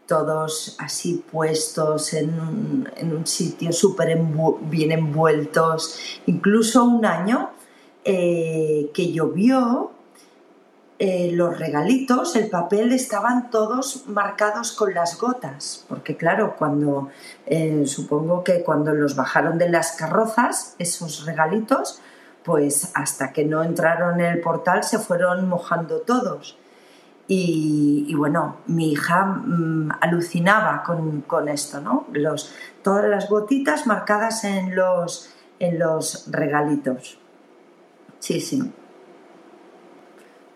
todos 0.06 0.76
así 0.78 1.24
puestos 1.30 2.12
en 2.14 2.38
un, 2.38 2.88
en 2.96 3.16
un 3.16 3.26
sitio 3.26 3.72
súper 3.72 4.10
envu 4.10 4.58
bien 4.62 4.92
envueltos. 4.92 5.98
Incluso 6.26 6.84
un 6.84 7.06
año 7.06 7.50
eh, 8.04 8.90
que 8.92 9.12
llovió, 9.12 9.92
eh, 11.00 11.32
los 11.32 11.58
regalitos, 11.58 12.36
el 12.36 12.48
papel, 12.48 12.92
estaban 12.92 13.50
todos 13.50 14.04
marcados 14.06 14.72
con 14.72 14.94
las 14.94 15.18
gotas, 15.18 15.84
porque 15.88 16.16
claro, 16.16 16.54
cuando 16.56 17.08
eh, 17.46 17.82
supongo 17.86 18.44
que 18.44 18.62
cuando 18.62 18.94
los 18.94 19.16
bajaron 19.16 19.58
de 19.58 19.68
las 19.68 19.92
carrozas, 19.92 20.76
esos 20.78 21.26
regalitos, 21.26 22.00
pues 22.44 22.92
hasta 22.94 23.32
que 23.32 23.44
no 23.44 23.64
entraron 23.64 24.20
en 24.20 24.26
el 24.26 24.40
portal 24.40 24.84
se 24.84 25.00
fueron 25.00 25.48
mojando 25.48 26.00
todos. 26.00 26.58
Y, 27.26 28.14
bueno, 28.16 28.58
mi 28.66 28.92
hija 28.92 29.24
mmm, 29.24 29.90
alucinaba 30.00 30.82
con, 30.82 31.22
con, 31.22 31.48
esto, 31.48 31.80
¿no? 31.80 32.06
Los, 32.12 32.54
todas 32.82 33.06
las 33.06 33.30
gotitas 33.30 33.86
marcadas 33.86 34.44
en 34.44 34.76
los, 34.76 35.30
en 35.58 35.78
los 35.78 36.30
regalitos. 36.30 37.18
Sí, 38.18 38.40
sí. 38.40 38.70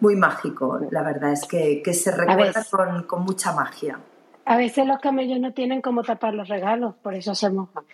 Muy 0.00 0.16
mágico, 0.16 0.80
la 0.90 1.02
verdad 1.02 1.32
es 1.32 1.46
que, 1.46 1.82
que 1.82 1.92
se 1.92 2.12
recuerda 2.12 2.64
con, 2.70 3.02
con, 3.04 3.22
mucha 3.22 3.52
magia. 3.52 3.98
A 4.44 4.56
veces 4.56 4.86
los 4.86 5.00
camellos 5.00 5.40
no 5.40 5.52
tienen 5.52 5.82
cómo 5.82 6.02
tapar 6.02 6.34
los 6.34 6.48
regalos, 6.48 6.94
por 7.02 7.14
eso 7.14 7.34
se 7.34 7.50
mojan. 7.50 7.84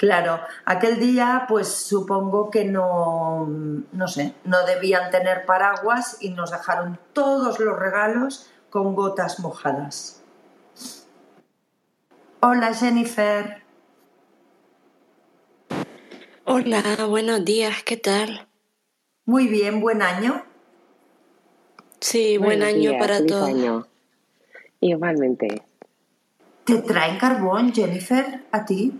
Claro, 0.00 0.40
aquel 0.64 0.98
día 0.98 1.44
pues 1.46 1.68
supongo 1.68 2.50
que 2.50 2.64
no, 2.64 3.46
no 3.92 4.08
sé, 4.08 4.34
no 4.44 4.64
debían 4.64 5.10
tener 5.10 5.44
paraguas 5.44 6.16
y 6.20 6.30
nos 6.30 6.50
dejaron 6.52 6.98
todos 7.12 7.60
los 7.60 7.78
regalos 7.78 8.50
con 8.70 8.94
gotas 8.94 9.40
mojadas. 9.40 10.22
Hola 12.40 12.72
Jennifer. 12.72 13.62
Hola, 16.44 16.82
buenos 17.06 17.44
días, 17.44 17.82
¿qué 17.84 17.98
tal? 17.98 18.49
Muy 19.30 19.46
bien, 19.46 19.80
buen 19.80 20.02
año. 20.02 20.42
Sí, 22.00 22.36
buen 22.36 22.58
Buenos 22.58 22.74
año 22.74 22.90
días, 22.90 23.00
para 23.00 23.24
todos. 23.24 23.48
Año. 23.48 23.86
Igualmente. 24.80 25.62
¿Te 26.64 26.78
traen 26.78 27.16
carbón, 27.16 27.72
Jennifer, 27.72 28.42
a 28.50 28.64
ti? 28.64 28.98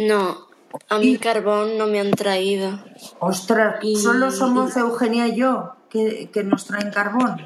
No, 0.00 0.48
a 0.90 0.98
mi 0.98 1.16
carbón 1.16 1.78
no 1.78 1.86
me 1.86 1.98
han 1.98 2.10
traído. 2.10 2.78
Ostras, 3.20 3.76
y... 3.80 3.96
solo 3.96 4.30
somos 4.30 4.76
Eugenia 4.76 5.28
y 5.28 5.36
yo 5.36 5.72
que, 5.88 6.28
que 6.30 6.44
nos 6.44 6.66
traen 6.66 6.90
carbón. 6.90 7.40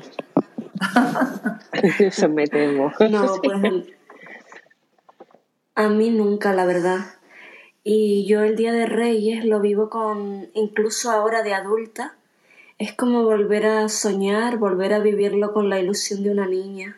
Eso 2.00 2.28
me 2.28 2.48
temo. 2.48 2.92
No, 3.08 3.40
pues 3.40 3.60
a 5.76 5.88
mí 5.88 6.10
nunca, 6.10 6.52
la 6.52 6.64
verdad. 6.64 7.19
Y 7.82 8.26
yo 8.26 8.42
el 8.42 8.56
Día 8.56 8.72
de 8.72 8.86
Reyes 8.86 9.44
lo 9.44 9.60
vivo 9.60 9.88
con, 9.88 10.50
incluso 10.54 11.10
ahora 11.10 11.42
de 11.42 11.54
adulta, 11.54 12.16
es 12.78 12.94
como 12.94 13.24
volver 13.24 13.66
a 13.66 13.88
soñar, 13.88 14.58
volver 14.58 14.94
a 14.94 14.98
vivirlo 14.98 15.52
con 15.52 15.68
la 15.68 15.78
ilusión 15.78 16.22
de 16.22 16.30
una 16.30 16.46
niña. 16.46 16.96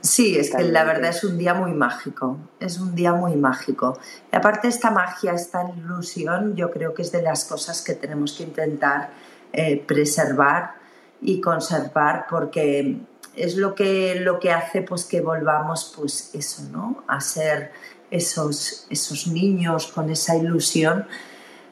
Sí, 0.00 0.36
es 0.36 0.54
que 0.54 0.64
la 0.64 0.82
verdad 0.82 1.10
es 1.10 1.22
un 1.22 1.38
día 1.38 1.54
muy 1.54 1.72
mágico, 1.72 2.36
es 2.58 2.80
un 2.80 2.96
día 2.96 3.12
muy 3.12 3.36
mágico. 3.36 3.98
Y 4.32 4.36
aparte 4.36 4.66
esta 4.66 4.90
magia, 4.90 5.32
esta 5.32 5.62
ilusión, 5.76 6.56
yo 6.56 6.72
creo 6.72 6.92
que 6.92 7.02
es 7.02 7.12
de 7.12 7.22
las 7.22 7.44
cosas 7.44 7.82
que 7.82 7.94
tenemos 7.94 8.32
que 8.32 8.42
intentar 8.42 9.10
eh, 9.52 9.76
preservar 9.86 10.74
y 11.20 11.40
conservar 11.40 12.26
porque 12.28 12.96
es 13.36 13.56
lo 13.56 13.74
que, 13.74 14.16
lo 14.16 14.38
que 14.38 14.50
hace 14.50 14.82
pues 14.82 15.04
que 15.04 15.20
volvamos 15.20 15.92
pues 15.96 16.30
eso, 16.34 16.62
¿no? 16.70 17.04
A 17.06 17.20
ser 17.20 17.72
esos, 18.10 18.86
esos 18.90 19.26
niños 19.26 19.86
con 19.88 20.10
esa 20.10 20.36
ilusión. 20.36 21.06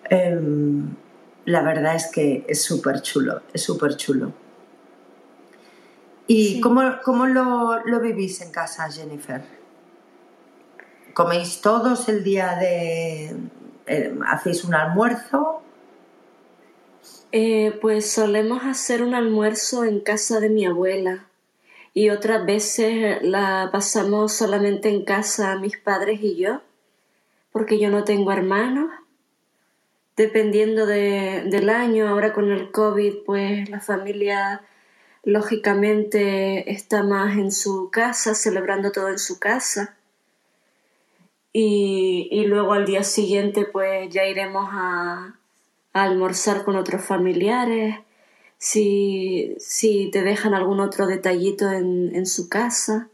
Em, 0.09 0.95
la 1.45 1.63
verdad 1.63 1.95
es 1.97 2.11
que 2.11 2.45
es 2.49 2.63
súper 2.63 3.03
chulo, 3.03 3.43
es 3.53 3.63
súper 3.63 3.97
chulo. 3.97 4.33
¿Y 6.27 6.61
cómo, 6.61 6.83
lo, 7.27 7.85
lo, 7.85 8.01
vivís 8.01 8.41
en 8.41 8.53
casa, 8.53 8.89
Jennifer? 8.89 9.43
¿Coméis 11.13 11.61
todos 11.61 12.09
el 12.09 12.23
día 12.23 12.55
de... 12.55 13.37
Eh, 13.87 14.19
¿Hacéis 14.29 14.63
un 14.65 14.75
almuerzo? 14.75 15.61
Eh, 17.33 17.77
pues 17.83 18.13
solemos 18.13 18.63
hacer 18.65 19.03
un 19.03 19.15
almuerzo 19.15 19.85
en 19.85 20.01
casa 20.01 20.39
de 20.39 20.51
mi 20.51 20.67
abuela 20.67 21.30
y 21.93 22.11
otras 22.11 22.47
veces 22.47 23.23
la 23.23 23.69
pasamos 23.73 24.33
solamente 24.33 24.89
en 24.89 25.05
casa 25.05 25.57
mis 25.57 25.77
padres 25.77 26.21
y 26.23 26.37
yo, 26.37 26.61
porque 27.53 27.79
yo 27.79 27.91
no 27.91 28.05
tengo 28.05 28.33
hermanos. 28.33 28.91
Dependiendo 30.17 30.87
del 30.87 31.71
año, 31.71 32.09
ahora 32.09 32.33
con 32.33 32.51
el 32.51 32.71
COVID, 32.71 33.25
pues 33.25 33.71
la 33.71 33.81
familia 33.81 34.63
lógicamente 35.25 36.71
está 36.71 37.03
más 37.03 37.37
en 37.37 37.51
su 37.51 37.91
casa, 37.91 38.35
celebrando 38.35 38.93
todo 38.93 39.09
en 39.09 39.19
su 39.19 39.39
casa. 39.39 39.97
Y, 41.53 42.45
luego 42.47 42.73
al 42.75 42.87
día 42.87 43.03
siguiente 43.03 43.65
pues 43.65 44.09
ya 44.13 44.25
iremos 44.25 44.69
a, 44.71 45.35
almorzar 45.93 46.65
con 46.65 46.77
otros 46.77 47.05
familiares, 47.05 47.97
si, 48.61 50.11
te 50.13 50.23
dejan 50.23 50.55
algún 50.55 50.81
otro 50.81 51.07
detallito 51.07 51.73
en, 51.73 52.27
su 52.27 52.49
casa. 52.49 53.09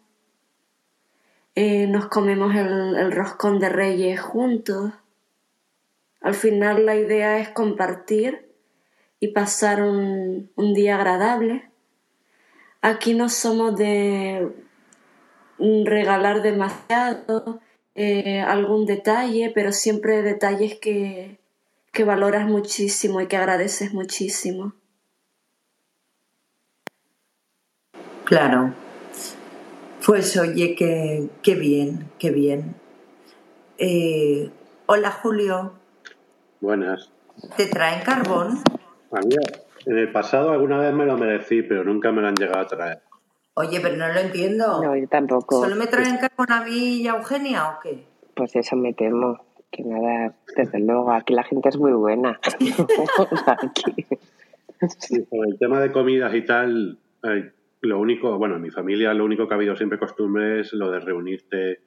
Eh, 1.55 1.87
nos 1.87 2.09
comemos 2.09 2.55
el, 2.55 3.13
roscón 3.13 3.61
de 3.61 3.69
reyes 3.69 4.21
juntos. 4.21 4.93
Al 6.21 6.35
final 6.35 6.85
la 6.85 6.97
idea 6.97 7.39
es 7.39 7.49
compartir 7.51 8.53
y 9.21 9.29
pasar 9.29 9.83
un 9.83 10.75
día 10.75 10.97
agradable. 10.97 11.71
Aquí 12.83 13.15
no 13.15 13.29
somos 13.29 13.77
de 13.77 14.53
regalar 15.59 16.43
demasiado, 16.43 17.61
eh, 17.95 18.41
algún 18.41 18.85
detalle, 18.85 19.51
pero 19.55 19.73
siempre 19.73 20.23
detalles 20.23 20.79
que, 20.79 21.39
que 21.93 22.05
valoras 22.05 22.47
muchísimo 22.47 23.21
y 23.21 23.29
que 23.29 23.37
agradeces 23.37 23.95
muchísimo. 23.95 24.75
Claro. 28.27 28.75
Pues 30.05 30.37
oye, 30.37 30.75
qué, 30.75 31.29
qué 31.43 31.55
bien, 31.55 32.11
qué 32.19 32.31
bien. 32.31 32.75
Eh, 33.79 34.51
hola 34.87 35.13
Julio. 35.13 35.75
Buenas. 36.61 37.13
¿Te 37.57 37.67
traen 37.67 38.03
carbón? 38.03 38.59
En 39.87 39.97
el 39.97 40.11
pasado 40.11 40.51
alguna 40.51 40.79
vez 40.79 40.93
me 40.93 41.07
lo 41.07 41.17
merecí, 41.17 41.63
pero 41.63 41.85
nunca 41.85 42.11
me 42.11 42.21
lo 42.21 42.27
han 42.27 42.35
llegado 42.35 42.59
a 42.59 42.67
traer. 42.67 43.03
Oye, 43.55 43.79
pero 43.81 43.97
no 43.97 44.13
lo 44.13 44.19
entiendo. 44.19 44.83
No, 44.83 44.97
yo 44.97 45.07
tampoco. 45.07 45.61
¿Solo 45.61 45.77
me 45.77 45.87
traen 45.87 46.17
carbón 46.17 46.51
a 46.51 46.65
mí 46.65 47.03
y 47.03 47.07
a 47.07 47.13
Eugenia 47.13 47.69
o 47.69 47.81
qué? 47.81 48.07
Pues 48.35 48.57
eso 48.57 48.75
me 48.75 48.93
temo. 48.93 49.39
Que 49.71 49.85
nada, 49.85 50.35
desde 50.57 50.81
luego, 50.81 51.13
aquí 51.13 51.33
la 51.33 51.45
gente 51.45 51.69
es 51.69 51.77
muy 51.77 51.93
buena. 51.93 52.41
sí, 54.99 55.25
con 55.27 55.47
el 55.47 55.57
tema 55.61 55.79
de 55.79 55.93
comidas 55.93 56.35
y 56.35 56.45
tal, 56.45 56.99
lo 57.87 57.99
único, 57.99 58.39
bueno, 58.39 58.57
en 58.57 58.63
mi 58.63 58.71
familia 58.71 59.15
lo 59.15 59.25
único 59.25 59.47
que 59.47 59.55
ha 59.55 59.57
habido 59.57 59.77
siempre 59.77 59.99
costumbre 59.99 60.61
es 60.61 60.73
lo 60.73 60.91
de 60.91 61.01
reunirte 61.01 61.81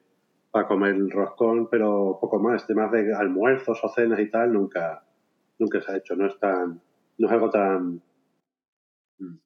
para 0.50 0.66
comer 0.66 0.94
el 0.94 1.10
roscón, 1.10 1.68
pero 1.70 2.18
poco 2.20 2.40
más. 2.40 2.66
Temas 2.66 2.90
de 2.90 3.14
almuerzos 3.14 3.78
o 3.82 3.88
cenas 3.88 4.18
y 4.20 4.30
tal, 4.30 4.52
nunca, 4.52 5.04
nunca 5.58 5.80
se 5.80 5.92
ha 5.92 5.96
hecho. 5.96 6.16
No 6.16 6.26
es 6.26 6.38
tan 6.38 6.80
no 7.20 7.26
es 7.26 7.32
algo 7.32 7.50
tan 7.50 8.02
mm, 9.18 9.38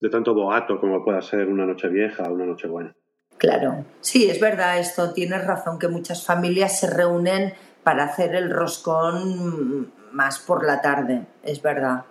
de 0.00 0.08
tanto 0.10 0.34
boato 0.34 0.80
como 0.80 1.04
pueda 1.04 1.20
ser 1.20 1.48
una 1.48 1.66
noche 1.66 1.88
vieja 1.88 2.24
o 2.24 2.32
una 2.32 2.46
noche 2.46 2.66
buena. 2.66 2.96
Claro, 3.36 3.84
sí, 4.00 4.30
es 4.30 4.40
verdad 4.40 4.78
esto, 4.78 5.12
tienes 5.12 5.46
razón 5.46 5.78
que 5.78 5.88
muchas 5.88 6.24
familias 6.24 6.80
se 6.80 6.88
reúnen 6.88 7.52
para 7.82 8.04
hacer 8.04 8.34
el 8.34 8.50
roscón 8.50 9.92
más 10.12 10.38
por 10.38 10.64
la 10.64 10.80
tarde, 10.80 11.26
es 11.42 11.60
verdad. 11.60 12.04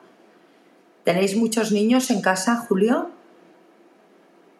¿Tenéis 1.03 1.35
muchos 1.35 1.71
niños 1.71 2.11
en 2.11 2.21
casa, 2.21 2.57
Julio? 2.57 3.09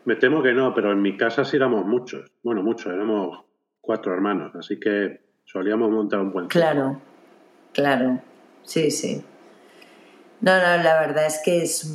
Me 0.06 0.16
temo 0.16 0.42
que 0.42 0.54
no, 0.54 0.74
pero 0.74 0.92
en 0.92 1.02
mi 1.02 1.18
casa 1.18 1.44
sí 1.44 1.58
éramos 1.58 1.86
muchos. 1.86 2.32
Bueno, 2.44 2.62
muchos, 2.64 2.94
éramos 2.94 3.44
cuatro 3.82 4.14
hermanos, 4.14 4.56
así 4.56 4.80
que 4.80 5.22
solíamos 5.46 5.90
montar 5.92 6.20
un 6.20 6.32
buen. 6.32 6.48
Claro, 6.48 7.02
claro, 7.74 8.22
sí, 8.64 8.92
sí. 8.92 9.24
No, 10.42 10.58
no, 10.58 10.84
la 10.84 11.00
verdad 11.00 11.26
es 11.26 11.42
que 11.44 11.64
es, 11.64 11.92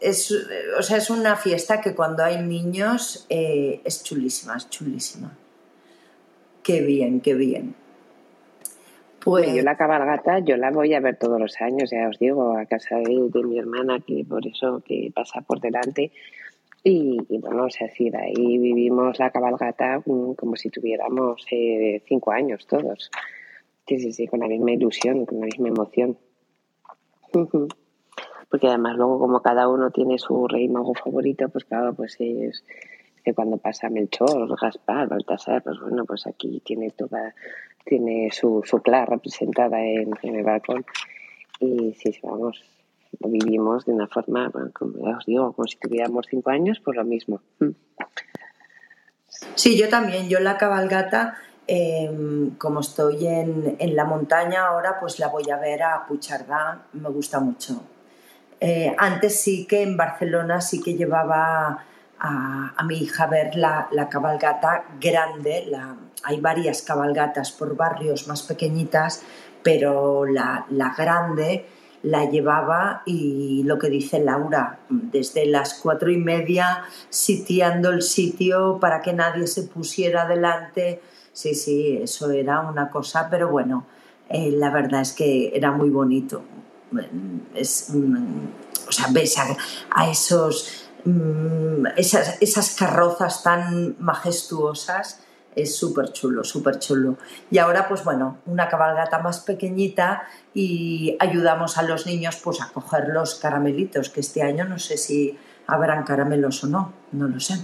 es, 0.00 0.46
o 0.78 0.82
sea, 0.82 0.98
es 0.98 1.10
una 1.10 1.36
fiesta 1.36 1.80
que 1.80 1.94
cuando 1.94 2.22
hay 2.22 2.42
niños 2.42 3.26
eh, 3.28 3.80
es 3.84 4.04
chulísima, 4.04 4.56
es 4.56 4.70
chulísima. 4.70 5.36
Qué 6.62 6.82
bien, 6.82 7.20
qué 7.20 7.34
bien. 7.34 7.74
Pues... 9.26 9.52
Yo 9.52 9.62
la 9.62 9.76
cabalgata, 9.76 10.38
yo 10.38 10.56
la 10.56 10.70
voy 10.70 10.94
a 10.94 11.00
ver 11.00 11.16
todos 11.16 11.40
los 11.40 11.60
años, 11.60 11.90
ya 11.90 12.08
os 12.08 12.18
digo, 12.20 12.56
a 12.56 12.66
casa 12.66 12.96
de, 12.98 13.42
mi 13.44 13.58
hermana, 13.58 13.98
que 13.98 14.24
por 14.28 14.46
eso 14.46 14.82
que 14.86 15.10
pasa 15.12 15.40
por 15.40 15.60
delante. 15.60 16.12
Y, 16.88 17.18
bueno, 17.40 17.64
o 17.64 17.70
sea, 17.70 17.88
decir, 17.88 18.16
ahí 18.16 18.58
vivimos 18.58 19.18
la 19.18 19.32
cabalgata 19.32 20.04
mm, 20.06 20.34
como 20.34 20.54
si 20.54 20.70
tuviéramos 20.70 21.44
eh, 21.50 22.00
cinco 22.06 22.30
años 22.30 22.64
todos. 22.68 23.10
Sí, 23.88 23.98
sí, 23.98 24.12
sí, 24.12 24.28
con 24.28 24.38
la 24.38 24.46
misma 24.46 24.70
ilusión, 24.70 25.26
con 25.26 25.40
la 25.40 25.46
misma 25.46 25.66
emoción. 25.66 26.16
Porque 27.32 28.68
además 28.68 28.96
luego 28.96 29.18
como 29.18 29.42
cada 29.42 29.68
uno 29.68 29.90
tiene 29.90 30.16
su 30.20 30.46
rey 30.46 30.68
mago 30.68 30.94
favorito, 30.94 31.48
pues 31.48 31.64
claro, 31.64 31.92
pues 31.92 32.20
es 32.20 32.62
que 33.24 33.34
cuando 33.34 33.56
pasa 33.56 33.90
Melchor, 33.90 34.56
Gaspar, 34.56 35.08
Baltasar, 35.08 35.64
pues 35.64 35.80
bueno, 35.80 36.04
pues 36.04 36.24
aquí 36.28 36.62
tiene 36.64 36.90
toda, 36.90 37.34
tiene 37.84 38.30
su, 38.30 38.62
su 38.64 38.80
clara 38.80 39.06
representada 39.06 39.84
en, 39.84 40.12
el 40.22 40.44
balcón. 40.44 40.84
Y 41.58 41.94
sí, 41.94 42.16
vamos, 42.22 42.62
lo 42.62 42.75
vivimos 43.20 43.84
de 43.84 43.92
una 43.92 44.08
forma, 44.08 44.50
como 44.72 44.98
ya 44.98 45.16
os 45.16 45.26
digo, 45.26 45.52
como 45.52 45.66
si 45.66 45.78
tuviéramos 45.78 46.26
cinco 46.28 46.50
años, 46.50 46.80
pues 46.84 46.96
lo 46.96 47.04
mismo. 47.04 47.40
Sí, 49.54 49.78
yo 49.78 49.88
también, 49.88 50.28
yo 50.28 50.40
la 50.40 50.56
cabalgata 50.56 51.36
Em, 51.68 52.50
como 52.56 52.78
estoy 52.80 53.26
en, 53.26 53.76
la 53.96 54.04
montaña 54.04 54.66
ahora, 54.66 55.00
pues 55.00 55.18
la 55.18 55.28
voy 55.28 55.50
a 55.50 55.56
ver 55.56 55.82
a 55.82 56.06
Puchardá, 56.06 56.86
me 56.92 57.08
gusta 57.08 57.40
mucho. 57.40 57.82
Eh, 58.60 58.94
antes 58.96 59.40
sí 59.40 59.66
que 59.66 59.82
en 59.82 59.96
Barcelona 59.96 60.60
sí 60.60 60.80
que 60.80 60.94
llevaba 60.94 61.84
a, 62.18 62.84
mi 62.84 62.98
hija 62.98 63.24
a 63.24 63.26
ver 63.26 63.56
la, 63.56 64.08
cabalgata 64.08 64.84
grande, 65.00 65.70
hay 66.22 66.40
varias 66.40 66.82
cabalgatas 66.82 67.50
por 67.50 67.76
barrios 67.76 68.28
más 68.28 68.42
pequeñitas, 68.42 69.22
pero 69.62 70.24
la, 70.24 70.66
la 70.70 70.94
grande 70.96 71.66
la 72.06 72.30
llevaba 72.30 73.02
y 73.04 73.62
lo 73.64 73.78
que 73.78 73.90
dice 73.90 74.20
Laura, 74.20 74.78
desde 74.88 75.46
las 75.46 75.74
cuatro 75.74 76.10
y 76.10 76.16
media 76.16 76.84
sitiando 77.08 77.90
el 77.90 78.02
sitio 78.02 78.78
para 78.80 79.02
que 79.02 79.12
nadie 79.12 79.46
se 79.46 79.64
pusiera 79.64 80.26
delante 80.26 81.00
Sí, 81.36 81.54
sí, 81.54 81.98
eso 82.02 82.30
era 82.30 82.60
una 82.60 82.88
cosa, 82.88 83.28
pero 83.30 83.50
bueno, 83.50 83.84
eh, 84.30 84.50
la 84.52 84.70
verdad 84.70 85.02
es 85.02 85.12
que 85.12 85.52
era 85.54 85.70
muy 85.70 85.90
bonito. 85.90 86.42
Es, 87.54 87.92
o 88.88 88.90
sea, 88.90 89.08
ves 89.10 89.36
a, 89.36 90.10
esos, 90.10 90.88
mm, 91.04 91.88
esas, 91.98 92.40
esas, 92.40 92.74
carrozas 92.74 93.42
tan 93.42 93.96
majestuosas, 93.98 95.20
es 95.56 95.74
súper 95.74 96.12
chulo, 96.12 96.44
súper 96.44 96.78
chulo. 96.78 97.16
Y 97.50 97.58
ahora, 97.58 97.88
pues 97.88 98.04
bueno, 98.04 98.38
una 98.46 98.68
cabalgata 98.68 99.18
más 99.20 99.40
pequeñita 99.40 100.24
y 100.54 101.16
ayudamos 101.18 101.78
a 101.78 101.82
los 101.82 102.06
niños 102.06 102.40
pues 102.44 102.60
a 102.60 102.70
coger 102.72 103.08
los 103.08 103.36
caramelitos, 103.36 104.10
que 104.10 104.20
este 104.20 104.42
año 104.42 104.66
no 104.66 104.78
sé 104.78 104.98
si 104.98 105.36
habrán 105.66 106.04
caramelos 106.04 106.62
o 106.62 106.66
no, 106.68 106.92
no 107.12 107.26
lo 107.26 107.40
sé. 107.40 107.54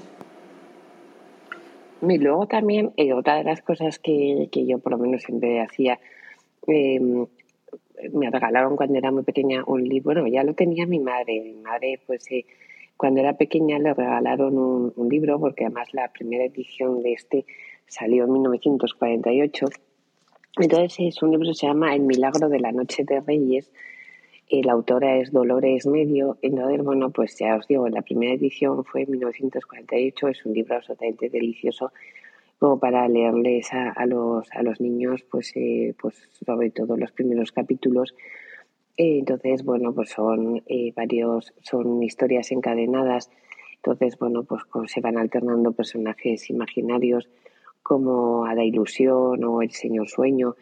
Y 2.00 2.18
luego 2.18 2.46
también, 2.46 2.92
eh, 2.96 3.12
otra 3.12 3.36
de 3.36 3.44
las 3.44 3.62
cosas 3.62 3.98
que, 3.98 4.48
yo 4.52 4.78
por 4.78 4.92
lo 4.92 4.98
menos 4.98 5.22
siempre 5.22 5.60
hacía, 5.60 6.00
em, 6.66 7.26
me 8.12 8.30
regalaron 8.30 8.74
cuando 8.74 8.98
era 8.98 9.12
muy 9.12 9.22
pequeña 9.22 9.62
un 9.66 9.84
libro, 9.84 10.26
ya 10.26 10.42
lo 10.42 10.54
tenía 10.54 10.86
mi 10.86 10.98
madre, 10.98 11.40
mi 11.40 11.54
madre 11.54 12.00
pues... 12.06 12.24
Eh, 12.32 12.46
cuando 13.02 13.18
era 13.18 13.36
pequeña 13.36 13.80
le 13.80 13.94
regalaron 13.94 14.56
un, 14.56 15.08
libro, 15.08 15.40
porque 15.40 15.64
además 15.64 15.92
la 15.92 16.12
primera 16.12 16.44
edición 16.44 17.02
de 17.02 17.14
este 17.14 17.44
salió 17.92 18.24
en 18.24 18.32
1948. 18.32 19.66
Entonces 20.58 20.96
es 20.98 21.22
un 21.22 21.30
libro 21.30 21.48
que 21.48 21.54
se 21.54 21.66
llama 21.66 21.94
El 21.94 22.02
milagro 22.02 22.48
de 22.48 22.58
la 22.58 22.72
noche 22.72 23.04
de 23.04 23.20
Reyes. 23.20 23.70
La 24.50 24.72
autora 24.72 25.16
es 25.16 25.32
Dolores 25.32 25.86
Medio. 25.86 26.36
Entonces, 26.42 26.84
bueno, 26.84 27.10
pues 27.10 27.38
ya 27.38 27.56
os 27.56 27.66
digo, 27.68 27.88
la 27.88 28.02
primera 28.02 28.34
edición 28.34 28.84
fue 28.84 29.02
en 29.02 29.12
1948. 29.12 30.28
Es 30.28 30.44
un 30.44 30.52
libro 30.54 30.76
absolutamente 30.76 31.28
delicioso 31.30 31.92
como 32.58 32.78
para 32.78 33.08
leerles 33.08 33.70
a, 33.72 34.06
los, 34.06 34.50
a 34.52 34.62
los 34.62 34.80
niños, 34.80 35.24
pues, 35.30 35.52
eh, 35.56 35.94
pues 36.00 36.28
sobre 36.46 36.70
todo 36.70 36.96
los 36.96 37.12
primeros 37.12 37.50
capítulos. 37.50 38.14
entonces, 38.96 39.64
bueno, 39.64 39.92
pues 39.94 40.10
son 40.10 40.62
eh, 40.66 40.92
varios, 40.94 41.52
son 41.62 42.02
historias 42.02 42.52
encadenadas. 42.52 43.30
Entonces, 43.76 44.18
bueno, 44.18 44.44
pues 44.44 44.62
se 44.86 45.00
van 45.00 45.18
alternando 45.18 45.72
personajes 45.72 46.50
imaginarios 46.50 47.28
como 47.82 48.44
Ada 48.44 48.64
Ilusión 48.64 49.42
o 49.44 49.62
El 49.62 49.70
Señor 49.70 50.08
Sueño. 50.08 50.56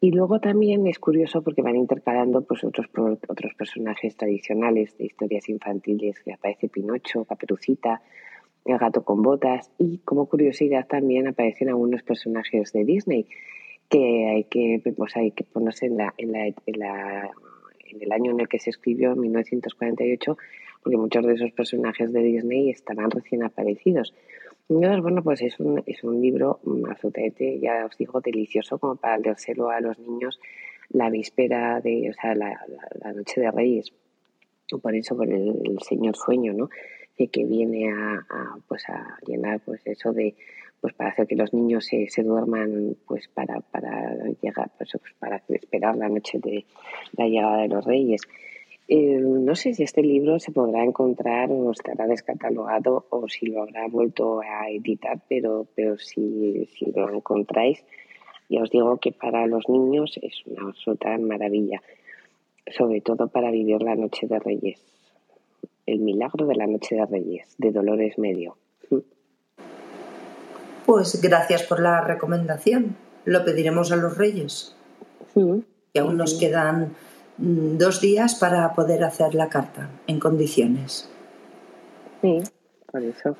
Y 0.00 0.10
luego 0.10 0.40
también 0.40 0.86
es 0.86 0.98
curioso 0.98 1.42
porque 1.42 1.62
van 1.62 1.76
intercalando 1.76 2.42
pues, 2.42 2.64
otros, 2.64 2.88
otros 3.28 3.54
personajes 3.54 4.16
tradicionales 4.16 4.96
de 4.98 5.04
historias 5.06 5.48
infantiles, 5.48 6.18
que 6.20 6.32
aparece 6.32 6.68
Pinocho, 6.68 7.24
Caperucita, 7.24 8.02
el 8.64 8.78
gato 8.78 9.04
con 9.04 9.22
botas 9.22 9.70
y 9.78 9.98
como 9.98 10.26
curiosidad 10.26 10.86
también 10.86 11.26
aparecen 11.28 11.68
algunos 11.68 12.02
personajes 12.02 12.72
de 12.72 12.84
Disney 12.84 13.26
que 13.88 14.28
hay 14.28 14.44
que 14.44 14.80
pues 14.96 15.16
hay 15.16 15.32
que 15.32 15.44
ponerse 15.44 15.86
en 15.86 15.96
la, 15.96 16.14
en 16.16 16.32
la, 16.32 16.46
en 16.46 16.78
la 16.78 17.30
en 17.90 18.02
el 18.02 18.12
año 18.12 18.30
en 18.30 18.40
el 18.40 18.48
que 18.48 18.58
se 18.58 18.70
escribió 18.70 19.12
en 19.12 19.20
1948 19.20 20.36
porque 20.82 20.96
muchos 20.96 21.26
de 21.26 21.34
esos 21.34 21.52
personajes 21.52 22.12
de 22.12 22.22
Disney 22.22 22.70
estaban 22.70 23.10
recién 23.10 23.42
aparecidos 23.42 24.14
bueno, 24.68 25.22
pues 25.22 25.42
es 25.42 25.58
un, 25.60 25.82
es 25.86 26.02
un 26.04 26.20
libro 26.20 26.60
absolutamente, 26.88 27.58
ya 27.60 27.86
os 27.86 27.96
digo, 27.96 28.20
delicioso 28.20 28.78
como 28.78 28.96
para 28.96 29.18
leérselo 29.18 29.70
a 29.70 29.80
los 29.80 29.98
niños 29.98 30.40
la 30.90 31.10
víspera 31.10 31.80
de, 31.80 32.10
o 32.10 32.12
sea, 32.12 32.34
la, 32.34 32.60
noche 33.14 33.40
de 33.40 33.50
Reyes. 33.50 33.92
Por 34.80 34.94
eso, 34.94 35.16
por 35.16 35.28
el, 35.28 35.78
Señor 35.86 36.16
Sueño, 36.16 36.52
¿no? 36.52 36.70
De 37.18 37.28
que 37.28 37.44
viene 37.44 37.90
a, 37.90 38.24
pues 38.68 38.88
a 38.88 39.18
llenar, 39.26 39.60
pues 39.60 39.82
eso 39.84 40.12
de, 40.12 40.34
pues 40.80 40.94
para 40.94 41.10
hacer 41.10 41.26
que 41.26 41.36
los 41.36 41.52
niños 41.52 41.84
se, 41.86 42.08
se 42.08 42.22
duerman, 42.22 42.96
pues 43.06 43.28
para, 43.28 43.60
para 43.60 44.14
llegar, 44.40 44.70
pues, 44.78 44.92
para 45.18 45.42
esperar 45.48 45.96
la 45.96 46.08
noche 46.08 46.38
de 46.38 46.64
la 47.16 47.26
llegada 47.26 47.62
de 47.62 47.68
los 47.68 47.84
Reyes. 47.84 48.22
Eh, 48.88 49.18
no 49.20 49.54
sé 49.54 49.74
si 49.74 49.82
este 49.84 50.02
libro 50.02 50.38
se 50.38 50.52
podrá 50.52 50.84
encontrar 50.84 51.50
o 51.50 51.70
estará 51.70 52.06
descatalogado 52.06 53.06
o 53.10 53.28
si 53.28 53.46
lo 53.46 53.62
habrá 53.62 53.86
vuelto 53.88 54.40
a 54.40 54.68
editar, 54.70 55.20
pero, 55.28 55.66
pero 55.74 55.96
si, 55.98 56.68
si 56.76 56.92
lo 56.92 57.08
encontráis, 57.14 57.84
ya 58.48 58.62
os 58.62 58.70
digo 58.70 58.98
que 58.98 59.12
para 59.12 59.46
los 59.46 59.68
niños 59.68 60.18
es 60.20 60.44
una 60.46 60.68
absoluta 60.68 61.16
maravilla, 61.18 61.80
sobre 62.76 63.00
todo 63.00 63.28
para 63.28 63.50
vivir 63.50 63.82
la 63.82 63.94
Noche 63.94 64.26
de 64.26 64.38
Reyes. 64.38 64.80
El 65.86 66.00
milagro 66.00 66.46
de 66.46 66.56
la 66.56 66.66
Noche 66.66 66.96
de 66.96 67.06
Reyes, 67.06 67.54
de 67.58 67.72
Dolores 67.72 68.18
Medio. 68.18 68.56
Pues 70.84 71.20
gracias 71.22 71.62
por 71.62 71.80
la 71.80 72.02
recomendación. 72.02 72.96
Lo 73.24 73.44
pediremos 73.44 73.92
a 73.92 73.96
los 73.96 74.18
Reyes. 74.18 74.76
Y 75.34 75.98
aún 75.98 76.16
nos 76.16 76.34
quedan 76.34 76.92
dos 77.42 78.00
días 78.00 78.36
para 78.36 78.72
poder 78.72 79.02
hacer 79.02 79.34
la 79.34 79.48
carta 79.48 79.90
en 80.06 80.20
condiciones. 80.20 81.08
Sí, 82.20 82.40
por 82.90 83.02
eso. 83.02 83.36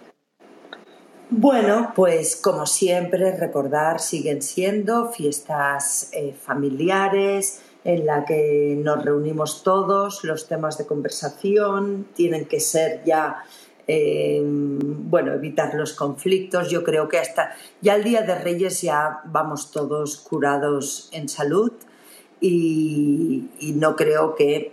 Bueno, 1.30 1.92
pues 1.94 2.36
como 2.36 2.66
siempre, 2.66 3.36
recordar, 3.36 4.00
siguen 4.00 4.42
siendo 4.42 5.10
fiestas 5.10 6.10
eh, 6.12 6.34
familiares 6.34 7.62
en 7.84 8.04
la 8.04 8.24
que 8.24 8.76
nos 8.82 9.04
reunimos 9.04 9.62
todos, 9.62 10.24
los 10.24 10.48
temas 10.48 10.78
de 10.78 10.86
conversación 10.86 12.08
tienen 12.14 12.46
que 12.46 12.60
ser 12.60 13.02
ya, 13.04 13.44
eh, 13.86 14.42
bueno, 14.44 15.32
evitar 15.32 15.74
los 15.74 15.92
conflictos. 15.92 16.70
Yo 16.70 16.82
creo 16.84 17.08
que 17.08 17.18
hasta 17.18 17.52
ya 17.80 17.94
el 17.94 18.04
Día 18.04 18.22
de 18.22 18.34
Reyes 18.34 18.82
ya 18.82 19.20
vamos 19.24 19.70
todos 19.70 20.18
curados 20.18 21.08
en 21.12 21.28
salud 21.28 21.72
y, 22.42 23.72
no 23.76 23.96
creo 23.96 24.34
que 24.34 24.72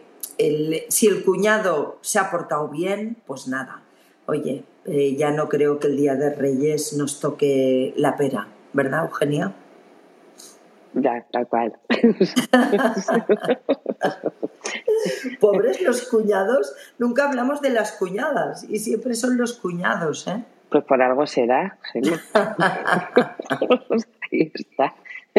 si 0.89 1.07
el 1.07 1.24
cuñado 1.24 1.99
se 2.01 2.20
ha 2.20 2.32
portado 2.32 2.67
bien, 2.67 3.17
pues 3.26 3.47
nada. 3.47 3.84
Oye, 4.26 4.63
eh, 4.86 5.15
ya 5.15 5.32
no 5.32 5.49
creo 5.49 5.80
que 5.80 5.88
el 5.88 5.97
Día 5.97 6.15
de 6.15 6.34
Reyes 6.34 6.93
nos 6.93 7.20
toque 7.20 7.93
la 7.95 8.17
pera, 8.17 8.47
¿verdad, 8.74 9.05
Eugenia? 9.05 9.53
Ya, 10.93 11.26
tal 11.32 11.47
cual. 11.47 11.78
Pobres 15.39 15.82
los 15.82 16.07
cuñados, 16.07 16.74
nunca 16.97 17.28
hablamos 17.28 17.61
de 17.61 17.70
las 17.70 17.91
cuñadas 17.93 18.65
y 18.67 18.80
siempre 18.80 19.13
son 19.13 19.38
los 19.38 19.53
cuñados, 19.53 20.28
¿eh? 20.28 20.43
Pues 20.70 20.84
por 20.84 21.01
algo 21.01 21.26
será, 21.28 21.78
genial. 21.91 22.22
Ahí 24.32 24.51
está. 24.53 24.93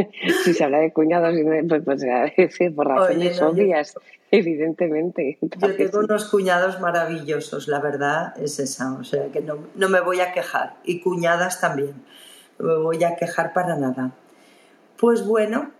si 0.44 0.54
se 0.54 0.64
habla 0.64 0.78
de 0.78 0.92
cuñados, 0.92 1.34
pues, 1.68 1.82
pues 1.84 2.72
por 2.74 2.88
razones 2.88 3.40
obvias, 3.42 3.94
evidentemente. 4.30 5.38
yo 5.40 5.76
tengo 5.76 6.00
unos 6.00 6.30
cuñados 6.30 6.80
maravillosos, 6.80 7.68
la 7.68 7.80
verdad 7.80 8.34
es 8.42 8.58
esa, 8.58 8.94
o 8.94 9.04
sea 9.04 9.30
que 9.32 9.40
no, 9.40 9.68
no 9.74 9.88
me 9.88 10.00
voy 10.00 10.20
a 10.20 10.32
quejar. 10.32 10.74
Y 10.84 11.00
cuñadas 11.00 11.60
también, 11.60 11.94
no 12.58 12.66
me 12.66 12.82
voy 12.82 13.04
a 13.04 13.16
quejar 13.16 13.52
para 13.52 13.76
nada. 13.76 14.12
Pues 14.98 15.26
bueno. 15.26 15.72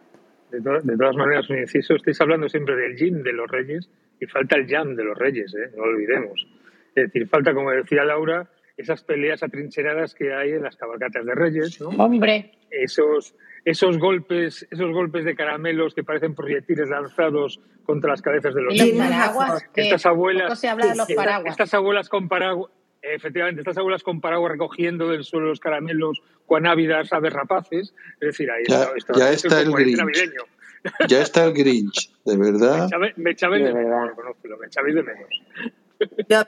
De, 0.50 0.60
todas 0.60 1.16
maneras, 1.16 1.48
un 1.48 1.58
inciso, 1.58 1.94
estáis 1.94 2.20
hablando 2.20 2.48
siempre 2.48 2.74
del 2.74 2.96
gym 2.96 3.22
de 3.22 3.32
los 3.32 3.48
reyes 3.48 3.88
y 4.18 4.26
falta 4.26 4.56
el 4.56 4.66
jam 4.66 4.96
de 4.96 5.04
los 5.04 5.16
reyes, 5.16 5.54
¿eh? 5.54 5.70
no 5.76 5.86
lo 5.86 5.92
olvidemos. 5.92 6.46
Es 6.94 7.04
decir, 7.04 7.28
falta, 7.28 7.54
como 7.54 7.70
decía 7.70 8.04
Laura, 8.04 8.50
esas 8.76 9.04
peleas 9.04 9.42
atrincheradas 9.42 10.14
que 10.14 10.32
hay 10.32 10.52
en 10.52 10.62
las 10.62 10.76
cabalgatas 10.76 11.24
de 11.24 11.34
reyes, 11.34 11.80
¿no? 11.80 11.90
Hombre. 11.90 12.52
Esos, 12.70 13.34
esos 13.64 13.98
golpes, 13.98 14.66
esos 14.70 14.92
golpes 14.92 15.24
de 15.24 15.34
caramelos 15.34 15.94
que 15.94 16.02
parecen 16.02 16.34
proyectiles 16.34 16.88
lanzados 16.88 17.60
contra 17.84 18.10
las 18.10 18.22
cabezas 18.22 18.54
de 18.54 18.62
los 18.62 18.74
niños. 18.74 19.08
paraguas, 19.08 19.64
estas 19.74 20.06
abuelas, 20.06 20.58
se 20.60 20.68
habla 20.68 20.86
de 20.86 20.96
los 20.96 21.12
paraguas. 21.12 21.50
Estas 21.50 21.74
abuelas 21.74 22.08
con 22.08 22.28
paraguas, 22.28 22.70
efectivamente, 23.02 23.60
estas 23.60 23.78
abuelas 23.78 24.02
con 24.02 24.20
paraguas 24.20 24.52
recogiendo 24.52 25.08
del 25.08 25.24
suelo 25.24 25.46
los 25.48 25.60
caramelos 25.60 26.22
con 26.46 26.66
ávidas 26.66 27.12
aves 27.12 27.32
rapaces. 27.32 27.94
Es 28.20 28.28
decir, 28.28 28.50
ahí 28.50 28.64
ya, 28.68 28.88
está, 28.96 29.14
ya 29.18 29.30
está 29.30 29.60
el 29.60 29.72
Grinch. 29.72 30.00
Ya 31.08 31.20
está 31.20 31.44
el 31.44 31.52
Grinch, 31.52 32.10
de 32.24 32.36
verdad. 32.36 32.88
Me 33.16 33.32
echabais 33.32 33.62
de, 33.62 33.74
menos, 33.74 34.10
me 34.58 34.66
echabais 34.66 34.94
de 34.94 35.02
menos. 35.02 35.28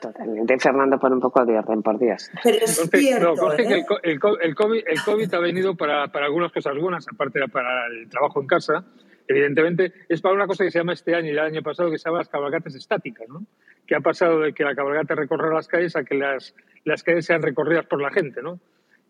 Totalmente, 0.01 0.57
Fernando, 0.59 0.99
por 0.99 1.11
un 1.11 1.19
poco 1.19 1.45
de 1.45 1.57
orden, 1.57 1.83
por 1.83 1.99
Dios. 1.99 2.31
Pero 2.43 2.57
es 2.57 2.89
cierto, 2.91 3.53
¿eh? 3.53 3.85
el, 4.03 4.19
el, 4.41 4.55
COVID, 4.55 4.83
el 4.87 5.03
COVID 5.05 5.33
ha 5.33 5.39
venido 5.39 5.75
para, 5.75 6.11
para 6.11 6.25
algunas 6.25 6.51
cosas 6.51 6.75
buenas, 6.79 7.05
aparte 7.07 7.39
de 7.39 7.47
para 7.47 7.85
el 7.87 8.09
trabajo 8.09 8.41
en 8.41 8.47
casa, 8.47 8.85
evidentemente, 9.27 9.93
es 10.09 10.21
para 10.21 10.33
una 10.35 10.47
cosa 10.47 10.63
que 10.63 10.71
se 10.71 10.79
llama 10.79 10.93
este 10.93 11.13
año 11.13 11.27
y 11.27 11.31
el 11.31 11.39
año 11.39 11.61
pasado 11.61 11.91
que 11.91 11.99
se 11.99 12.09
llama 12.09 12.19
las 12.19 12.29
cabalgatas 12.29 12.73
estáticas, 12.75 13.29
¿no? 13.29 13.45
que 13.85 13.95
ha 13.95 13.99
pasado 13.99 14.39
de 14.39 14.53
que 14.53 14.63
la 14.63 14.75
cabalgata 14.75 15.13
recorra 15.15 15.53
las 15.53 15.67
calles 15.67 15.95
a 15.95 16.03
que 16.03 16.15
las, 16.15 16.55
las 16.83 17.03
calles 17.03 17.25
sean 17.25 17.41
recorridas 17.41 17.85
por 17.85 18.01
la 18.01 18.11
gente. 18.11 18.41
¿no? 18.41 18.59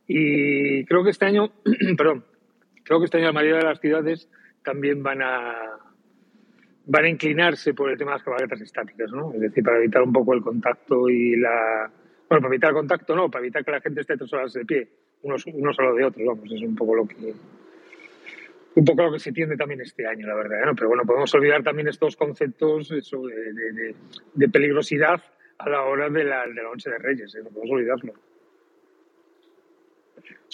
Y 0.07 0.85
creo 0.85 1.03
que 1.03 1.11
este 1.11 1.25
año, 1.25 1.51
perdón, 1.97 2.25
creo 2.83 2.99
que 2.99 3.05
este 3.05 3.17
año 3.17 3.27
la 3.27 3.33
mayoría 3.33 3.59
de 3.59 3.65
las 3.65 3.79
ciudades 3.79 4.29
también 4.63 5.03
van 5.03 5.21
a, 5.21 5.77
van 6.85 7.05
a 7.05 7.09
inclinarse 7.09 7.73
por 7.73 7.89
el 7.89 7.97
tema 7.97 8.11
de 8.11 8.17
las 8.17 8.23
cabalgatas 8.23 8.61
estáticas, 8.61 9.11
¿no? 9.11 9.33
Es 9.33 9.41
decir, 9.41 9.63
para 9.63 9.77
evitar 9.77 10.01
un 10.01 10.13
poco 10.13 10.33
el 10.33 10.41
contacto 10.41 11.09
y 11.09 11.37
la... 11.37 11.91
Bueno, 12.29 12.41
para 12.41 12.47
evitar 12.47 12.69
el 12.71 12.75
contacto 12.75 13.15
no, 13.15 13.29
para 13.29 13.43
evitar 13.43 13.63
que 13.63 13.71
la 13.71 13.81
gente 13.81 14.01
esté 14.01 14.17
tres 14.17 14.33
horas 14.33 14.53
de 14.53 14.65
pie, 14.65 14.89
unos, 15.21 15.45
unos 15.45 15.79
a 15.79 15.83
los 15.83 15.95
de 15.95 16.05
otros, 16.05 16.25
vamos, 16.25 16.51
es 16.51 16.61
un 16.61 16.75
poco 16.75 16.95
lo 16.95 17.07
que... 17.07 17.33
Un 18.75 18.85
poco 18.85 19.03
lo 19.03 19.11
que 19.13 19.19
se 19.19 19.31
tiende 19.31 19.55
también 19.55 19.81
este 19.81 20.07
año, 20.07 20.25
la 20.25 20.33
verdad, 20.33 20.65
¿no? 20.65 20.73
Pero 20.73 20.87
bueno, 20.87 21.03
podemos 21.05 21.33
olvidar 21.35 21.61
también 21.61 21.87
estos 21.87 22.15
conceptos 22.15 22.89
de, 22.89 23.95
de, 24.33 24.49
peligrosidad 24.49 25.21
a 25.59 25.69
la 25.69 25.83
hora 25.83 26.09
de 26.09 26.23
la, 26.23 26.47
de 26.47 26.55
la 26.55 26.63
Noche 26.63 26.89
de 26.89 26.97
Reyes, 26.97 27.35
¿eh? 27.35 27.41
No 27.43 27.51
podemos 27.51 27.71
olvidarlo. 27.71 28.13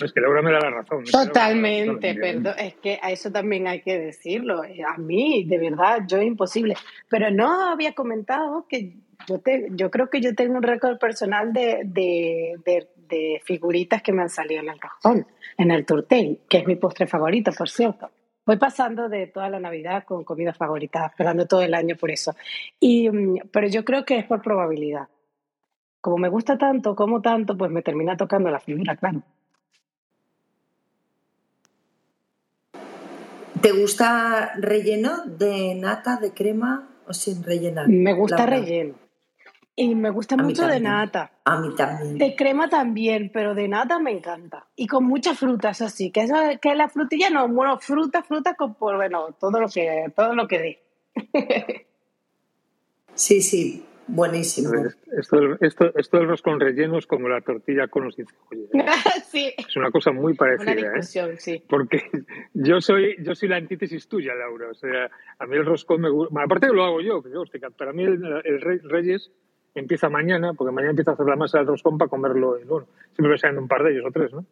Es 0.01 0.13
que 0.13 0.21
Laura 0.21 0.41
me 0.41 0.51
da 0.51 0.59
la 0.59 0.69
razón. 0.69 1.03
Totalmente, 1.05 2.15
perdón, 2.15 2.53
es 2.57 2.75
que 2.75 2.99
a 3.01 3.11
eso 3.11 3.31
también 3.31 3.67
hay 3.67 3.81
que 3.81 3.99
decirlo. 3.99 4.61
A 4.61 4.97
mí, 4.97 5.45
de 5.45 5.57
verdad, 5.57 5.99
yo 6.07 6.17
es 6.17 6.25
imposible. 6.25 6.75
Pero 7.09 7.31
no 7.31 7.71
había 7.71 7.93
comentado 7.93 8.65
que 8.67 8.93
yo, 9.27 9.39
te, 9.39 9.67
yo 9.71 9.91
creo 9.91 10.09
que 10.09 10.21
yo 10.21 10.33
tengo 10.35 10.55
un 10.57 10.63
récord 10.63 10.97
personal 10.97 11.53
de, 11.53 11.81
de, 11.85 12.55
de, 12.65 13.41
figuritas 13.43 14.01
que 14.01 14.13
me 14.13 14.21
han 14.21 14.29
salido 14.29 14.61
en 14.61 14.69
el 14.69 14.79
cajón, 14.79 15.27
en 15.57 15.71
el 15.71 15.85
turtel, 15.85 16.41
que 16.47 16.59
es 16.59 16.67
mi 16.67 16.75
postre 16.75 17.07
favorito, 17.07 17.51
por 17.51 17.69
cierto. 17.69 18.09
Voy 18.45 18.57
pasando 18.57 19.09
de 19.09 19.27
toda 19.27 19.49
la 19.49 19.59
Navidad 19.59 20.05
con 20.05 20.23
comida 20.23 20.53
favorita, 20.53 21.05
esperando 21.05 21.45
todo 21.45 21.61
el 21.61 21.73
año 21.73 21.95
por 21.95 22.09
eso. 22.11 22.35
Y, 22.79 23.09
mm, 23.09 23.49
pero 23.51 23.67
yo 23.67 23.83
creo 23.85 24.05
que 24.05 24.17
es 24.17 24.25
por 24.25 24.41
probabilidad. 24.41 25.07
Como 26.01 26.17
me 26.17 26.29
gusta 26.29 26.57
tanto, 26.57 26.95
como 26.95 27.21
tanto, 27.21 27.57
pues 27.57 27.69
me 27.69 27.81
termina 27.81 28.15
tocando 28.15 28.49
la 28.49 28.59
figura, 28.59 28.95
claro. 28.95 29.21
¿Te 33.61 33.71
gusta 33.73 34.53
relleno 34.57 35.25
de 35.25 35.75
nata, 35.75 36.17
de 36.17 36.33
crema 36.33 36.89
o 37.05 37.13
sin 37.13 37.43
rellenar? 37.43 37.87
Me 37.89 38.13
gusta 38.13 38.45
relleno. 38.45 38.95
Y 39.75 39.95
me 39.95 40.09
gusta 40.09 40.35
mucho 40.37 40.67
de 40.67 40.79
nata. 40.79 41.31
A 41.45 41.59
mí 41.59 41.73
también. 41.75 42.17
De 42.17 42.35
crema 42.35 42.69
también, 42.69 43.31
pero 43.33 43.55
de 43.55 43.67
nata 43.67 43.99
me 43.99 44.11
encanta. 44.11 44.67
Y 44.75 44.87
con 44.87 45.05
muchas 45.05 45.39
frutas 45.39 45.81
así, 45.81 46.11
que, 46.11 46.21
eso, 46.21 46.35
que 46.61 46.75
la 46.75 46.89
frutilla 46.89 47.29
no, 47.29 47.47
bueno, 47.47 47.79
fruta, 47.79 48.23
fruta 48.23 48.55
con, 48.55 48.75
por, 48.75 48.97
bueno, 48.97 49.35
todo 49.39 49.59
lo 49.59 49.69
que, 49.69 50.11
todo 50.15 50.35
lo 50.35 50.47
que 50.47 50.59
dé. 50.59 50.79
sí, 53.15 53.41
sí. 53.41 53.85
Buenísimo. 54.11 54.71
Esto, 55.17 55.37
esto, 55.61 55.91
esto 55.95 56.17
del 56.17 56.27
roscón 56.27 56.59
relleno 56.59 56.97
es 56.97 57.05
como 57.05 57.29
la 57.29 57.41
tortilla 57.41 57.87
con 57.87 58.05
los 58.05 58.15
cebolla. 58.15 58.93
sí. 59.29 59.53
Es 59.57 59.75
una 59.77 59.91
cosa 59.91 60.11
muy 60.11 60.33
parecida. 60.33 60.91
Una 60.91 60.99
¿eh? 60.99 61.37
sí. 61.37 61.63
Porque 61.69 62.01
yo 62.53 62.81
soy, 62.81 63.15
yo 63.19 63.35
soy 63.35 63.49
la 63.49 63.57
antítesis 63.57 64.07
tuya, 64.07 64.33
Laura. 64.33 64.69
O 64.71 64.73
sea, 64.73 65.09
a 65.37 65.45
mí 65.45 65.55
el 65.55 65.65
roscón 65.65 66.01
me 66.01 66.09
gusta. 66.09 66.41
Aparte 66.41 66.67
que 66.67 66.73
lo 66.73 66.83
hago 66.83 67.01
yo, 67.01 67.21
para 67.77 67.93
mí 67.93 68.03
el, 68.03 68.41
el 68.43 68.81
Reyes 68.89 69.31
empieza 69.75 70.09
mañana, 70.09 70.53
porque 70.53 70.73
mañana 70.73 70.91
empieza 70.91 71.11
a 71.11 71.13
hacer 71.13 71.25
la 71.25 71.35
masa 71.35 71.59
del 71.59 71.67
roscón 71.67 71.97
para 71.97 72.09
comerlo, 72.09 72.57
bueno, 72.65 72.87
siempre 73.13 73.37
salen 73.37 73.59
un 73.59 73.67
par 73.67 73.83
de 73.83 73.91
ellos 73.91 74.05
o 74.07 74.11
tres, 74.11 74.33
¿no? 74.33 74.45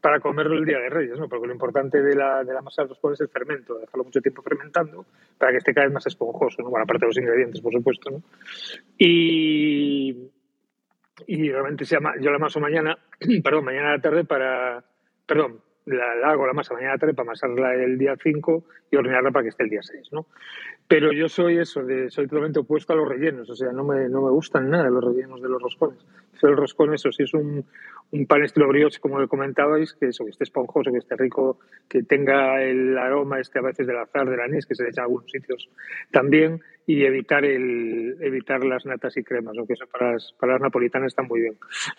Para 0.00 0.20
comerlo 0.20 0.58
el 0.58 0.64
día 0.64 0.78
de 0.78 0.88
Reyes, 0.88 1.18
¿no? 1.18 1.28
Porque 1.28 1.46
lo 1.46 1.52
importante 1.52 2.02
de 2.02 2.14
la, 2.14 2.42
de 2.44 2.52
la 2.52 2.62
masa 2.62 2.82
del 2.82 2.90
roscón 2.90 3.12
es 3.12 3.20
el 3.20 3.28
fermento, 3.28 3.78
dejarlo 3.78 4.04
mucho 4.04 4.20
tiempo 4.20 4.42
fermentando 4.42 5.06
para 5.38 5.52
que 5.52 5.58
esté 5.58 5.72
cada 5.72 5.86
vez 5.86 5.94
más 5.94 6.06
esponjoso, 6.06 6.62
¿no? 6.62 6.70
Bueno, 6.70 6.84
aparte 6.84 7.04
de 7.04 7.08
los 7.08 7.18
ingredientes, 7.18 7.60
por 7.60 7.72
supuesto, 7.72 8.10
¿no? 8.10 8.22
Y, 8.98 10.30
y 11.26 11.50
realmente 11.50 11.84
se 11.84 11.96
llama, 11.96 12.14
yo 12.20 12.30
la 12.30 12.36
amaso 12.36 12.60
mañana, 12.60 12.98
perdón, 13.44 13.64
mañana 13.64 13.90
a 13.90 13.96
la 13.96 14.02
tarde 14.02 14.24
para, 14.24 14.84
perdón, 15.26 15.60
la, 15.86 16.30
hago 16.30 16.46
la 16.46 16.52
masa 16.52 16.74
mañana 16.74 16.92
a 16.92 16.96
la 16.96 17.00
tarde 17.00 17.14
para 17.14 17.30
amasarla 17.30 17.74
el 17.74 17.98
día 17.98 18.14
5 18.20 18.64
y 18.90 18.96
hornearla 18.96 19.30
para 19.30 19.44
que 19.44 19.48
esté 19.50 19.64
el 19.64 19.70
día 19.70 19.82
6, 19.82 20.08
¿no? 20.12 20.26
Pero 20.86 21.12
yo 21.12 21.28
soy 21.28 21.58
eso, 21.58 21.82
de, 21.82 22.10
soy 22.10 22.26
totalmente 22.26 22.60
opuesto 22.60 22.92
a 22.92 22.96
los 22.96 23.08
rellenos, 23.08 23.48
o 23.48 23.54
sea, 23.54 23.72
no 23.72 23.84
me, 23.84 24.08
no 24.08 24.22
me 24.22 24.30
gustan 24.30 24.68
nada 24.68 24.90
los 24.90 25.04
rellenos 25.04 25.40
de 25.40 25.48
los 25.48 25.62
roscones. 25.62 26.04
El 26.48 26.56
roscón, 26.56 26.94
eso 26.94 27.10
sí 27.12 27.22
es 27.22 27.34
un, 27.34 27.64
un 28.12 28.26
pan 28.26 28.42
estilo 28.42 28.68
brioche, 28.68 29.00
como 29.00 29.20
le 29.20 29.28
comentabais, 29.28 29.94
que 29.94 30.06
eso, 30.06 30.24
que 30.24 30.30
esté 30.30 30.44
esponjoso, 30.44 30.90
que 30.92 30.98
esté 30.98 31.16
rico, 31.16 31.58
que 31.88 32.02
tenga 32.02 32.62
el 32.62 32.96
aroma 32.98 33.40
este 33.40 33.58
a 33.58 33.62
veces 33.62 33.86
del 33.86 33.98
azar, 33.98 34.28
del 34.28 34.40
anís, 34.40 34.66
que 34.66 34.74
se 34.74 34.82
le 34.82 34.90
echa 34.90 35.00
en 35.00 35.04
algunos 35.04 35.30
sitios 35.30 35.68
también, 36.10 36.60
y 36.86 37.04
evitar 37.04 37.44
el 37.44 38.16
evitar 38.20 38.64
las 38.64 38.84
natas 38.84 39.16
y 39.16 39.22
cremas, 39.22 39.56
aunque 39.56 39.74
eso 39.74 39.86
para 39.86 40.12
las, 40.12 40.34
para 40.38 40.54
las 40.54 40.62
napolitanas 40.62 41.08
está 41.08 41.22
muy 41.22 41.40
bien, 41.40 41.54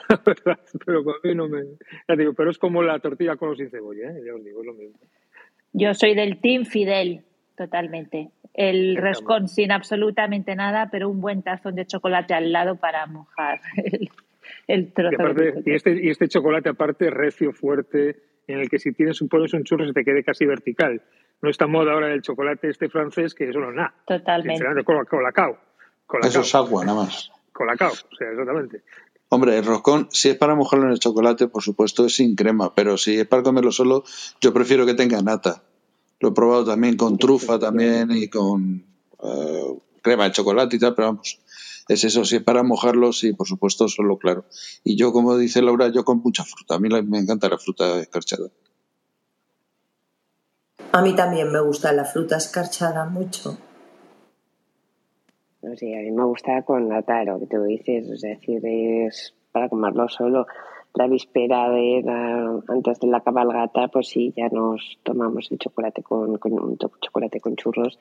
la 0.09 0.21
verdad, 0.25 0.59
pero 0.85 0.99
a 0.99 1.15
mí 1.23 1.35
no 1.35 1.47
me... 1.47 1.63
Ya 2.07 2.15
digo, 2.15 2.33
pero 2.33 2.51
es 2.51 2.57
como 2.57 2.83
la 2.83 2.99
tortilla 2.99 3.35
con 3.35 3.49
o 3.49 3.55
sin 3.55 3.69
cebolla, 3.69 4.11
¿eh? 4.11 4.21
ya 4.25 4.35
os 4.35 4.43
digo, 4.43 4.61
es 4.61 4.67
lo 4.67 4.73
mismo. 4.73 4.99
Yo 5.73 5.93
soy 5.95 6.13
del 6.13 6.39
Team 6.39 6.65
Fidel, 6.65 7.23
totalmente. 7.57 8.29
El 8.53 8.97
roscón 8.97 9.47
sin 9.47 9.71
absolutamente 9.71 10.55
nada, 10.55 10.89
pero 10.91 11.09
un 11.09 11.21
buen 11.21 11.41
tazón 11.41 11.73
de 11.73 11.87
chocolate 11.87 12.35
al 12.35 12.51
lado 12.51 12.75
para 12.75 13.07
mojar 13.07 13.59
el, 13.77 14.09
trozo. 14.93 15.59
Y, 15.65 15.73
este, 15.73 15.99
y 16.03 16.09
este 16.09 16.27
chocolate 16.27 16.69
aparte 16.69 17.09
recio, 17.09 17.53
fuerte, 17.53 18.17
en 18.47 18.59
el 18.59 18.69
que 18.69 18.79
si 18.79 18.91
tienes 18.91 19.21
un 19.21 19.29
pones 19.29 19.53
un 19.53 19.63
churro 19.63 19.85
se 19.85 19.93
te 19.93 20.03
quede 20.03 20.23
casi 20.23 20.45
vertical. 20.45 21.01
No 21.41 21.49
está 21.49 21.67
moda 21.67 21.93
ahora 21.93 22.13
el 22.13 22.21
chocolate 22.21 22.69
este 22.69 22.89
francés 22.89 23.33
que 23.33 23.49
eso 23.49 23.59
no 23.59 23.69
es 23.69 23.75
nada. 23.75 23.93
Totalmente. 24.07 24.83
Con, 24.83 25.05
colacao. 25.05 25.57
Eso 26.21 26.41
es 26.41 26.55
agua, 26.55 26.85
nada 26.85 27.03
más. 27.03 27.31
Colacao, 27.51 27.91
o 27.91 28.15
sea, 28.15 28.29
exactamente. 28.31 28.81
Hombre, 29.29 29.57
el 29.57 29.65
roscón, 29.65 30.07
si 30.11 30.29
es 30.29 30.37
para 30.37 30.53
mojarlo 30.53 30.85
en 30.85 30.91
el 30.91 30.99
chocolate, 30.99 31.47
por 31.47 31.63
supuesto 31.63 32.05
es 32.05 32.15
sin 32.15 32.35
crema, 32.35 32.73
pero 32.75 32.97
si 32.97 33.19
es 33.19 33.25
para 33.25 33.41
comerlo 33.41 33.71
solo, 33.71 34.03
yo 34.39 34.53
prefiero 34.53 34.85
que 34.85 34.93
tenga 34.93 35.21
nata. 35.21 35.63
Lo 36.19 36.29
he 36.29 36.31
probado 36.33 36.65
también 36.65 36.95
con 36.97 37.17
trufa 37.17 37.57
también 37.57 38.11
y 38.11 38.29
con 38.29 38.85
eh, 39.23 39.79
crema 40.01 40.25
de 40.25 40.31
chocolate 40.33 40.75
y 40.75 40.79
tal, 40.79 40.93
pero 40.93 41.07
vamos, 41.07 41.39
es 41.87 42.03
eso, 42.03 42.25
si 42.25 42.37
es 42.37 42.43
para 42.43 42.63
mojarlo, 42.63 43.11
sí, 43.13 43.33
por 43.33 43.47
supuesto, 43.47 43.87
solo 43.87 44.17
claro. 44.17 44.45
Y 44.83 44.95
yo, 44.97 45.11
como 45.11 45.37
dice 45.37 45.61
Laura, 45.61 45.89
yo 45.89 46.05
con 46.05 46.21
mucha 46.23 46.43
fruta. 46.43 46.75
A 46.75 46.79
mí 46.79 46.89
me 46.89 47.19
encanta 47.19 47.49
la 47.49 47.57
fruta 47.57 47.99
escarchada. 47.99 48.49
A 50.91 51.01
mí 51.01 51.15
también 51.15 51.51
me 51.51 51.59
gusta 51.61 51.91
la 51.91 52.05
fruta 52.05 52.37
escarchada 52.37 53.05
mucho. 53.05 53.57
No 55.61 55.75
sé, 55.75 55.95
a 55.97 56.01
mí 56.01 56.11
me 56.11 56.25
gusta 56.25 56.61
con 56.63 56.89
nata, 56.89 57.23
lo 57.23 57.39
que 57.39 57.47
tú 57.47 57.63
dices, 57.63 58.09
es 58.09 58.21
decir, 58.21 58.61
es 58.65 59.33
para 59.51 59.69
comerlo 59.69 60.07
solo 60.09 60.45
la 60.95 61.07
víspera 61.07 61.69
de 61.69 62.03
antes 62.67 62.99
de 62.99 63.07
la 63.07 63.21
cabalgata, 63.21 63.87
pues 63.87 64.09
sí, 64.09 64.33
ya 64.37 64.49
nos 64.49 64.99
tomamos 65.03 65.51
el 65.51 65.57
chocolate 65.57 66.03
con, 66.03 66.37
con 66.37 66.77
chocolate 67.01 67.39
con 67.39 67.55
churros. 67.55 67.99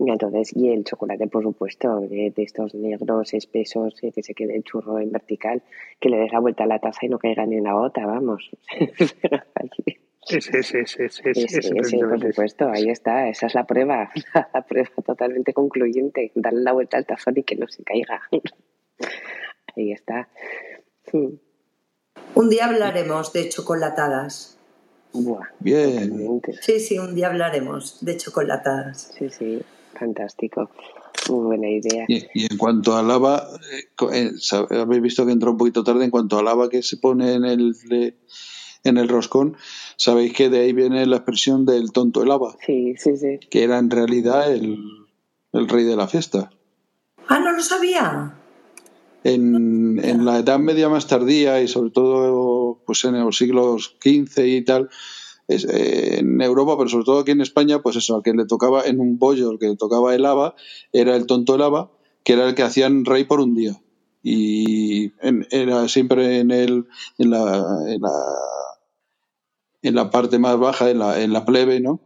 Y 0.00 0.10
entonces, 0.10 0.54
y 0.54 0.70
el 0.70 0.84
chocolate, 0.84 1.26
por 1.26 1.42
supuesto, 1.42 2.00
de, 2.00 2.32
estos 2.36 2.74
negros 2.74 3.34
espesos, 3.34 4.00
que 4.00 4.22
se 4.22 4.34
quede 4.34 4.56
el 4.56 4.62
churro 4.62 4.98
en 5.00 5.10
vertical, 5.10 5.62
que 5.98 6.08
le 6.08 6.18
des 6.18 6.32
la 6.32 6.40
vuelta 6.40 6.64
a 6.64 6.66
la 6.66 6.78
taza 6.78 7.06
y 7.06 7.08
no 7.08 7.18
caiga 7.18 7.46
ni 7.46 7.58
una 7.58 7.74
gota, 7.74 8.06
vamos. 8.06 8.50
Sí, 10.28 10.42
sí, 10.42 10.62
sí, 10.62 10.84
sí, 10.84 11.08
sí, 11.08 11.62
sí, 11.82 11.98
por 12.00 12.20
supuesto, 12.20 12.68
ahí 12.68 12.90
está, 12.90 13.30
esa 13.30 13.46
es 13.46 13.54
la 13.54 13.64
prueba, 13.64 14.10
la 14.52 14.60
prueba 14.60 14.90
totalmente 15.02 15.54
concluyente, 15.54 16.32
darle 16.34 16.60
la 16.60 16.72
vuelta 16.72 16.98
al 16.98 17.06
tazón 17.06 17.38
y 17.38 17.44
que 17.44 17.56
no 17.56 17.66
se 17.66 17.82
caiga. 17.82 18.20
Ahí 19.74 19.92
está. 19.92 20.28
Un 22.34 22.50
día 22.50 22.66
hablaremos 22.66 23.32
de 23.32 23.48
chocolatadas. 23.48 24.58
Bien. 25.60 26.42
Sí, 26.60 26.80
sí, 26.80 26.98
un 26.98 27.14
día 27.14 27.28
hablaremos 27.28 28.04
de 28.04 28.16
chocolatadas. 28.18 29.14
Sí, 29.16 29.30
sí, 29.30 29.62
fantástico. 29.94 30.70
Muy 31.28 31.44
buena 31.44 31.68
idea. 31.68 32.04
Y, 32.08 32.46
en 32.50 32.56
cuanto 32.56 32.96
a 32.96 33.02
lava, 33.02 33.46
eh, 33.72 33.88
eh, 34.12 34.30
habéis 34.70 35.02
visto 35.02 35.26
que 35.26 35.32
entró 35.32 35.50
un 35.50 35.58
poquito 35.58 35.84
tarde, 35.84 36.04
en 36.04 36.10
cuanto 36.10 36.38
a 36.38 36.42
lava 36.42 36.68
que 36.68 36.82
se 36.82 36.96
pone 36.96 37.34
en 37.34 37.44
el, 37.44 37.74
en 38.84 38.98
el 38.98 39.08
roscón, 39.08 39.56
sabéis 39.96 40.32
que 40.32 40.48
de 40.48 40.60
ahí 40.60 40.72
viene 40.72 41.04
la 41.06 41.16
expresión 41.16 41.66
del 41.66 41.92
tonto 41.92 42.20
de 42.20 42.26
lava. 42.26 42.56
Sí, 42.64 42.94
sí, 42.96 43.16
sí. 43.16 43.38
Que 43.50 43.64
era 43.64 43.78
en 43.78 43.90
realidad 43.90 44.52
el, 44.52 44.78
el 45.52 45.68
rey 45.68 45.84
de 45.84 45.96
la 45.96 46.08
fiesta. 46.08 46.50
Ah, 47.28 47.40
no 47.40 47.52
lo 47.52 47.62
sabía 47.62 48.34
en, 49.24 50.00
en, 50.02 50.24
la 50.24 50.38
Edad 50.38 50.58
Media 50.58 50.88
más 50.88 51.06
tardía 51.06 51.60
y 51.60 51.68
sobre 51.68 51.90
todo 51.90 52.80
pues 52.86 53.04
en 53.04 53.18
los 53.18 53.36
siglos 53.36 53.96
XV 54.00 54.44
y 54.46 54.64
tal, 54.64 54.88
eh, 55.48 56.18
en 56.18 56.40
Europa, 56.40 56.76
pero 56.76 56.90
sobre 56.90 57.04
todo 57.04 57.20
aquí 57.20 57.30
en 57.30 57.40
España, 57.40 57.80
pues 57.80 57.96
eso, 57.96 58.16
al 58.16 58.22
que 58.22 58.34
le 58.34 58.44
tocaba 58.44 58.82
en 58.84 59.00
un 59.00 59.18
bollo, 59.18 59.50
el 59.50 59.58
que 59.58 59.68
le 59.68 59.76
tocaba 59.76 60.14
el 60.14 60.26
haba, 60.26 60.54
era 60.92 61.16
el 61.16 61.26
tonto 61.26 61.54
el 61.54 61.62
haba, 61.62 61.90
que 62.22 62.34
era 62.34 62.48
el 62.48 62.54
que 62.54 62.62
hacían 62.62 63.04
rey 63.04 63.24
por 63.24 63.40
un 63.40 63.54
día. 63.54 63.80
Y 64.22 65.12
era 65.50 65.88
siempre 65.88 66.40
en, 66.40 66.50
el, 66.50 66.86
en, 67.16 67.30
la, 67.30 67.64
en, 67.86 68.02
la, 68.02 68.12
en 69.82 69.94
la 69.94 70.10
parte 70.10 70.38
más 70.38 70.58
baja, 70.58 70.90
en 70.90 70.98
la, 70.98 71.22
en 71.22 71.32
la 71.32 71.46
plebe, 71.46 71.80
¿no? 71.80 72.00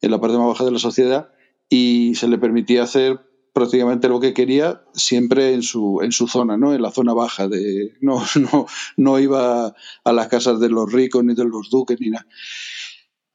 En 0.00 0.10
la 0.10 0.20
parte 0.20 0.38
más 0.38 0.46
baja 0.46 0.64
de 0.64 0.70
la 0.70 0.78
sociedad, 0.78 1.32
y 1.68 2.14
se 2.14 2.28
le 2.28 2.38
permitía 2.38 2.84
hacer 2.84 3.20
prácticamente 3.54 4.08
lo 4.08 4.20
que 4.20 4.34
quería 4.34 4.82
siempre 4.94 5.54
en 5.54 5.62
su, 5.62 6.00
en 6.02 6.12
su 6.12 6.26
zona, 6.26 6.56
¿no? 6.56 6.74
En 6.74 6.82
la 6.82 6.90
zona 6.90 7.14
baja. 7.14 7.48
De, 7.48 7.94
no, 8.00 8.22
no, 8.52 8.66
no 8.96 9.18
iba 9.18 9.74
a 10.04 10.12
las 10.12 10.28
casas 10.28 10.60
de 10.60 10.68
los 10.68 10.92
ricos 10.92 11.24
ni 11.24 11.34
de 11.34 11.44
los 11.44 11.70
duques 11.70 11.98
ni 12.00 12.10
nada. 12.10 12.26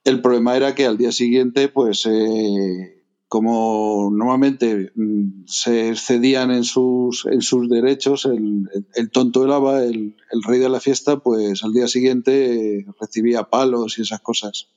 El 0.03 0.21
problema 0.21 0.55
era 0.55 0.75
que 0.75 0.85
al 0.85 0.97
día 0.97 1.11
siguiente, 1.11 1.67
pues, 1.67 2.05
eh, 2.05 3.03
como 3.27 4.09
normalmente 4.11 4.91
mm, 4.95 5.45
se 5.45 5.89
excedían 5.89 6.51
en 6.51 6.63
sus, 6.63 7.25
en 7.25 7.41
sus 7.41 7.69
derechos, 7.69 8.25
el, 8.25 8.67
el 8.95 9.11
tonto 9.11 9.41
del 9.41 9.51
Ava, 9.51 9.83
el, 9.83 10.15
el, 10.31 10.43
rey 10.43 10.59
de 10.59 10.69
la 10.69 10.79
fiesta, 10.79 11.19
pues 11.19 11.63
al 11.63 11.73
día 11.73 11.87
siguiente 11.87 12.85
recibía 12.99 13.43
palos 13.43 13.99
y 13.99 14.01
esas 14.01 14.21
cosas 14.21 14.69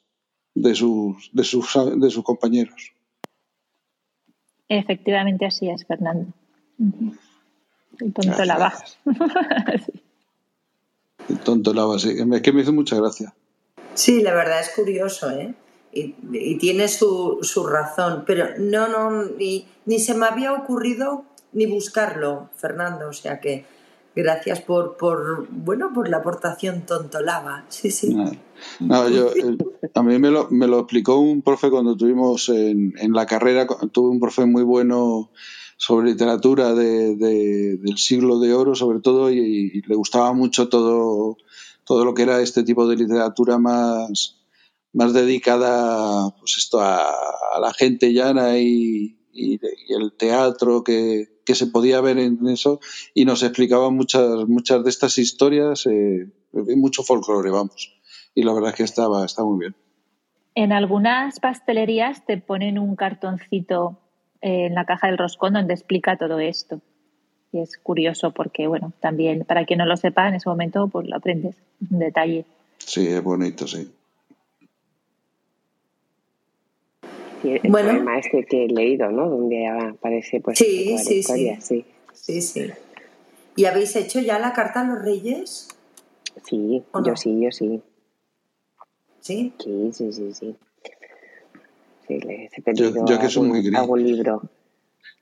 de 0.55 0.75
sus, 0.75 1.31
de 1.33 1.45
sus, 1.45 1.67
de 1.97 2.11
sus 2.11 2.25
compañeros. 2.25 2.93
Efectivamente 4.69 5.47
así 5.47 5.69
es, 5.69 5.87
Fernando. 5.87 6.33
El 6.79 8.13
tonto 8.13 8.37
Gracias. 8.37 8.49
lava. 8.49 8.75
sí. 9.87 9.93
El 11.29 11.39
tonto 11.41 11.73
lava, 11.73 11.99
sí. 11.99 12.11
Es 12.11 12.43
que 12.43 12.53
me 12.53 12.63
hizo 12.63 12.73
mucha 12.73 12.97
gracia. 12.97 13.35
Sí, 13.95 14.23
la 14.23 14.35
verdad 14.35 14.61
es 14.61 14.71
curioso, 14.71 15.31
¿eh? 15.31 15.55
Y, 15.93 16.57
tiene 16.57 16.89
su, 16.89 17.39
su, 17.43 17.67
razón, 17.67 18.25
pero 18.27 18.49
no, 18.59 18.89
no, 18.89 19.25
ni, 19.25 19.67
ni 19.85 19.99
se 19.99 20.15
me 20.15 20.25
había 20.25 20.55
ocurrido 20.55 21.25
ni 21.53 21.67
buscarlo, 21.67 22.49
Fernando, 22.57 23.11
o 23.11 23.13
sea 23.13 23.41
que 23.41 23.67
Gracias 24.15 24.61
por, 24.61 24.99
por, 24.99 25.49
bueno, 25.49 25.91
por 25.95 26.09
la 26.09 26.19
aportación 26.19 26.83
tontolaba. 26.83 27.65
Sí, 27.69 27.91
sí. 27.91 28.15
No, 28.81 29.09
yo, 29.09 29.31
a 29.95 30.03
mí 30.03 30.19
me 30.19 30.31
lo, 30.31 30.49
me 30.51 30.67
lo 30.67 30.81
explicó 30.81 31.19
un 31.19 31.41
profe 31.41 31.71
cuando 31.71 31.97
tuvimos 31.97 32.51
en, 32.51 32.93
en 32.99 33.13
la 33.13 33.25
carrera, 33.25 33.67
tuve 33.91 34.11
un 34.11 34.21
profe 34.21 34.45
muy 34.45 34.65
bueno 34.65 35.31
sobre 35.79 36.11
literatura 36.11 36.75
de, 36.75 37.17
del 37.17 37.97
siglo 37.97 38.39
de 38.39 38.53
oro, 38.53 38.75
sobre 38.75 39.01
todo, 39.01 39.31
y, 39.31 39.83
le 39.87 39.95
gustaba 39.95 40.35
mucho 40.35 40.69
todo, 40.69 41.39
todo 41.85 42.05
lo 42.05 42.15
que 42.15 42.23
era 42.23 42.41
este 42.41 42.63
tipo 42.63 42.87
de 42.87 42.97
literatura 42.97 43.59
más, 43.59 44.41
más 44.93 45.13
dedicada 45.13 46.31
pues 46.39 46.57
esto 46.59 46.81
a, 46.81 47.03
la 47.61 47.73
gente 47.75 48.13
llana 48.13 48.59
y, 48.59 49.19
el 49.35 50.13
teatro 50.19 50.85
que, 50.85 51.41
que, 51.47 51.55
se 51.55 51.67
podía 51.67 52.03
ver 52.03 52.19
en 52.19 52.47
eso 52.49 52.81
y 53.15 53.25
nos 53.25 53.43
explicaba 53.43 53.89
muchas, 53.91 54.47
muchas 54.47 54.85
de 54.85 54.91
estas 54.91 55.17
historias, 55.17 55.87
eh, 55.87 56.29
mucho 56.77 57.03
folclore, 57.03 57.51
vamos. 57.51 57.99
Y 58.35 58.43
la 58.43 58.53
verdad 58.53 58.71
es 58.71 58.77
que 58.77 58.83
estaba, 58.83 59.25
está 59.25 59.43
muy 59.43 59.59
bien. 59.59 59.75
En 60.55 60.73
algunas 60.73 61.41
pastelerías 61.41 62.27
te 62.27 62.37
ponen 62.37 62.79
un 62.79 62.95
cartoncito 62.95 64.01
eh, 64.43 64.67
en 64.67 64.75
la 64.75 64.85
caja 64.85 65.07
del 65.07 65.17
roscón 65.17 65.55
donde 65.55 65.73
explica 65.73 66.19
todo 66.19 66.39
esto. 66.39 66.83
Y 67.53 67.61
es 67.61 67.77
curioso 67.77 68.33
porque, 68.33 68.67
bueno, 68.67 68.93
también 69.01 69.45
para 69.45 69.67
quien 69.67 69.79
no 69.79 69.87
lo 69.87 69.97
sepa, 69.97 70.29
en 70.29 70.35
ese 70.35 70.49
momento 70.49 70.89
pues 70.89 71.07
lo 71.07 71.17
aprendes 71.17 71.57
en 71.91 71.99
detalle. 71.99 72.45
Sí, 72.79 73.07
es 73.07 73.23
bonito, 73.23 73.67
sí. 73.67 73.93
el 77.45 77.71
bueno. 77.71 77.91
poema 77.91 78.19
este 78.19 78.45
que 78.45 78.65
he 78.65 78.69
leído, 78.69 79.11
¿no? 79.11 79.29
Donde 79.29 79.67
aparece 79.67 80.41
pues 80.41 80.59
sí, 80.59 80.97
sí, 80.99 81.15
historia, 81.17 81.61
sí. 81.61 81.85
sí. 82.13 82.41
Sí, 82.41 82.71
¿Y 83.57 83.65
habéis 83.65 83.97
hecho 83.97 84.21
ya 84.21 84.39
la 84.39 84.53
carta 84.53 84.81
a 84.81 84.85
los 84.85 85.03
reyes? 85.03 85.69
Sí, 86.45 86.83
yo 87.05 87.17
sí, 87.17 87.41
yo 87.41 87.51
sí. 87.51 87.83
¿Sí? 89.21 89.53
Sí, 89.59 89.91
sí, 89.93 90.13
sí, 90.13 90.33
sí. 90.33 90.57
Sí, 92.09 92.21
les 92.21 92.59
he 92.59 92.63
pedido 92.63 93.05
yo, 93.07 93.19
que 93.19 93.29
soy 93.29 93.49
muy 93.49 93.63
libro. 94.03 94.43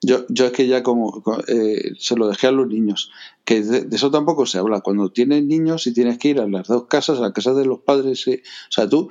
Yo, 0.02 0.24
yo 0.28 0.46
es 0.46 0.52
que 0.52 0.66
ya 0.66 0.82
como 0.82 1.22
eh, 1.48 1.92
se 1.98 2.16
lo 2.16 2.28
dejé 2.28 2.46
a 2.46 2.52
los 2.52 2.66
niños, 2.66 3.10
que 3.44 3.62
de, 3.62 3.94
eso 3.94 4.10
tampoco 4.10 4.46
se 4.46 4.58
habla. 4.58 4.80
Cuando 4.80 5.10
tienes 5.12 5.44
niños 5.44 5.86
y 5.86 5.92
tienes 5.92 6.18
que 6.18 6.28
ir 6.28 6.40
a 6.40 6.48
las 6.48 6.68
dos 6.68 6.86
casas, 6.86 7.18
a 7.18 7.22
la 7.22 7.32
casa 7.32 7.52
de 7.52 7.66
los 7.66 7.80
padres, 7.80 8.26
o 8.26 8.32
sea, 8.70 8.88
tú, 8.88 9.10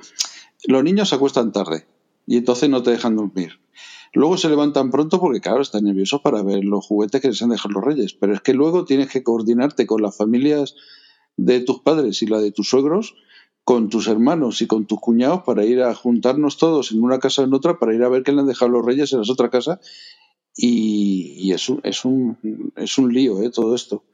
los 0.64 0.82
niños 0.82 1.08
se 1.08 1.14
acuestan 1.14 1.52
tarde, 1.52 1.86
y 2.26 2.36
entonces 2.36 2.68
no 2.68 2.82
te 2.82 2.90
dejan 2.90 3.16
dormir. 3.16 3.60
Luego 4.12 4.36
se 4.36 4.48
levantan 4.48 4.90
pronto 4.90 5.20
porque, 5.20 5.40
claro, 5.40 5.62
están 5.62 5.84
nerviosos 5.84 6.20
para 6.20 6.42
ver 6.42 6.64
los 6.64 6.84
juguetes 6.84 7.20
que 7.20 7.28
les 7.28 7.42
han 7.42 7.50
dejado 7.50 7.74
los 7.74 7.84
reyes. 7.84 8.14
Pero 8.14 8.34
es 8.34 8.40
que 8.40 8.54
luego 8.54 8.84
tienes 8.84 9.08
que 9.08 9.22
coordinarte 9.22 9.86
con 9.86 10.02
las 10.02 10.16
familias 10.16 10.74
de 11.36 11.60
tus 11.60 11.80
padres 11.80 12.20
y 12.22 12.26
la 12.26 12.40
de 12.40 12.50
tus 12.50 12.68
suegros, 12.68 13.14
con 13.64 13.88
tus 13.88 14.08
hermanos 14.08 14.62
y 14.62 14.66
con 14.66 14.86
tus 14.86 14.98
cuñados 14.98 15.42
para 15.44 15.64
ir 15.64 15.82
a 15.82 15.94
juntarnos 15.94 16.58
todos 16.58 16.90
en 16.90 17.02
una 17.02 17.20
casa 17.20 17.42
o 17.42 17.44
en 17.44 17.54
otra 17.54 17.78
para 17.78 17.94
ir 17.94 18.02
a 18.02 18.08
ver 18.08 18.24
qué 18.24 18.32
le 18.32 18.40
han 18.40 18.46
dejado 18.46 18.70
los 18.72 18.84
reyes 18.84 19.12
en 19.12 19.20
las 19.20 19.30
otra 19.30 19.48
casa. 19.48 19.80
Y, 20.56 21.52
es, 21.52 21.68
un, 21.68 21.80
es, 21.84 22.04
un, 22.04 22.72
es 22.76 22.98
un 22.98 23.12
lío, 23.12 23.42
¿eh? 23.42 23.50
Todo 23.50 23.74
esto. 23.74 24.04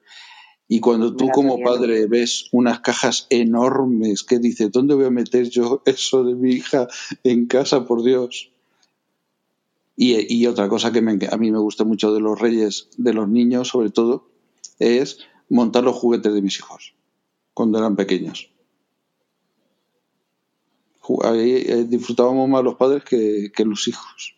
Y 0.69 0.81
cuando 0.81 1.15
tú 1.15 1.29
como 1.29 1.61
padre 1.61 2.07
ves 2.07 2.49
unas 2.53 2.81
cajas 2.81 3.27
enormes 3.31 4.25
que 4.25 4.39
dice, 4.39 4.69
¿dónde 4.69 4.95
voy 4.95 5.05
a 5.05 5.11
meter 5.11 5.49
yo 5.49 5.83
eso 5.87 6.25
de 6.25 6.35
mi 6.35 6.53
hija 6.53 6.89
en 7.23 7.47
casa, 7.47 7.87
por 7.87 8.03
Dios? 8.03 8.51
Y, 9.99 10.47
otra 10.47 10.69
cosa 10.69 10.93
que 10.93 10.99
a 10.99 11.37
mí 11.39 11.51
me 11.51 11.59
gusta 11.59 11.85
mucho 11.85 12.13
de 12.13 12.21
los 12.21 12.39
reyes, 12.39 12.91
de 12.99 13.15
los 13.15 13.29
niños 13.29 13.69
sobre 13.69 13.91
todo, 13.91 14.29
es 14.79 15.21
montar 15.49 15.85
los 15.85 15.97
juguetes 15.97 16.35
de 16.35 16.43
mis 16.43 16.59
hijos 16.59 16.95
cuando 17.55 17.79
eran 17.79 17.97
pequeños. 17.97 18.51
Ahí 21.23 21.85
disfrutábamos 21.85 22.47
más 22.49 22.63
los 22.63 22.75
padres 22.75 23.05
que 23.05 23.65
los 23.65 23.89
hijos 23.89 24.36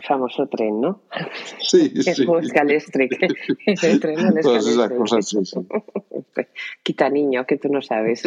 famoso 0.00 0.46
tren, 0.46 0.80
¿no? 0.80 1.02
Sí, 1.60 1.90
sí. 2.02 2.24
Busca 2.24 2.62
el 2.62 2.82
tren 4.00 4.34
Todas 4.42 4.66
esas 4.66 4.90
cosas, 4.92 5.28
sí, 5.28 5.44
sí. 5.44 5.58
Quita 6.82 7.08
niño, 7.10 7.44
que 7.46 7.56
tú 7.58 7.68
no 7.68 7.82
sabes. 7.82 8.22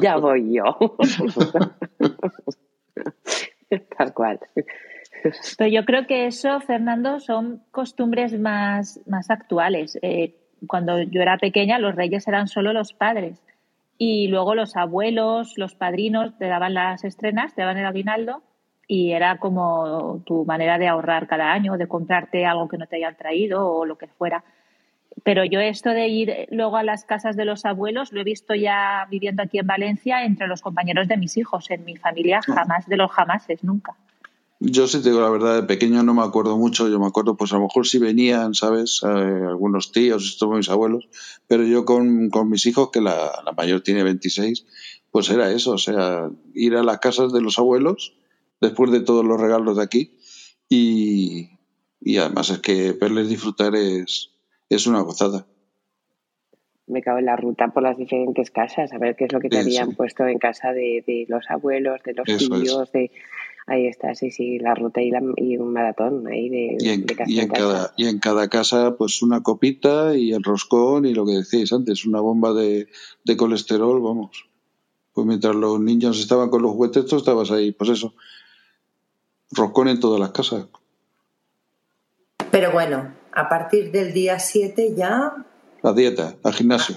ya 0.00 0.16
voy 0.16 0.54
yo. 0.54 0.96
Tal 3.96 4.12
cual. 4.14 4.40
Pero 5.56 5.70
yo 5.70 5.84
creo 5.84 6.06
que 6.06 6.26
eso, 6.26 6.60
Fernando, 6.60 7.20
son 7.20 7.62
costumbres 7.70 8.38
más, 8.38 9.00
más 9.06 9.30
actuales. 9.30 9.98
Eh, 10.02 10.34
cuando 10.66 11.00
yo 11.02 11.22
era 11.22 11.38
pequeña, 11.38 11.78
los 11.78 11.94
reyes 11.94 12.26
eran 12.26 12.48
solo 12.48 12.72
los 12.72 12.92
padres. 12.92 13.40
Y 13.98 14.26
luego 14.28 14.54
los 14.54 14.76
abuelos, 14.76 15.54
los 15.56 15.74
padrinos 15.74 16.36
te 16.38 16.46
daban 16.46 16.74
las 16.74 17.04
estrenas, 17.04 17.54
te 17.54 17.62
daban 17.62 17.78
el 17.78 17.86
aguinaldo 17.86 18.42
y 18.92 19.12
era 19.12 19.38
como 19.38 20.22
tu 20.26 20.44
manera 20.44 20.76
de 20.76 20.86
ahorrar 20.86 21.26
cada 21.26 21.50
año, 21.50 21.78
de 21.78 21.88
comprarte 21.88 22.44
algo 22.44 22.68
que 22.68 22.76
no 22.76 22.86
te 22.86 22.96
hayan 22.96 23.16
traído 23.16 23.66
o 23.66 23.86
lo 23.86 23.96
que 23.96 24.06
fuera. 24.06 24.44
Pero 25.24 25.46
yo 25.46 25.60
esto 25.60 25.88
de 25.88 26.08
ir 26.08 26.48
luego 26.50 26.76
a 26.76 26.82
las 26.82 27.06
casas 27.06 27.34
de 27.34 27.46
los 27.46 27.64
abuelos 27.64 28.12
lo 28.12 28.20
he 28.20 28.24
visto 28.24 28.54
ya 28.54 29.06
viviendo 29.10 29.42
aquí 29.42 29.58
en 29.58 29.66
Valencia 29.66 30.26
entre 30.26 30.46
los 30.46 30.60
compañeros 30.60 31.08
de 31.08 31.16
mis 31.16 31.38
hijos. 31.38 31.70
En 31.70 31.86
mi 31.86 31.96
familia 31.96 32.40
jamás 32.42 32.86
de 32.86 32.98
los 32.98 33.10
jamases, 33.10 33.64
nunca. 33.64 33.96
Yo 34.60 34.86
sí 34.86 35.02
te 35.02 35.08
digo 35.08 35.22
la 35.22 35.30
verdad, 35.30 35.54
de 35.54 35.62
pequeño 35.62 36.02
no 36.02 36.12
me 36.12 36.22
acuerdo 36.22 36.58
mucho. 36.58 36.86
Yo 36.90 37.00
me 37.00 37.06
acuerdo, 37.06 37.34
pues 37.34 37.50
a 37.54 37.56
lo 37.56 37.62
mejor 37.62 37.86
sí 37.86 37.98
venían, 37.98 38.52
¿sabes? 38.52 39.00
Eh, 39.04 39.06
algunos 39.08 39.90
tíos, 39.90 40.22
estos 40.22 40.54
mis 40.54 40.68
abuelos. 40.68 41.08
Pero 41.48 41.64
yo 41.64 41.86
con, 41.86 42.28
con 42.28 42.50
mis 42.50 42.66
hijos, 42.66 42.90
que 42.92 43.00
la, 43.00 43.40
la 43.42 43.52
mayor 43.52 43.80
tiene 43.80 44.02
26, 44.02 44.66
pues 45.10 45.30
era 45.30 45.50
eso, 45.50 45.72
o 45.72 45.78
sea, 45.78 46.28
ir 46.52 46.76
a 46.76 46.82
las 46.82 46.98
casas 46.98 47.32
de 47.32 47.40
los 47.40 47.58
abuelos 47.58 48.12
después 48.62 48.92
de 48.92 49.00
todos 49.00 49.24
los 49.24 49.38
regalos 49.38 49.76
de 49.76 49.82
aquí. 49.82 50.16
Y, 50.68 51.50
además 52.18 52.48
es 52.48 52.60
que 52.60 52.92
verles 52.92 53.28
disfrutar 53.28 53.74
es, 53.74 54.30
es 54.70 54.86
una 54.86 55.00
gozada. 55.00 55.46
Me 56.86 57.02
cago 57.02 57.18
en 57.18 57.26
la 57.26 57.36
ruta 57.36 57.68
por 57.68 57.82
las 57.82 57.96
diferentes 57.96 58.50
casas, 58.50 58.92
a 58.92 58.98
ver 58.98 59.16
qué 59.16 59.24
es 59.24 59.32
lo 59.32 59.40
que 59.40 59.48
te 59.48 59.58
habían 59.58 59.94
puesto 59.94 60.26
en 60.26 60.38
casa 60.38 60.72
de, 60.72 61.26
los 61.28 61.44
abuelos, 61.50 62.00
de 62.04 62.14
los 62.14 62.26
tíos, 62.26 62.92
de... 62.92 63.10
Ahí 63.68 63.86
está, 63.86 64.12
sí, 64.16 64.32
sí, 64.32 64.58
la 64.58 64.74
ruta 64.74 65.00
y, 65.00 65.12
un 65.56 65.72
maratón 65.72 66.26
ahí 66.26 66.48
de, 66.48 66.76
y 66.80 66.88
en, 66.88 67.04
casa 67.04 67.30
y 67.30 67.38
en, 67.38 67.48
cada, 67.48 67.92
y 67.96 68.06
en 68.08 68.18
cada 68.18 68.48
casa, 68.48 68.96
pues 68.98 69.22
una 69.22 69.44
copita 69.44 70.16
y 70.16 70.32
el 70.32 70.42
roscón 70.42 71.06
y 71.06 71.14
lo 71.14 71.24
que 71.24 71.34
decíais 71.34 71.72
antes, 71.72 72.04
una 72.04 72.20
bomba 72.20 72.52
de, 72.54 72.88
de 73.24 73.36
colesterol, 73.36 74.02
vamos. 74.02 74.48
Pues 75.12 75.26
mientras 75.28 75.54
los 75.54 75.78
niños 75.78 76.18
estaban 76.18 76.50
con 76.50 76.62
los 76.62 76.72
juguetes, 76.72 77.06
tú 77.06 77.16
estabas 77.16 77.52
ahí, 77.52 77.70
pues 77.70 77.90
eso, 77.90 78.14
roscón 79.52 79.88
en 79.88 80.00
todas 80.00 80.20
las 80.20 80.30
casas. 80.30 80.66
Pero 82.50 82.72
bueno, 82.72 83.12
a 83.32 83.48
partir 83.48 83.90
del 83.92 84.12
día 84.12 84.38
7 84.38 84.94
ya... 84.96 85.34
La 85.82 85.92
dieta, 85.92 86.34
al 86.44 86.52
gimnasio. 86.52 86.96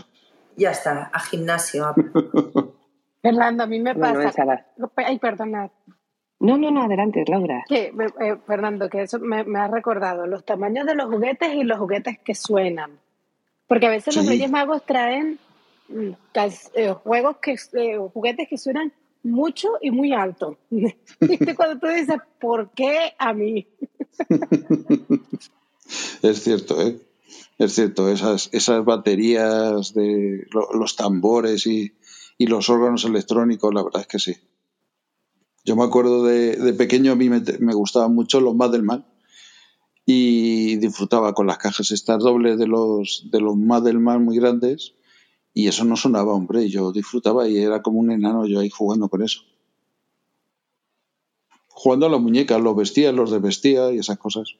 ya 0.56 0.72
está, 0.72 1.10
a 1.14 1.20
gimnasio. 1.20 1.94
Fernando, 3.22 3.64
a 3.64 3.68
mí 3.68 3.80
me 3.80 3.96
pasa... 3.96 4.66
Ay, 4.98 5.20
perdona. 5.20 5.72
No, 6.40 6.58
no, 6.58 6.70
no, 6.70 6.84
adelante, 6.84 7.24
Laura. 7.28 7.64
Que, 7.68 7.94
eh, 8.20 8.36
Fernando, 8.46 8.90
que 8.90 9.04
eso 9.04 9.20
me, 9.20 9.44
ha 9.58 9.68
recordado 9.68 10.28
los 10.28 10.46
tamaños 10.46 10.86
de 10.86 10.96
los 10.96 11.08
juguetes 11.08 11.54
y 11.56 11.64
los 11.64 11.80
juguetes 11.80 12.20
que 12.20 12.36
suenan. 12.36 13.00
Porque 13.68 13.88
a 13.88 13.90
veces 13.90 14.16
los 14.16 14.28
Reyes 14.28 14.52
Magos 14.52 14.86
traen 14.86 15.40
mm, 15.88 16.10
eh, 16.76 16.94
juegos 17.04 17.38
que, 17.38 17.56
eh, 17.74 17.98
juguetes 18.14 18.48
que 18.48 18.58
suenan 18.58 18.94
mucho 19.26 19.70
y 19.82 19.92
muy 19.92 20.14
alto. 20.14 20.58
¿Viste 20.70 21.56
cuando 21.56 21.80
tú 21.80 21.88
dices, 21.88 22.18
¿por 22.40 22.72
qué 22.72 23.14
a 23.18 23.34
mí? 23.34 23.68
es 26.22 26.44
cierto, 26.44 26.82
¿eh? 26.82 27.00
Es 27.58 27.74
cierto, 27.74 28.10
esas, 28.10 28.50
baterías 28.84 29.94
de 29.94 30.46
los 30.52 30.96
tambores 30.96 31.66
y, 31.68 31.94
los 32.38 32.70
órganos 32.70 33.06
electrónicos, 33.06 33.74
la 33.74 33.84
verdad 33.84 34.02
es 34.02 34.08
que 34.08 34.20
sí. 34.20 34.36
Yo 35.64 35.76
me 35.76 35.84
acuerdo 35.84 36.24
de, 36.26 36.74
pequeño, 36.74 37.14
a 37.14 37.16
mí 37.16 37.30
me, 37.30 37.42
me 37.60 37.74
gustaban 37.74 38.14
mucho 38.14 38.42
los 38.42 38.56
Madelman 38.56 39.06
y 40.06 40.76
disfrutaba 40.76 41.34
con 41.34 41.48
las 41.48 41.58
cajas 41.58 41.92
estas 41.92 42.20
dobles 42.20 42.60
de 42.60 42.68
los, 42.68 43.28
de 43.32 43.40
los 43.40 43.56
Madelman 43.56 44.24
muy 44.24 44.38
grandes 44.38 44.94
y 45.58 45.70
eso 45.70 45.86
no 45.86 45.96
sonaba, 45.96 46.34
hombre, 46.34 46.68
yo 46.68 46.92
disfrutaba 46.92 47.48
y 47.48 47.58
era 47.58 47.82
como 47.82 48.00
un 48.00 48.12
enano 48.12 48.46
yo 48.46 48.60
ahí 48.60 48.70
jugando 48.70 49.08
con 49.08 49.24
eso. 49.24 49.40
Jugando 51.70 52.08
a 52.08 52.10
las 52.10 52.20
muñecas, 52.20 52.62
los 52.62 52.76
vestía, 52.76 53.14
los 53.14 53.32
desvestía 53.32 53.90
y 53.92 54.00
esas 54.00 54.18
cosas. 54.18 54.58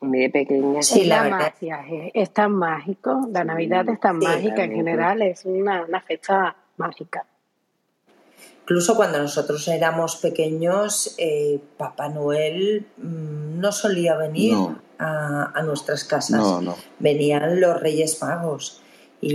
muy 0.00 0.28
pequeña. 0.28 0.82
Sí, 0.82 1.04
la, 1.04 1.28
magia 1.28 1.84
es, 2.12 2.32
tan 2.32 2.52
mágico, 2.52 3.28
la 3.30 3.44
Navidad 3.44 3.88
es 3.88 4.00
tan 4.00 4.18
mágica 4.18 4.64
en 4.64 4.72
general, 4.72 5.22
es 5.22 5.44
una, 5.44 5.86
fecha 6.00 6.56
mágica. 6.76 7.24
Incluso 8.64 8.96
cuando 8.96 9.18
nosotros 9.18 9.68
éramos 9.68 10.16
pequeños, 10.16 11.14
eh, 11.18 11.60
Papá 11.76 12.08
Noel 12.08 12.86
mm, 12.96 13.60
no 13.60 13.70
solía 13.72 14.16
venir 14.16 14.56
a, 14.98 15.62
nuestras 15.62 16.04
casas. 16.04 16.42
Venían 16.98 17.60
los 17.60 17.78
Reyes 17.78 18.22
Magos. 18.22 18.80
Y, 19.20 19.34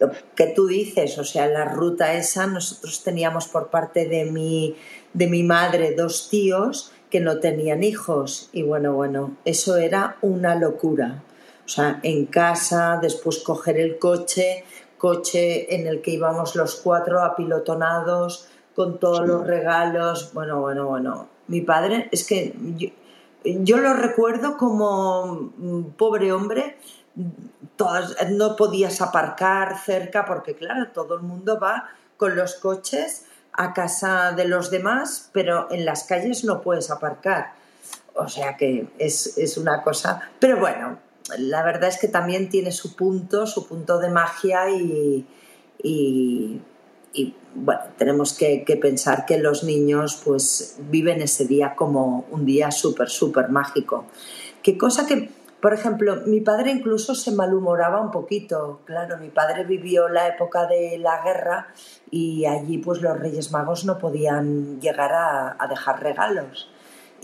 lo, 0.00 0.10
que 0.34 0.46
tú 0.46 0.68
dices, 0.68 1.18
o 1.18 1.24
sea, 1.24 1.48
la 1.48 1.66
ruta 1.66 2.14
esa, 2.14 2.46
nosotros 2.46 3.02
teníamos 3.02 3.46
por 3.48 3.68
parte 3.68 4.08
de 4.08 4.24
mi, 4.24 4.74
de 5.12 5.26
mi 5.26 5.42
madre 5.42 5.94
dos 5.94 6.30
tíos 6.30 6.92
que 7.10 7.20
no 7.20 7.40
tenían 7.40 7.82
hijos. 7.82 8.48
Y 8.54 8.62
bueno, 8.62 8.94
bueno, 8.94 9.36
eso 9.44 9.76
era 9.76 10.16
una 10.22 10.54
locura. 10.54 11.24
O 11.66 11.68
sea, 11.68 12.00
en 12.02 12.24
casa, 12.24 12.98
después 13.02 13.40
coger 13.40 13.78
el 13.78 13.98
coche, 13.98 14.64
coche 14.98 15.74
en 15.74 15.86
el 15.86 16.02
que 16.02 16.10
íbamos 16.10 16.56
los 16.56 16.76
cuatro 16.76 17.22
apilotonados, 17.22 18.48
con 18.74 18.98
todos 18.98 19.26
los 19.26 19.46
regalos. 19.46 20.32
Bueno, 20.34 20.60
bueno, 20.60 20.86
bueno. 20.86 21.28
Mi 21.46 21.62
padre, 21.62 22.08
es 22.12 22.26
que 22.26 22.54
yo, 23.44 23.78
lo 23.78 23.94
recuerdo 23.94 24.56
como 24.56 25.50
pobre 25.96 26.32
hombre, 26.32 26.78
todas, 27.76 28.30
no 28.30 28.54
podías 28.56 29.00
aparcar 29.00 29.78
cerca 29.78 30.24
porque 30.24 30.54
claro, 30.54 30.88
todo 30.92 31.14
el 31.14 31.22
mundo 31.22 31.58
va 31.58 31.88
con 32.16 32.36
los 32.36 32.54
coches 32.56 33.24
a 33.52 33.72
casa 33.72 34.32
de 34.32 34.46
los 34.46 34.70
demás, 34.70 35.30
pero 35.32 35.68
en 35.70 35.84
las 35.84 36.04
calles 36.04 36.44
no 36.44 36.60
puedes 36.60 36.90
aparcar. 36.90 37.52
O 38.14 38.28
sea 38.28 38.56
que 38.56 38.88
es, 38.98 39.56
una 39.56 39.82
cosa. 39.82 40.30
Pero 40.38 40.58
bueno, 40.58 40.98
la 41.38 41.62
verdad 41.62 41.88
es 41.88 41.98
que 41.98 42.08
también 42.08 42.48
tiene 42.48 42.72
su 42.72 42.96
punto, 42.96 43.46
su 43.46 43.66
punto 43.66 43.98
de 43.98 44.08
magia 44.08 44.70
y, 44.70 45.26
y, 45.82 46.60
bueno, 47.54 47.80
tenemos 47.96 48.32
que, 48.32 48.64
pensar 48.80 49.26
que 49.26 49.38
los 49.38 49.64
niños 49.64 50.20
pues 50.24 50.76
viven 50.90 51.20
ese 51.20 51.46
día 51.46 51.74
como 51.74 52.26
un 52.30 52.44
día 52.44 52.70
súper, 52.70 53.08
súper 53.08 53.48
mágico. 53.48 54.06
Qué 54.62 54.78
cosa 54.78 55.06
que 55.06 55.30
por 55.60 55.74
ejemplo, 55.74 56.22
mi 56.26 56.40
padre 56.40 56.70
incluso 56.70 57.16
se 57.16 57.32
malhumoraba 57.32 58.00
un 58.00 58.12
poquito. 58.12 58.80
Claro, 58.84 59.18
mi 59.18 59.28
padre 59.28 59.64
vivió 59.64 60.08
la 60.08 60.28
época 60.28 60.66
de 60.66 60.98
la 60.98 61.20
guerra 61.24 61.68
y 62.12 62.46
allí 62.46 62.78
pues 62.78 63.02
los 63.02 63.18
Reyes 63.18 63.50
Magos 63.50 63.84
no 63.84 63.98
podían 63.98 64.80
llegar 64.80 65.10
a, 65.12 65.66
dejar 65.68 66.00
regalos. 66.00 66.70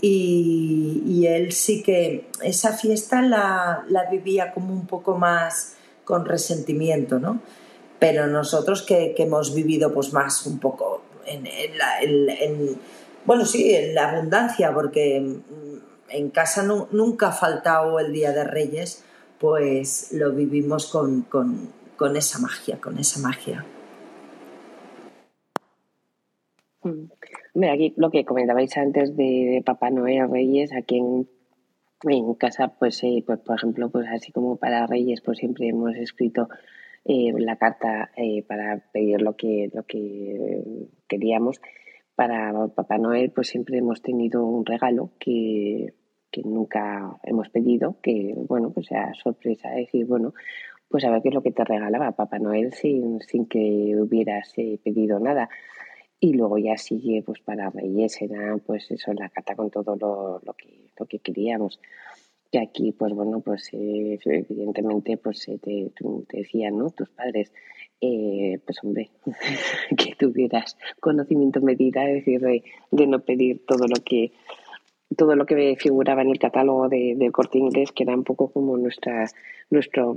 Y, 0.01 1.25
él 1.27 1.51
sí 1.53 1.81
que 1.81 2.29
esa 2.43 2.73
fiesta 2.73 3.21
la, 3.21 3.85
vivía 4.11 4.53
como 4.53 4.73
un 4.73 4.85
poco 4.85 5.17
más 5.17 5.75
con 6.03 6.25
resentimiento, 6.25 7.19
¿no? 7.19 7.39
Pero 7.97 8.27
nosotros 8.27 8.83
que, 8.83 9.15
hemos 9.17 9.55
vivido 9.55 9.93
pues 9.93 10.13
más 10.13 10.45
un 10.45 10.59
poco 10.59 11.01
en, 11.25 11.47
en, 11.47 12.77
bueno, 13.25 13.45
sí, 13.45 13.73
en 13.73 13.95
la 13.95 14.11
abundancia, 14.11 14.71
porque 14.73 15.41
en 16.09 16.29
casa 16.29 16.63
nunca 16.91 17.29
ha 17.29 17.31
faltado 17.31 17.99
el 17.99 18.13
Día 18.13 18.31
de 18.31 18.43
Reyes, 18.43 19.03
pues 19.39 20.11
lo 20.11 20.31
vivimos 20.31 20.87
con, 20.87 21.25
esa 22.15 22.39
magia, 22.39 22.79
con 22.79 22.97
esa 22.97 23.19
magia. 23.19 23.65
Mm. 26.83 27.14
Aquí 27.71 27.93
lo 27.97 28.11
que 28.11 28.25
comentabais 28.25 28.75
antes 28.77 29.15
de, 29.15 29.61
Papá 29.65 29.89
Noel 29.89 30.29
Reyes, 30.29 30.71
aquí 30.73 30.97
en, 30.97 31.27
casa, 32.35 32.75
pues, 32.77 33.03
eh, 33.03 33.23
pues 33.25 33.39
por 33.39 33.55
ejemplo, 33.55 33.89
pues 33.89 34.07
así 34.09 34.31
como 34.31 34.57
para 34.57 34.85
Reyes, 34.85 35.21
pues 35.21 35.39
siempre 35.39 35.69
hemos 35.69 35.95
escrito 35.95 36.49
eh, 37.05 37.31
la 37.37 37.55
carta 37.55 38.11
eh, 38.17 38.43
para 38.43 38.83
pedir 38.91 39.21
lo 39.21 39.35
que, 39.35 39.69
lo 39.73 39.83
que 39.83 40.87
queríamos 41.07 41.59
para 42.15 42.67
Papá 42.69 42.97
Noel, 42.97 43.31
pues 43.31 43.49
siempre 43.49 43.77
hemos 43.77 44.01
tenido 44.01 44.45
un 44.45 44.65
regalo 44.65 45.11
que, 45.19 45.93
nunca 46.43 47.17
hemos 47.23 47.47
pedido, 47.47 47.95
que 48.01 48.33
bueno, 48.35 48.71
pues 48.71 48.87
sea 48.87 49.13
sorpresa, 49.13 49.69
decir, 49.69 50.05
bueno, 50.05 50.33
pues 50.89 51.05
a 51.05 51.09
ver 51.09 51.21
qué 51.21 51.29
es 51.29 51.33
lo 51.35 51.41
que 51.41 51.51
te 51.51 51.63
regalaba 51.63 52.11
Papá 52.11 52.39
Noel 52.39 52.73
sin, 52.73 53.21
sin 53.21 53.45
que 53.45 53.95
hubieras 53.97 54.51
eh, 54.57 54.79
pedido 54.83 55.19
nada. 55.19 55.49
Y 56.25 56.33
luego 56.33 56.57
ya 56.57 56.75
sigue, 56.75 57.21
pues 57.23 57.39
para 57.41 57.69
Reyes 57.69 58.19
era 58.19 58.57
pues 58.65 58.89
eso, 58.89 59.13
la 59.13 59.29
carta 59.29 59.55
con 59.55 59.69
todo 59.69 59.95
lo, 59.95 60.41
lo, 60.43 60.53
que, 60.53 60.89
lo 60.97 61.05
que 61.05 61.19
queríamos. 61.19 61.79
Y 62.51 62.57
aquí, 62.57 62.93
pues 62.93 63.13
bueno, 63.13 63.41
pues 63.41 63.69
eh, 63.73 64.17
evidentemente, 64.25 65.17
pues 65.17 65.47
eh, 65.49 65.59
te, 65.61 65.91
te, 66.27 66.37
decían, 66.37 66.79
¿no? 66.79 66.89
Tus 66.89 67.11
padres, 67.11 67.53
eh, 68.01 68.57
pues 68.65 68.83
hombre, 68.83 69.11
que 69.99 70.15
tuvieras 70.15 70.75
conocimiento 70.99 71.61
medida, 71.61 72.09
es 72.09 72.25
decir, 72.25 72.41
de, 72.41 73.05
no 73.05 73.19
pedir 73.19 73.63
todo 73.67 73.85
lo 73.87 74.03
que 74.03 74.31
todo 75.15 75.35
lo 75.35 75.45
que 75.45 75.75
figuraba 75.79 76.23
en 76.23 76.31
el 76.31 76.39
catálogo 76.39 76.89
de, 76.89 77.13
del 77.15 77.31
corte 77.31 77.59
inglés, 77.59 77.91
que 77.91 78.01
era 78.01 78.15
un 78.15 78.23
poco 78.23 78.51
como 78.51 78.75
nuestra, 78.77 79.29
nuestro, 79.69 80.15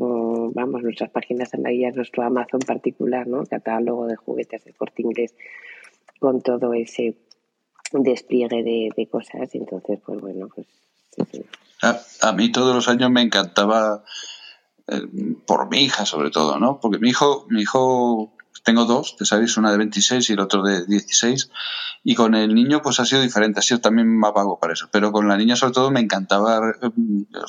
vamos, 0.54 0.82
nuestras 0.82 1.11
páginas 1.11 1.52
amarillas, 1.52 1.94
nuestro 1.94 2.22
Amazon 2.22 2.61
particular, 2.61 3.26
¿no? 3.26 3.44
catálogo 3.44 4.06
de 4.06 4.16
juguetes 4.16 4.64
del 4.64 4.74
corte 4.74 5.02
inglés, 5.02 5.34
con 6.18 6.40
todo 6.42 6.74
ese 6.74 7.16
despliegue 7.92 8.62
de, 8.62 8.90
de 8.96 9.08
cosas. 9.08 9.54
Entonces, 9.54 10.00
pues 10.04 10.20
bueno, 10.20 10.48
pues 10.54 10.66
A, 12.22 12.32
mí 12.32 12.50
todos 12.52 12.74
los 12.74 12.88
años 12.88 13.10
me 13.10 13.22
encantaba 13.22 14.04
eh, 14.86 15.02
por 15.46 15.68
mi 15.70 15.78
hija 15.78 16.06
sobre 16.06 16.30
todo, 16.30 16.58
¿no? 16.58 16.80
Porque 16.80 16.98
mi 16.98 17.10
hijo, 17.10 17.46
mi 17.48 17.62
hijo, 17.62 18.32
tengo 18.64 18.84
dos, 18.84 19.16
te 19.16 19.24
sabéis, 19.24 19.56
una 19.56 19.70
de 19.70 19.78
26 19.78 20.28
y 20.28 20.32
el 20.32 20.40
otro 20.40 20.62
de 20.62 20.84
16, 20.86 21.50
y 22.04 22.14
con 22.14 22.34
el 22.34 22.54
niño 22.54 22.82
pues 22.82 23.00
ha 23.00 23.04
sido 23.04 23.22
diferente, 23.22 23.60
ha 23.60 23.62
sido 23.62 23.80
también 23.80 24.08
más 24.16 24.32
vago 24.32 24.58
para 24.58 24.72
eso, 24.72 24.88
pero 24.90 25.12
con 25.12 25.28
la 25.28 25.36
niña 25.36 25.56
sobre 25.56 25.72
todo 25.72 25.90
me 25.90 26.00
encantaba 26.00 26.60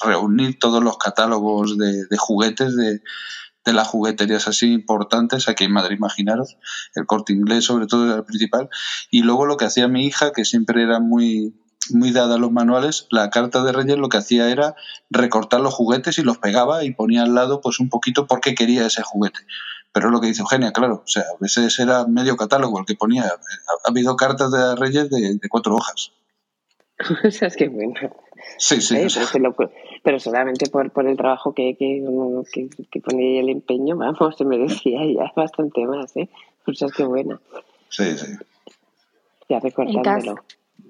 reunir 0.03 0.59
todos 0.59 0.84
los 0.84 0.97
catálogos 0.97 1.78
de, 1.78 2.05
juguetes 2.17 2.76
de, 2.76 3.01
de 3.70 3.76
las 3.76 3.88
jugueterías 3.88 4.47
así 4.47 4.74
importantes 4.74 5.47
aquí 5.47 5.65
en 5.65 5.74
Madrid, 5.74 5.97
imaginaros, 5.97 6.57
el 6.95 7.05
corte 7.05 7.34
inglés 7.34 7.65
sobre 7.65 7.86
todo 7.86 8.05
era 8.05 8.15
el 8.15 8.24
principal, 8.24 8.70
y 9.11 9.22
luego 9.22 9.45
lo 9.45 9.57
que 9.57 9.65
hacía 9.65 9.88
mi 9.88 10.05
hija, 10.05 10.32
que 10.32 10.43
siempre 10.43 10.82
era 10.82 10.99
muy, 10.99 11.53
muy 11.91 12.11
dada 12.11 12.36
a 12.36 12.38
los 12.39 12.51
manuales, 12.51 13.07
la 13.11 13.30
carta 13.30 13.63
de 13.63 13.72
Reyes 13.72 13.97
lo 13.97 14.09
que 14.09 14.17
hacía 14.17 14.49
era 14.49 14.76
recortar 15.11 15.61
los 15.61 15.74
juguetes 15.74 16.17
y 16.17 16.24
los 16.24 16.39
pegaba 16.39 16.84
y 16.84 16.93
ponía 16.93 17.24
al 17.24 17.36
lado 17.36 17.61
pues 17.61 17.80
un 17.80 17.89
poquito 17.89 18.26
por 18.26 18.41
qué 18.41 18.55
quería 18.55 18.88
ese 18.88 19.03
juguete. 19.03 19.39
Pero 19.91 20.07
es 20.07 20.11
lo 20.11 20.22
que 20.22 20.28
dice 20.28 20.41
Eugenia, 20.41 20.72
claro, 20.72 21.03
o 21.03 21.07
sea, 21.07 21.24
a 21.24 21.38
veces 21.39 21.78
era 21.80 22.05
medio 22.05 22.38
catálogo 22.38 22.80
el 22.80 22.86
que 22.86 22.95
ponía. 22.95 23.24
Ha, 23.24 23.89
habido 23.89 24.15
cartas 24.15 24.51
de 24.51 24.76
Reyes 24.76 25.09
de, 25.09 25.39
cuatro 25.49 25.76
hojas. 25.76 26.11
o 27.24 27.32
sea, 27.32 27.47
es 27.47 27.55
que 27.55 27.70
bueno. 27.70 27.93
Sí, 28.58 28.82
sí. 28.82 28.96
pero, 30.04 30.20
solamente 30.20 30.70
por, 30.70 30.92
por 30.92 31.08
el 31.08 31.18
trabajo 31.18 31.54
que, 31.54 31.76
que, 31.76 32.04
que, 32.92 33.00
ponía 33.02 33.40
el 33.42 33.50
empeño, 33.50 33.98
vamos, 33.98 34.36
se 34.38 34.46
merecía 34.46 35.00
ya 35.06 35.32
bastante 35.36 35.86
más, 35.86 36.16
¿eh? 36.18 36.30
O 36.66 36.74
sea, 36.74 36.88
que 36.96 37.04
buena. 37.04 37.40
Sí, 37.90 38.18
sí. 38.18 38.34
Ya 39.50 39.60
recordándolo. 39.60 40.36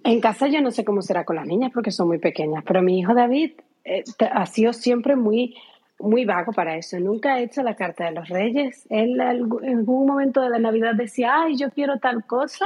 En 0.03 0.21
casa 0.21 0.47
yo 0.47 0.61
no 0.61 0.71
sé 0.71 0.85
cómo 0.85 1.01
será 1.01 1.25
con 1.25 1.35
las 1.35 1.45
niñas 1.45 1.71
porque 1.73 1.91
son 1.91 2.07
muy 2.07 2.19
pequeñas, 2.19 2.63
pero 2.65 2.81
mi 2.81 2.99
hijo 2.99 3.13
David 3.13 3.51
eh, 3.83 4.03
ha 4.31 4.45
sido 4.45 4.73
siempre 4.73 5.15
muy, 5.15 5.55
muy 5.99 6.25
vago 6.25 6.53
para 6.53 6.77
eso. 6.77 6.99
Nunca 6.99 7.35
ha 7.35 7.41
hecho 7.41 7.63
la 7.63 7.75
carta 7.75 8.05
de 8.05 8.11
los 8.11 8.29
reyes. 8.29 8.85
Él 8.89 9.19
en 9.19 9.21
algún 9.21 10.05
momento 10.05 10.41
de 10.41 10.49
la 10.49 10.59
Navidad 10.59 10.95
decía, 10.95 11.43
ay, 11.43 11.57
yo 11.57 11.69
quiero 11.71 11.97
tal 11.99 12.25
cosa, 12.25 12.65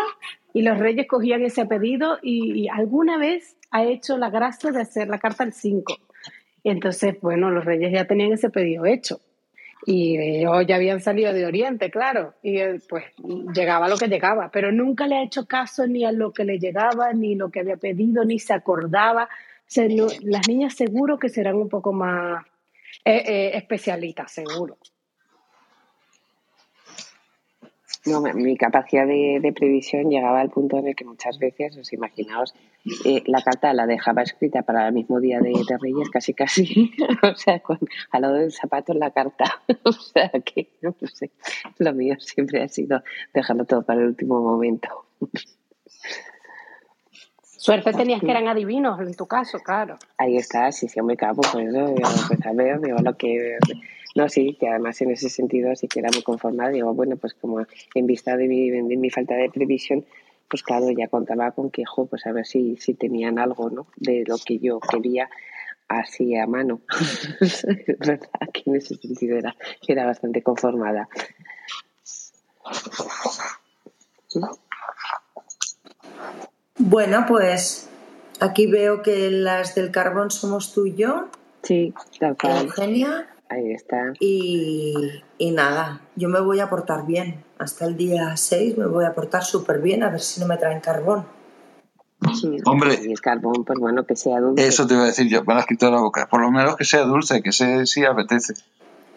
y 0.54 0.62
los 0.62 0.78
reyes 0.78 1.08
cogían 1.08 1.42
ese 1.42 1.66
pedido 1.66 2.20
y, 2.22 2.68
alguna 2.70 3.18
vez 3.18 3.58
ha 3.72 3.84
hecho 3.84 4.18
la 4.18 4.30
gracia 4.30 4.72
de 4.72 4.82
hacer 4.82 5.08
la 5.08 5.18
carta 5.18 5.44
al 5.44 5.52
5. 5.52 5.96
Y 6.64 6.70
entonces, 6.70 7.20
bueno, 7.22 7.50
los 7.50 7.66
reyes 7.66 7.92
ya 7.92 8.06
tenían 8.06 8.32
ese 8.32 8.52
pedido 8.52 8.86
hecho. 8.86 9.20
Y 9.86 10.18
ellos 10.18 10.66
ya 10.66 10.76
habían 10.76 11.02
salido 11.02 11.34
de 11.34 11.46
Oriente, 11.46 11.92
claro, 11.92 12.36
y 12.42 12.58
pues 12.88 13.04
llegaba 13.54 13.90
lo 13.90 13.98
que 13.98 14.08
llegaba, 14.08 14.50
pero 14.50 14.72
nunca 14.72 15.08
le 15.08 15.18
ha 15.18 15.24
hecho 15.24 15.46
caso 15.46 15.88
ni 15.88 16.06
a 16.06 16.14
lo 16.14 16.32
que 16.32 16.46
le 16.46 16.58
llegaba, 16.58 17.12
ni 17.12 17.36
lo 17.36 17.50
que 17.50 17.60
había 17.60 17.76
pedido, 17.76 18.24
ni 18.24 18.40
se 18.40 18.54
acordaba. 18.54 19.28
las 19.76 20.48
niñas 20.48 20.76
seguro 20.76 21.18
que 21.18 21.28
serán 21.28 21.56
un 21.56 21.68
poco 21.68 21.92
más 21.92 22.46
eh, 23.04 23.24
eh, 23.26 23.52
especialistas, 23.58 24.32
seguro. 24.32 24.78
No, 28.06 28.22
mi 28.22 28.58
capacidad 28.58 29.08
de, 29.08 29.54
previsión 29.56 30.10
llegaba 30.10 30.42
al 30.42 30.50
punto 30.50 30.78
en 30.78 30.88
el 30.88 30.96
que 30.96 31.06
muchas 31.06 31.40
veces, 31.40 31.78
os 31.78 31.94
imaginaos, 31.94 32.54
eh, 33.06 33.24
la 33.28 33.42
carta 33.42 33.74
la 33.74 33.86
dejaba 33.86 34.24
escrita 34.24 34.64
para 34.64 34.88
el 34.88 34.94
mismo 34.94 35.22
día 35.22 35.40
de, 35.40 35.54
Reyes, 35.80 36.10
casi 36.10 36.34
casi, 36.34 36.92
o 37.24 37.36
sea, 37.36 37.60
con, 37.60 37.80
al 38.12 38.22
lado 38.22 38.36
del 38.36 38.52
zapato 38.52 38.92
en 38.92 39.00
la 39.00 39.12
carta. 39.12 39.62
o 39.84 39.92
sea, 39.94 40.30
que 40.44 40.70
no 40.82 40.94
sé, 41.08 41.32
lo 41.78 41.94
mío 41.94 42.16
siempre 42.20 42.62
ha 42.62 42.68
sido 42.68 43.02
dejarlo 43.34 43.64
todo 43.64 43.84
para 43.84 44.02
el 44.02 44.08
último 44.08 44.42
momento. 44.42 45.06
Suerte 47.42 47.94
tenías 47.94 48.20
que 48.20 48.30
eran 48.30 48.50
adivinos 48.50 49.00
en 49.00 49.16
tu 49.16 49.26
caso, 49.26 49.60
claro. 49.60 49.96
Ahí 50.18 50.36
está, 50.36 50.70
sí, 50.74 50.90
sí, 50.90 51.02
muy 51.02 51.16
capo, 51.16 51.42
pues, 51.54 51.72
¿no? 51.72 51.96
pues 51.96 52.46
a 52.46 52.52
ver, 52.52 52.82
digo, 52.82 52.98
lo 52.98 53.16
que... 53.16 53.58
No, 54.16 54.30
sí, 54.30 54.58
que 54.60 54.68
además 54.68 55.02
en 55.02 55.12
ese 55.12 55.30
sentido 55.30 55.76
sí 55.76 55.88
que 55.88 56.00
era 56.00 56.10
muy 56.12 56.22
conformada. 56.22 56.70
Digo, 56.70 56.94
bueno, 56.94 57.18
pues 57.18 57.34
como 57.34 57.66
en 57.96 58.06
vista 58.06 58.38
de 58.38 58.48
mi, 58.48 58.70
de 58.70 58.98
mi 58.98 59.10
falta 59.10 59.36
de 59.36 59.50
previsión, 59.50 60.06
pues 60.50 60.62
claro, 60.62 60.90
ya 60.92 61.08
contaba 61.08 61.52
con 61.52 61.72
que, 61.72 61.84
jo, 61.84 62.06
pues 62.06 62.28
a 62.28 62.32
ver 62.32 62.46
si, 62.46 62.78
si 62.78 62.94
tenían 62.94 63.40
algo, 63.40 63.70
¿no? 63.70 63.88
De 63.96 64.24
lo 64.28 64.36
que 64.38 64.60
yo 64.60 64.80
quería 64.80 65.30
así 65.88 66.36
a 66.36 66.46
mano. 66.46 66.82
¿Verdad? 68.00 68.30
Que 68.54 68.64
en 68.68 68.76
ese 68.76 68.96
sentido 68.96 69.38
era, 69.38 69.56
era 69.88 70.06
bastante 70.06 70.44
conformada. 70.44 71.10
Bueno, 76.78 77.26
pues 77.28 77.90
aquí 78.40 78.68
veo 78.68 79.02
que 79.02 79.32
las 79.32 79.74
del 79.76 79.92
carbón 79.92 80.32
somos 80.32 80.74
tú 80.74 80.86
y 80.86 80.96
yo. 80.96 81.30
Sí, 81.64 81.94
tal 82.20 82.38
cual. 82.38 82.66
Eugenia. 82.66 83.33
Ahí 83.54 83.72
está. 83.72 84.14
Y, 84.20 84.96
y, 85.38 85.52
nada, 85.52 86.02
yo 86.16 86.28
me 86.28 86.40
voy 86.40 86.60
a 86.60 86.70
portar 86.70 87.06
bien. 87.06 87.44
Hasta 87.60 87.86
el 87.86 87.96
día 87.96 88.36
6 88.36 88.78
me 88.80 88.88
voy 88.88 89.06
a 89.06 89.14
portar 89.14 89.44
súper 89.44 89.80
bien, 89.80 90.02
a 90.02 90.10
ver 90.10 90.22
si 90.22 90.42
no 90.42 90.48
me 90.48 90.58
traen 90.58 90.80
carbón. 90.80 91.26
Hombre, 92.66 93.00
y 93.04 93.12
el 93.12 93.22
carbón, 93.22 93.64
pues 93.64 93.78
bueno, 93.78 94.06
que 94.06 94.16
sea 94.16 94.40
dulce. 94.40 94.66
Eso 94.66 94.88
te 94.88 94.96
iba 94.96 95.04
a 95.04 95.08
decir 95.08 95.28
yo, 95.28 95.44
me 95.44 95.54
lo 95.54 95.60
has 95.60 95.68
quitado 95.68 95.92
la 95.92 96.02
boca. 96.02 96.28
Por 96.28 96.42
lo 96.42 96.50
menos 96.50 96.76
que 96.78 96.86
sea 96.86 97.04
dulce, 97.04 97.44
que 97.44 97.52
sea, 97.52 97.86
sí 97.86 98.04
apetece. 98.04 98.56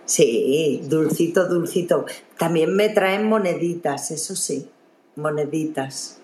Sí, 0.04 0.82
dulcito, 0.84 1.48
dulcito. 1.48 2.04
También 2.36 2.74
me 2.76 2.90
traen 2.90 3.26
moneditas, 3.28 4.10
eso 4.10 4.36
sí, 4.36 4.68
moneditas. 5.14 6.20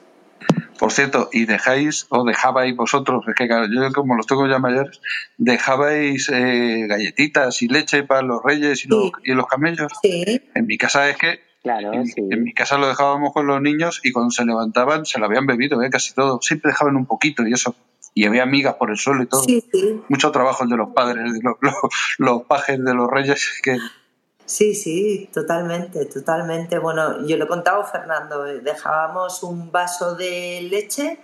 Por 0.83 0.91
cierto, 0.91 1.29
¿y 1.33 1.45
dejáis 1.45 2.07
o 2.09 2.25
dejabais 2.25 2.75
vosotros, 2.75 3.25
es 3.29 3.37
que 3.37 3.47
yo 3.47 3.93
como 3.93 4.17
los 4.17 4.27
tengo 4.27 4.49
ya 4.49 4.59
mayores, 4.59 5.01
dejabais 5.39 6.29
eh, 6.29 6.87
galletitas 6.89 7.63
y 7.63 7.69
leche 7.69 8.03
para 8.03 8.23
los 8.23 8.43
reyes 8.43 8.85
y, 8.85 8.89
los, 8.89 9.13
y 9.23 9.33
los 9.33 9.47
camellos? 9.47 9.93
Sí. 10.03 10.43
En 10.57 10.67
mi 10.67 10.77
casa 10.79 11.09
es 11.09 11.17
que 11.19 11.39
Claro, 11.63 11.93
en, 11.93 12.09
sí. 12.09 12.21
en 12.29 12.43
mi 12.43 12.53
casa 12.53 12.79
lo 12.79 12.89
dejábamos 12.89 13.33
con 13.33 13.47
los 13.47 13.63
niños 13.63 14.01
y 14.03 14.11
cuando 14.11 14.33
se 14.33 14.45
levantaban 14.45 15.07
se 15.07 15.21
lo 15.21 15.27
habían 15.27 15.47
bebido, 15.47 15.81
¿eh? 15.85 15.89
casi 15.89 16.15
todo. 16.15 16.41
Siempre 16.43 16.73
dejaban 16.73 16.97
un 16.97 17.07
poquito 17.07 17.47
y 17.47 17.53
eso. 17.53 17.77
Y 18.13 18.27
había 18.27 18.45
migas 18.45 18.75
por 18.75 18.91
el 18.91 18.97
suelo 18.97 19.23
y 19.23 19.27
todo. 19.27 19.45
Sí, 19.45 19.65
sí. 19.73 20.01
Mucho 20.09 20.33
trabajo 20.33 20.65
el 20.65 20.71
de 20.71 20.79
los 20.79 20.89
padres, 20.89 21.33
de 21.33 21.43
los, 21.45 21.55
los, 21.61 21.75
los 22.19 22.43
pajes 22.43 22.85
de 22.85 22.93
los 22.93 23.09
reyes 23.09 23.61
que 23.63 23.79
Sí, 24.53 24.75
sí, 24.75 25.31
totalmente, 25.33 26.05
totalmente. 26.05 26.79
Bueno, 26.79 27.27
yo 27.27 27.39
lo 27.39 27.45
he 27.45 27.49
contado, 27.49 27.83
Fernando, 27.85 28.47
eh, 28.47 28.61
dejábamos 28.61 29.43
un 29.43 29.73
vaso 29.73 30.15
de 30.15 30.69
leche 30.71 31.19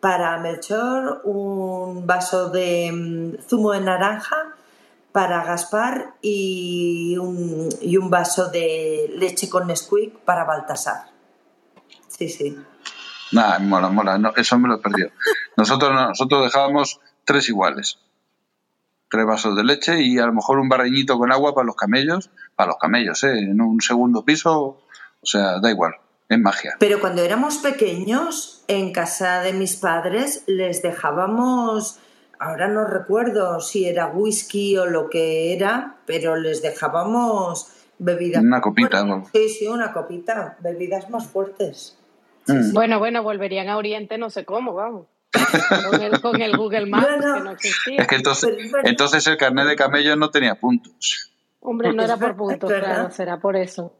para 0.00 0.36
Melchor, 0.36 1.22
un 1.24 2.06
vaso 2.06 2.50
de 2.50 2.92
mm, 2.92 3.48
zumo 3.48 3.72
de 3.72 3.80
naranja 3.80 4.54
para 5.12 5.44
Gaspar 5.44 6.16
y 6.20 7.16
un, 7.16 7.70
y 7.80 7.96
un 7.96 8.10
vaso 8.10 8.50
de 8.50 9.14
leche 9.16 9.48
con 9.48 9.66
Nesquik 9.66 10.18
para 10.18 10.44
Baltasar. 10.44 11.06
Sí, 12.08 12.28
sí. 12.28 12.54
Nada, 13.32 13.60
mola, 13.60 13.88
mola, 13.88 14.18
no, 14.18 14.34
eso 14.36 14.58
me 14.58 14.68
lo 14.68 14.74
he 14.74 14.82
perdido. 14.82 15.08
Nosotros 15.56 15.90
no, 15.90 16.08
nosotros 16.08 16.44
dejábamos 16.44 17.00
tres 17.24 17.48
iguales. 17.48 17.98
Tres 19.10 19.24
vasos 19.24 19.56
de 19.56 19.64
leche 19.64 20.02
y 20.02 20.18
a 20.18 20.26
lo 20.26 20.32
mejor 20.32 20.58
un 20.58 20.68
barreñito 20.68 21.18
con 21.18 21.32
agua 21.32 21.54
para 21.54 21.66
los 21.66 21.76
camellos, 21.76 22.30
para 22.54 22.68
los 22.68 22.78
camellos, 22.78 23.24
¿eh? 23.24 23.38
En 23.38 23.60
un 23.60 23.80
segundo 23.80 24.24
piso, 24.24 24.54
o 25.22 25.26
sea, 25.26 25.60
da 25.60 25.70
igual, 25.70 25.94
es 26.28 26.38
magia. 26.38 26.76
Pero 26.78 27.00
cuando 27.00 27.22
éramos 27.22 27.58
pequeños, 27.58 28.64
en 28.68 28.92
casa 28.92 29.40
de 29.42 29.54
mis 29.54 29.76
padres, 29.76 30.44
les 30.46 30.82
dejábamos, 30.82 31.98
ahora 32.38 32.68
no 32.68 32.84
recuerdo 32.84 33.60
si 33.60 33.86
era 33.86 34.08
whisky 34.08 34.76
o 34.76 34.86
lo 34.86 35.08
que 35.08 35.54
era, 35.54 35.96
pero 36.06 36.36
les 36.36 36.60
dejábamos 36.60 37.72
bebidas. 37.98 38.42
Una 38.42 38.60
copita, 38.60 39.04
¿no? 39.04 39.24
Sí, 39.32 39.48
sí, 39.48 39.66
una 39.66 39.92
copita, 39.92 40.56
bebidas 40.60 41.08
más 41.08 41.26
fuertes. 41.26 41.98
Mm. 42.46 42.72
Bueno, 42.72 42.98
bueno, 42.98 43.22
volverían 43.22 43.68
a 43.68 43.76
Oriente, 43.76 44.18
no 44.18 44.30
sé 44.30 44.44
cómo, 44.44 44.74
vamos. 44.74 45.06
Con, 45.90 46.02
el, 46.02 46.20
con 46.20 46.40
el 46.40 46.56
Google 46.56 46.86
Maps, 46.86 47.06
bueno, 47.06 47.34
que 47.34 47.40
no 47.40 47.50
existía. 47.52 48.02
Es 48.02 48.08
que 48.08 48.14
entonces, 48.16 48.50
pero, 48.72 48.88
entonces 48.88 49.26
el 49.26 49.36
carnet 49.36 49.66
de 49.66 49.76
camello 49.76 50.16
no 50.16 50.30
tenía 50.30 50.54
puntos. 50.54 51.32
Hombre, 51.60 51.92
no 51.92 52.02
era 52.02 52.16
por 52.16 52.36
puntos, 52.36 52.72
claro, 52.72 53.10
será 53.10 53.38
por 53.38 53.56
eso. 53.56 53.92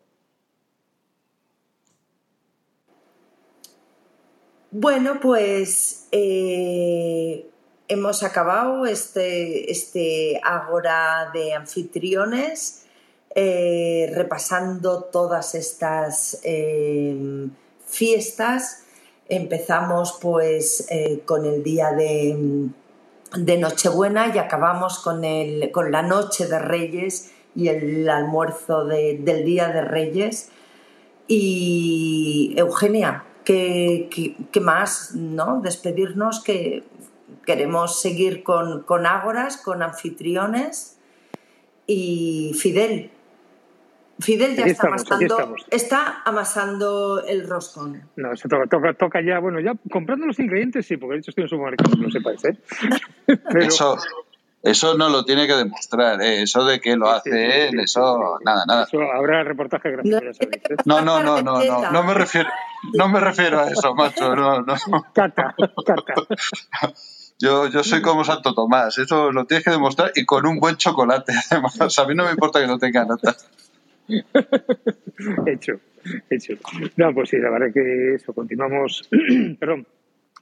Bueno, 4.71 5.19
pues 5.21 6.09
eh, 6.13 7.49
hemos 7.89 8.23
acabado 8.23 8.85
este, 8.87 9.71
este 9.73 10.41
Ágora 10.45 11.31
de 11.33 11.55
anfitriones, 11.55 12.85
eh, 13.35 14.11
repasando 14.15 15.05
todas 15.05 15.55
estas 15.55 16.41
eh, 16.45 17.49
fiestas. 17.87 18.85
Empezamos 19.29 20.19
pues 20.21 20.87
eh, 20.91 21.21
con 21.27 21.45
el 21.45 21.63
día 21.63 21.93
de, 21.93 22.69
de, 23.37 23.59
Nochebuena 23.59 24.33
y 24.35 24.39
acabamos 24.39 25.01
con, 25.01 25.25
el, 25.25 25.71
con 25.71 25.93
la 25.93 26.03
Noche 26.03 26.47
de 26.47 26.59
Reyes 26.59 27.33
y 27.55 27.69
el 27.69 28.09
almuerzo 28.09 28.87
de, 28.87 29.19
del 29.21 29.45
Día 29.45 29.69
de 29.69 29.83
Reyes. 29.83 30.51
Y 31.27 32.55
Eugenia, 32.57 33.25
¿qué, 33.45 34.09
qué, 34.51 34.61
más? 34.61 35.15
¿no? 35.15 35.61
Despedirnos 35.63 36.43
que 36.43 36.85
queremos 37.45 38.01
seguir 38.01 38.43
con, 38.43 38.83
con 38.85 39.05
ágoras, 39.05 39.59
con 39.59 39.83
anfitriones. 39.83 40.97
Y 41.87 42.55
Fidel, 42.59 43.11
Fidel 44.21 44.57
ya 44.57 44.65
está 44.67 44.89
estamos, 44.97 45.11
amasando, 45.11 45.57
está 45.71 46.23
amasando 46.25 47.25
el 47.25 47.49
roscón. 47.49 48.03
No, 48.17 48.37
se 48.37 48.49
toca, 48.49 48.67
toca, 48.67 48.95
toca 48.95 49.21
ya, 49.23 49.39
bueno, 49.39 49.61
ya 49.61 49.75
comprando 49.91 50.27
los 50.27 50.39
ingredientes 50.41 50.87
sí, 50.87 50.97
porque 50.97 51.15
de 51.15 51.19
hecho 51.21 51.31
estoy 51.31 51.45
en 51.45 51.51
supermercado, 51.51 51.97
no 51.97 52.11
sepáis, 52.11 52.45
¿eh? 52.45 52.59
Pero... 53.27 53.61
Eso, 53.61 53.97
eso 54.63 54.99
no 54.99 55.09
lo 55.09 55.25
tiene 55.25 55.47
que 55.47 55.55
demostrar, 55.55 56.21
¿eh? 56.21 56.43
eso 56.43 56.65
de 56.65 56.81
que 56.81 56.97
lo 56.97 57.07
Sí, 57.07 57.13
hace 57.13 57.31
sí, 57.31 57.37
sí, 57.37 57.59
él, 57.59 57.71
sí, 57.71 57.81
eso, 57.85 58.37
sí. 58.39 58.45
nada, 58.45 58.65
nada. 58.67 58.85
Eso 58.85 59.01
habrá 59.03 59.45
reportaje 59.45 59.91
gráfico, 59.93 60.21
ya 60.21 60.35
sabéis. 60.35 60.63
¿eh? 60.69 60.77
No, 60.85 61.01
no, 61.01 61.23
no, 61.23 61.41
no, 61.41 61.63
no, 61.63 61.93
no 61.93 62.03
me 62.03 62.15
refiero, 62.15 62.51
no 62.95 63.09
me 63.09 63.21
refiero 63.21 63.61
a 63.61 63.69
eso, 63.71 63.95
macho, 63.95 64.35
no, 64.35 64.63
no. 64.63 64.75
Cata, 65.15 65.55
cata. 65.87 66.15
Yo, 67.41 67.69
yo 67.69 67.85
soy 67.85 68.03
como 68.03 68.25
Santo 68.25 68.53
Tomás, 68.53 68.99
eso 68.99 69.31
lo 69.31 69.45
tienes 69.45 69.65
que 69.65 69.71
demostrar 69.71 70.11
y 70.17 70.25
con 70.25 70.45
un 70.45 70.59
buen 70.59 70.77
chocolate, 70.77 71.33
además. 71.51 71.97
A 71.97 72.05
mí 72.05 72.13
no 72.17 72.25
me 72.25 72.33
importa 72.33 72.59
que 72.61 72.67
no 72.67 72.79
tenga 72.79 73.05
nota. 73.05 73.37
hecho, 75.47 75.81
hecho. 76.31 76.55
No, 76.97 77.13
pues 77.15 77.31
sí, 77.31 77.39
la 77.39 77.51
verdad 77.51 77.73
que 77.73 78.15
eso, 78.15 78.33
continuamos, 78.33 79.09
perdón, 79.59 79.87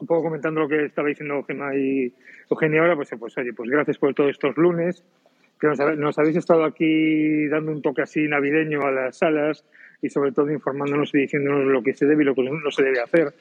un 0.01 0.07
poco 0.07 0.25
comentando 0.25 0.61
lo 0.61 0.69
que 0.69 0.85
estaba 0.87 1.09
diciendo 1.09 1.43
Gemma 1.45 1.75
y 1.75 2.13
Eugenia 2.51 2.81
ahora, 2.81 2.97
pues, 2.97 3.11
pues 3.19 3.37
oye, 3.39 3.53
pues 3.53 3.71
gracias 3.71 3.99
por 3.99 4.15
todos 4.15 4.31
estos 4.31 4.57
lunes, 4.57 5.05
que 5.61 5.67
nos, 5.67 6.19
habéis 6.19 6.37
estado 6.37 6.65
aquí 6.65 7.49
dando 7.49 7.73
un 7.73 7.83
toque 7.83 8.03
así 8.03 8.29
navideño 8.29 8.83
a 8.83 8.91
las 8.91 9.19
salas 9.19 9.65
y 10.03 10.11
sobre 10.11 10.33
todo 10.33 10.51
informándonos 10.51 11.15
y 11.15 11.19
diciéndonos 11.21 11.65
lo 11.65 11.83
que 11.83 11.95
se 11.95 12.07
debe 12.07 12.23
y 12.23 12.27
lo 12.27 12.35
que 12.35 12.43
no 12.43 12.71
se 12.71 12.83
debe 12.83 13.01
hacer 13.01 13.33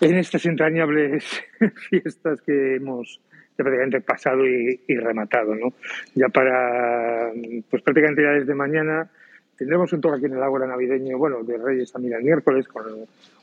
en 0.00 0.16
estas 0.16 0.44
entrañables 0.46 1.24
fiestas 1.88 2.40
que 2.42 2.76
hemos 2.76 3.20
prácticamente 3.56 4.00
pasado 4.00 4.46
y, 4.46 4.78
rematado, 4.88 5.54
¿no? 5.54 5.72
Ya 6.14 6.28
para, 6.28 7.32
pues 7.70 7.82
prácticamente 7.82 8.22
ya 8.22 8.30
desde 8.30 8.54
mañana 8.54 9.08
tendremos 9.56 9.92
un 9.92 10.00
toque 10.00 10.16
aquí 10.16 10.26
en 10.26 10.34
el 10.34 10.42
Ágora 10.42 10.66
navideño, 10.66 11.16
bueno, 11.18 11.42
de 11.42 11.56
Reyes 11.56 11.90
también 11.92 12.14
el 12.14 12.24
miércoles, 12.24 12.68
con 12.68 12.84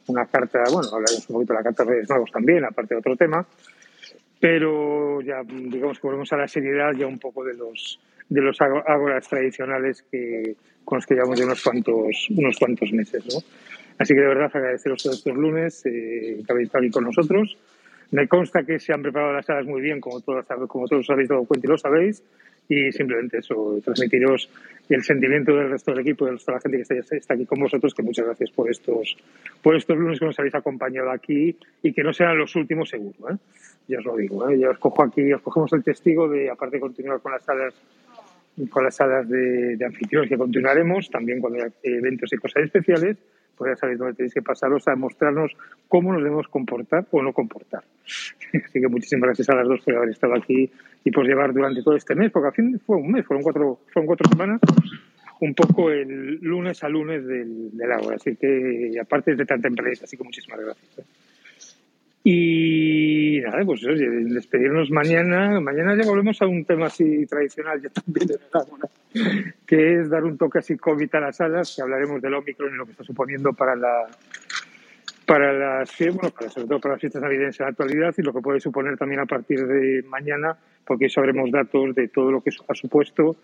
una 0.07 0.25
carta, 0.25 0.63
bueno, 0.71 0.89
hablaremos 0.93 1.29
un 1.29 1.35
poquito 1.35 1.53
de 1.53 1.59
la 1.59 1.63
carta 1.63 1.83
de 1.83 1.89
Reyes 1.91 2.09
Nuevos 2.09 2.31
también, 2.31 2.63
aparte 2.65 2.93
de 2.93 2.99
otro 2.99 3.15
tema, 3.15 3.45
pero 4.39 5.21
ya 5.21 5.41
digamos 5.43 5.99
que 5.99 6.07
volvemos 6.07 6.31
a 6.33 6.37
la 6.37 6.47
seriedad 6.47 6.91
ya 6.97 7.07
un 7.07 7.19
poco 7.19 7.43
de 7.43 7.55
los 7.55 7.99
de 8.29 8.41
los 8.41 8.57
ágoras 8.61 9.27
tradicionales 9.27 10.03
que, 10.09 10.55
con 10.83 10.97
los 10.97 11.05
que 11.05 11.13
llevamos 11.13 11.37
ya 11.37 11.45
unos 11.45 11.63
cuantos, 11.63 12.27
unos 12.31 12.57
cuantos 12.57 12.91
meses, 12.91 13.23
¿no? 13.25 13.39
Así 13.99 14.13
que 14.13 14.21
de 14.21 14.27
verdad 14.27 14.51
agradeceros 14.53 15.03
todos 15.03 15.17
estos 15.17 15.35
lunes 15.35 15.85
eh, 15.85 16.41
que 16.45 16.51
habéis 16.51 16.67
estado 16.67 16.83
aquí 16.83 16.91
con 16.91 17.03
nosotros. 17.03 17.57
Me 18.13 18.27
consta 18.27 18.63
que 18.63 18.77
se 18.77 18.93
han 18.93 19.01
preparado 19.01 19.33
las 19.33 19.47
salas 19.47 19.65
muy 19.65 19.81
bien, 19.81 19.99
como 19.99 20.21
todos, 20.21 20.45
como 20.67 20.87
todos 20.87 21.09
habéis 21.09 21.29
dado 21.29 21.45
cuenta 21.45 21.65
y 21.65 21.69
lo 21.71 21.77
sabéis, 21.79 22.23
y 22.69 22.91
simplemente 22.91 23.39
eso, 23.39 23.79
transmitiros 23.83 24.51
el 24.87 25.03
sentimiento 25.03 25.55
del 25.55 25.71
resto 25.71 25.89
del 25.89 26.01
equipo, 26.01 26.27
de 26.27 26.37
toda 26.37 26.57
la 26.57 26.61
gente 26.61 26.77
que 26.77 26.81
está, 26.83 27.15
está, 27.15 27.33
aquí 27.33 27.47
con 27.47 27.59
vosotros, 27.59 27.91
que 27.91 28.03
muchas 28.03 28.25
gracias 28.25 28.51
por 28.51 28.69
estos, 28.69 29.17
por 29.63 29.75
estos 29.75 29.97
lunes 29.97 30.19
que 30.19 30.25
nos 30.25 30.37
habéis 30.37 30.53
acompañado 30.53 31.09
aquí 31.09 31.57
y 31.81 31.91
que 31.91 32.03
no 32.03 32.13
sean 32.13 32.37
los 32.37 32.55
últimos 32.55 32.87
seguro, 32.87 33.31
¿eh? 33.31 33.37
ya 33.87 33.97
os 33.97 34.05
lo 34.05 34.15
digo, 34.15 34.47
¿eh? 34.47 34.59
ya 34.59 34.69
os 34.69 34.77
cojo 34.77 35.03
aquí, 35.03 35.33
os 35.33 35.41
cogemos 35.41 35.73
el 35.73 35.83
testigo 35.83 36.29
de, 36.29 36.51
aparte 36.51 36.75
de 36.75 36.81
continuar 36.81 37.19
con 37.19 37.31
las 37.31 37.43
salas 37.43 37.73
con 38.69 38.83
las 38.83 38.95
salas 38.95 39.27
de, 39.27 39.77
de 39.77 39.85
anfitriones 39.85 40.29
que 40.29 40.37
continuaremos, 40.37 41.09
también 41.09 41.39
cuando 41.39 41.63
hay 41.63 41.71
eventos 41.83 42.31
y 42.33 42.37
cosas 42.37 42.63
especiales, 42.63 43.17
pues 43.57 43.71
ya 43.71 43.75
sabéis 43.75 43.99
dónde 43.99 44.15
tenéis 44.15 44.33
que 44.33 44.41
pasaros 44.41 44.87
a 44.87 44.95
mostrarnos 44.95 45.51
cómo 45.87 46.11
nos 46.13 46.23
debemos 46.23 46.47
comportar 46.47 47.05
o 47.11 47.21
no 47.21 47.33
comportar. 47.33 47.83
Así 48.65 48.79
que 48.79 48.87
muchísimas 48.87 49.27
gracias 49.27 49.49
a 49.49 49.55
las 49.55 49.67
dos 49.67 49.81
por 49.81 49.95
haber 49.95 50.09
estado 50.09 50.35
aquí 50.35 50.71
y 51.03 51.11
por 51.11 51.25
llevar 51.25 51.53
durante 51.53 51.83
todo 51.83 51.95
este 51.95 52.15
mes, 52.15 52.31
porque 52.31 52.47
al 52.47 52.53
fin 52.53 52.79
fue 52.85 52.97
un 52.97 53.11
mes, 53.11 53.25
fueron 53.25 53.43
cuatro, 53.43 53.79
fueron 53.91 54.07
cuatro 54.07 54.29
semanas, 54.29 54.59
un 55.41 55.53
poco 55.53 55.91
el 55.91 56.39
lunes 56.41 56.83
a 56.83 56.89
lunes 56.89 57.25
del, 57.25 57.75
del 57.75 57.91
agua. 57.91 58.15
Así 58.15 58.35
que, 58.35 58.91
aparte 59.01 59.35
de 59.35 59.45
tanta 59.45 59.67
empresa, 59.67 60.05
así 60.05 60.17
que 60.17 60.23
muchísimas 60.23 60.59
gracias. 60.59 60.99
¿eh? 60.99 61.03
Y 62.25 63.41
nada, 63.41 63.65
pues 63.65 63.83
oye, 63.85 64.07
despedirnos 64.07 64.89
mañana. 64.91 65.59
Mañana 65.59 65.95
ya 65.95 66.09
volvemos 66.09 66.41
a 66.41 66.47
un 66.47 66.63
tema 66.63 66.85
así 66.85 67.25
tradicional, 67.25 67.81
ya 67.81 67.89
también 67.89 68.29
que 69.67 69.99
es 69.99 70.09
dar 70.09 70.23
un 70.23 70.37
toque 70.37 70.59
así 70.59 70.77
COVID 70.77 71.13
a 71.15 71.19
las 71.19 71.37
salas, 71.37 71.73
que 71.75 71.81
hablaremos 71.81 72.21
del 72.21 72.33
Omicron 72.35 72.73
y 72.73 72.77
lo 72.77 72.85
que 72.85 72.91
está 72.91 73.03
suponiendo 73.03 73.51
para 73.53 73.75
la 73.75 74.07
para 75.25 75.53
las 75.53 75.97
bueno, 75.99 76.29
para, 76.37 76.49
sobre 76.49 76.67
todo 76.67 76.79
para 76.79 76.93
las 76.95 77.01
fiestas 77.01 77.21
navideñas 77.21 77.59
en 77.59 77.65
la 77.65 77.69
actualidad 77.71 78.13
y 78.17 78.21
lo 78.21 78.33
que 78.33 78.41
puede 78.41 78.59
suponer 78.59 78.97
también 78.97 79.21
a 79.21 79.25
partir 79.25 79.65
de 79.65 80.03
mañana, 80.03 80.57
porque 80.85 81.09
sabremos 81.09 81.49
datos 81.51 81.95
de 81.95 82.07
todo 82.07 82.31
lo 82.31 82.41
que 82.41 82.51
ha 82.67 82.75
supuesto 82.75 83.37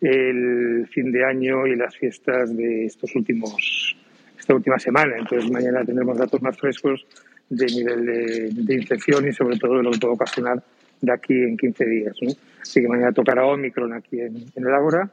el 0.00 0.86
fin 0.92 1.10
de 1.10 1.24
año 1.24 1.66
y 1.66 1.74
las 1.74 1.96
fiestas 1.96 2.54
de 2.54 2.86
estos 2.86 3.14
últimos 3.14 3.96
esta 4.38 4.54
última 4.54 4.78
semana. 4.78 5.16
Entonces 5.18 5.50
mañana 5.50 5.84
tendremos 5.84 6.18
datos 6.18 6.40
más 6.42 6.58
frescos 6.58 7.06
de 7.48 7.66
nivel 7.66 8.54
de, 8.54 8.74
infección 8.74 9.28
y 9.28 9.32
sobre 9.32 9.58
todo 9.58 9.76
de 9.76 9.82
lo 9.82 9.90
que 9.90 9.98
puede 9.98 10.14
ocasionar 10.14 10.62
de 11.00 11.12
aquí 11.12 11.34
en 11.34 11.56
15 11.56 11.84
días. 11.84 12.16
¿no? 12.22 12.32
Así 12.60 12.80
que 12.80 12.88
mañana 12.88 13.12
tocará 13.12 13.46
Omicron 13.46 13.92
aquí 13.92 14.20
en, 14.20 14.36
en 14.54 14.66
el 14.66 14.74
Ágora. 14.74 15.10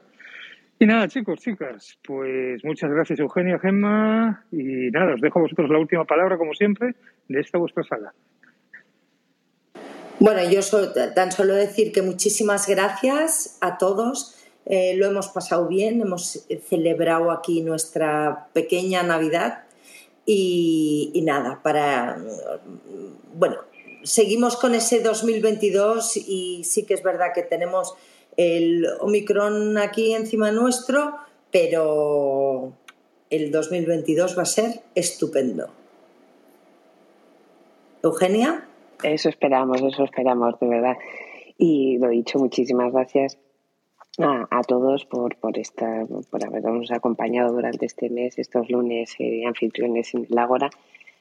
Y 0.78 0.86
nada, 0.86 1.06
chicos, 1.06 1.38
chicas, 1.40 1.98
pues 2.04 2.64
muchas 2.64 2.90
gracias 2.90 3.20
Eugenia, 3.20 3.60
Gemma, 3.60 4.44
y 4.50 4.90
nada, 4.90 5.14
os 5.14 5.20
dejo 5.20 5.38
a 5.38 5.42
vosotros 5.42 5.70
la 5.70 5.78
última 5.78 6.04
palabra, 6.04 6.36
como 6.36 6.52
siempre, 6.52 6.94
de 7.28 7.40
esta 7.40 7.58
vuestra 7.58 7.84
sala. 7.84 8.12
Bueno, 10.18 10.40
yo 10.50 10.60
tan 11.14 11.32
solo 11.32 11.54
decir 11.54 11.92
que 11.92 12.02
muchísimas 12.02 12.68
gracias 12.68 13.58
a 13.60 13.78
todos. 13.78 14.36
Eh, 14.66 14.94
lo 14.96 15.06
hemos 15.06 15.28
pasado 15.28 15.68
bien, 15.68 16.00
hemos 16.00 16.46
celebrado 16.66 17.30
aquí 17.30 17.60
nuestra 17.62 18.46
pequeña 18.52 19.02
Navidad 19.02 19.63
y, 20.26 21.20
nada, 21.24 21.60
para, 21.62 22.18
bueno, 23.34 23.56
seguimos 24.02 24.56
con 24.56 24.74
ese 24.74 25.00
2022 25.00 26.16
y 26.16 26.64
sí 26.64 26.84
que 26.84 26.94
es 26.94 27.02
verdad 27.02 27.32
que 27.34 27.42
tenemos 27.42 27.94
el 28.36 28.86
Omicron 29.00 29.78
aquí 29.78 30.14
encima 30.14 30.50
nuestro, 30.50 31.16
pero 31.50 32.72
el 33.30 33.50
2022 33.50 34.36
va 34.38 34.42
a 34.42 34.46
ser 34.46 34.82
estupendo. 34.94 35.68
Eugenia. 38.02 38.68
Eso 39.02 39.28
esperamos, 39.28 39.82
eso 39.82 40.04
esperamos, 40.04 40.58
de 40.60 40.68
verdad. 40.68 40.96
Y 41.58 41.98
lo 41.98 42.08
dicho, 42.08 42.38
muchísimas 42.38 42.92
gracias 42.92 43.38
a, 44.18 44.62
todos 44.62 45.04
por, 45.06 45.36
por, 45.36 45.58
esta, 45.58 46.06
por 46.30 46.44
habernos 46.44 46.90
acompañado 46.90 47.52
durante 47.52 47.86
este 47.86 48.10
mes, 48.10 48.38
estos 48.38 48.70
lunes 48.70 49.14
eh, 49.18 49.44
anfitriones 49.46 50.14
en 50.14 50.26
el 50.30 50.38
Ágora, 50.38 50.70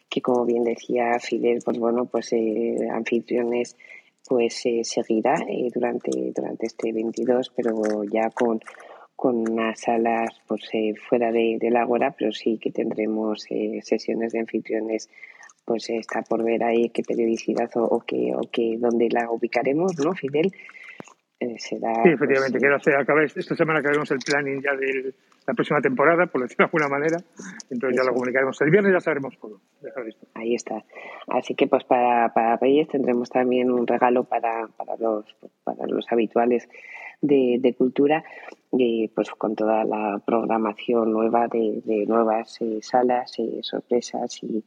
que 0.09 0.21
como 0.21 0.45
bien 0.45 0.63
decía 0.63 1.19
Fidel, 1.19 1.59
pues 1.65 1.79
bueno, 1.79 2.05
pues 2.05 2.33
eh, 2.33 2.75
anfitriones 2.91 3.75
pues 4.27 4.65
eh, 4.65 4.81
seguirá 4.83 5.35
eh, 5.47 5.69
durante, 5.73 6.11
durante 6.33 6.65
este 6.65 6.91
22, 6.91 7.51
pero 7.55 8.03
ya 8.05 8.29
con, 8.29 8.59
con 9.15 9.49
unas 9.49 9.79
salas 9.81 10.29
pues, 10.47 10.69
eh, 10.73 10.93
fuera 10.95 11.31
de, 11.31 11.57
del 11.59 11.75
Ágora, 11.75 12.15
pero 12.17 12.31
sí 12.31 12.57
que 12.57 12.71
tendremos 12.71 13.45
sesiones 13.81 14.33
de 14.33 14.39
anfitriones 14.39 15.09
pues 15.65 15.89
está 15.89 16.21
por 16.23 16.43
ver 16.43 16.63
ahí 16.63 16.89
qué 16.89 17.03
periodicidad 17.03 17.69
o, 17.75 17.83
o, 17.83 17.99
qué, 18.01 18.33
o 18.35 18.41
qué, 18.51 18.75
dónde 18.77 19.07
la 19.09 19.31
ubicaremos, 19.31 19.93
¿no, 19.97 20.13
Fidel? 20.13 20.51
Eh, 21.43 21.55
sí, 21.59 21.75
efectivamente, 22.05 22.57
pues, 22.57 22.87
hacer, 22.87 23.39
esta 23.39 23.55
semana 23.55 23.79
acabemos 23.79 24.09
el 24.11 24.19
planning 24.19 24.61
ya 24.61 24.75
de 24.75 25.13
la 25.45 25.53
próxima 25.53 25.81
temporada, 25.81 26.25
por 26.27 26.41
decirlo 26.41 26.65
de 26.65 26.71
alguna 26.71 26.87
manera, 26.87 27.17
entonces 27.69 27.97
ya 27.99 28.05
lo 28.05 28.13
comunicaremos. 28.13 28.61
El 28.61 28.71
viernes 28.71 28.93
ya 28.93 28.99
sabremos 29.01 29.37
todo. 29.39 29.59
Ahí 30.35 30.55
está. 30.55 30.83
Así 31.27 31.53
que 31.53 31.67
pues 31.67 31.83
para, 31.83 32.33
para 32.33 32.55
Reyes 32.55 32.87
tendremos 32.87 33.29
también 33.29 33.69
un 33.71 33.85
regalo 33.85 34.23
para, 34.23 34.67
para, 34.77 34.95
los, 34.95 35.25
para 35.65 35.85
los 35.87 36.09
habituales 36.11 36.69
de, 37.21 37.57
de 37.59 37.73
cultura, 37.73 38.23
y 38.71 39.09
pues 39.09 39.29
con 39.31 39.55
toda 39.55 39.83
la 39.83 40.21
programación 40.25 41.11
nueva 41.11 41.47
de, 41.47 41.81
de 41.83 42.05
nuevas 42.05 42.61
eh, 42.61 42.79
salas, 42.81 43.37
eh, 43.39 43.59
sorpresas 43.63 44.41
y, 44.43 44.63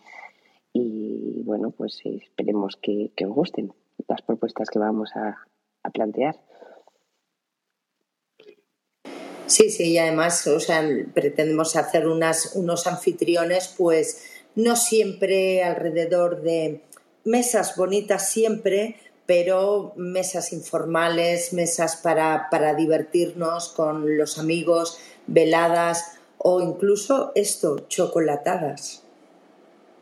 y 0.72 1.42
bueno, 1.44 1.70
pues 1.70 2.02
esperemos 2.04 2.76
que, 2.76 3.10
que 3.16 3.24
os 3.24 3.32
gusten 3.32 3.72
las 4.08 4.20
propuestas 4.22 4.68
que 4.68 4.78
vamos 4.78 5.16
a, 5.16 5.36
a 5.82 5.90
plantear. 5.90 6.36
Sí, 9.46 9.70
sí, 9.70 9.92
y 9.92 9.98
además, 9.98 10.46
o 10.48 10.58
sea, 10.58 10.84
pretendemos 11.14 11.76
hacer 11.76 12.08
unas, 12.08 12.52
unos 12.54 12.86
anfitriones, 12.86 13.72
pues 13.76 14.24
no 14.56 14.74
siempre 14.74 15.62
alrededor 15.62 16.42
de 16.42 16.80
mesas 17.24 17.76
bonitas 17.76 18.28
siempre, 18.28 18.96
pero 19.26 19.92
mesas 19.96 20.52
informales, 20.52 21.52
mesas 21.52 21.96
para, 21.96 22.48
para 22.50 22.74
divertirnos 22.74 23.68
con 23.68 24.16
los 24.16 24.38
amigos, 24.38 24.98
veladas 25.26 26.18
o 26.38 26.60
incluso 26.60 27.32
esto, 27.34 27.86
chocolatadas. 27.88 29.02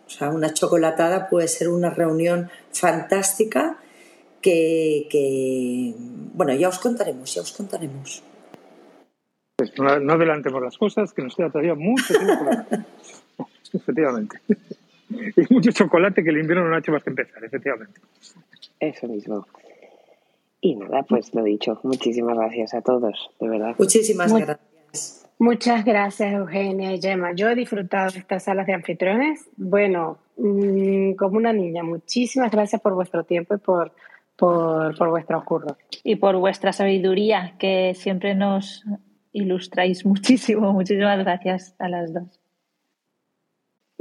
O 0.07 0.11
sea, 0.11 0.31
una 0.31 0.53
chocolatada 0.55 1.29
puede 1.29 1.49
ser 1.49 1.69
una 1.69 1.91
reunión 1.91 2.51
fantástica 2.73 3.79
que, 4.41 5.07
que 5.11 5.95
bueno, 6.35 6.55
ya 6.55 6.69
os 6.69 6.79
contaremos, 6.79 7.35
ya 7.35 7.43
os 7.43 7.53
contaremos. 7.53 8.23
Pues 9.71 9.79
no, 9.79 9.99
no, 10.01 10.13
adelantemos 10.15 10.63
las 10.63 10.77
cosas, 10.77 11.13
que 11.13 11.23
nos 11.23 11.35
queda 11.35 11.51
todavía 11.51 11.75
mucho 11.75 12.15
tiempo. 12.15 12.45
efectivamente. 13.73 14.39
Y 15.37 15.53
mucho 15.53 15.71
chocolate 15.71 16.25
que 16.25 16.31
el 16.31 16.39
invierno 16.39 16.67
no 16.67 16.75
ha 16.75 16.79
hecho 16.79 16.91
más 16.91 17.05
que 17.05 17.11
empezar, 17.11 17.45
efectivamente. 17.45 18.01
Eso 18.81 19.07
mismo. 19.07 19.47
Y 20.61 20.75
nada, 20.75 21.03
pues 21.03 21.33
lo 21.35 21.45
dicho, 21.45 21.79
muchísimas 21.85 22.37
gracias 22.37 22.75
a 22.75 22.81
todos, 22.81 23.31
de 23.39 23.49
verdad. 23.49 23.77
Muchísimas 23.79 24.33
Muy, 24.33 24.43
gracias. 24.43 25.31
Muchas 25.39 25.85
gracias, 25.85 26.33
Eugenia 26.33 26.93
y 26.95 27.01
Gemma. 27.01 27.33
Yo 27.35 27.51
he 27.51 27.55
disfrutado 27.55 28.11
de 28.11 28.19
estas 28.19 28.45
salas 28.45 28.67
de 28.67 28.73
anfitriones. 28.73 29.47
Bueno, 29.57 30.19
mmm, 30.37 31.13
como 31.13 31.37
una 31.37 31.53
niña, 31.53 31.83
muchísimas 31.83 32.51
gracias 32.51 32.81
por 32.81 32.95
vuestro 32.95 33.25
tiempo 33.25 33.55
y 33.55 33.59
por, 33.59 33.93
por, 34.37 34.97
por 34.97 35.11
vuestro 35.11 35.45
curro. 35.45 35.77
Y 36.03 36.17
por 36.17 36.37
vuestra 36.39 36.73
sabiduría, 36.73 37.55
que 37.59 37.95
siempre 37.95 38.35
nos 38.35 38.85
ilustráis 39.35 40.07
muchísimo. 40.07 40.73
Muchísimas 40.73 41.19
gracias 41.19 41.75
a 41.79 41.89
las 41.91 42.15
dos. 42.15 42.41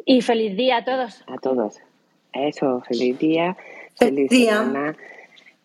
Y 0.05 0.21
feliz 0.21 0.55
día 0.55 0.77
a 0.77 0.85
todos. 0.85 1.23
A 1.27 1.37
todos. 1.37 1.79
Eso, 2.31 2.81
feliz 2.81 3.19
día, 3.19 3.57
feliz, 3.97 4.29
día. 4.29 4.59
semana. 4.59 4.95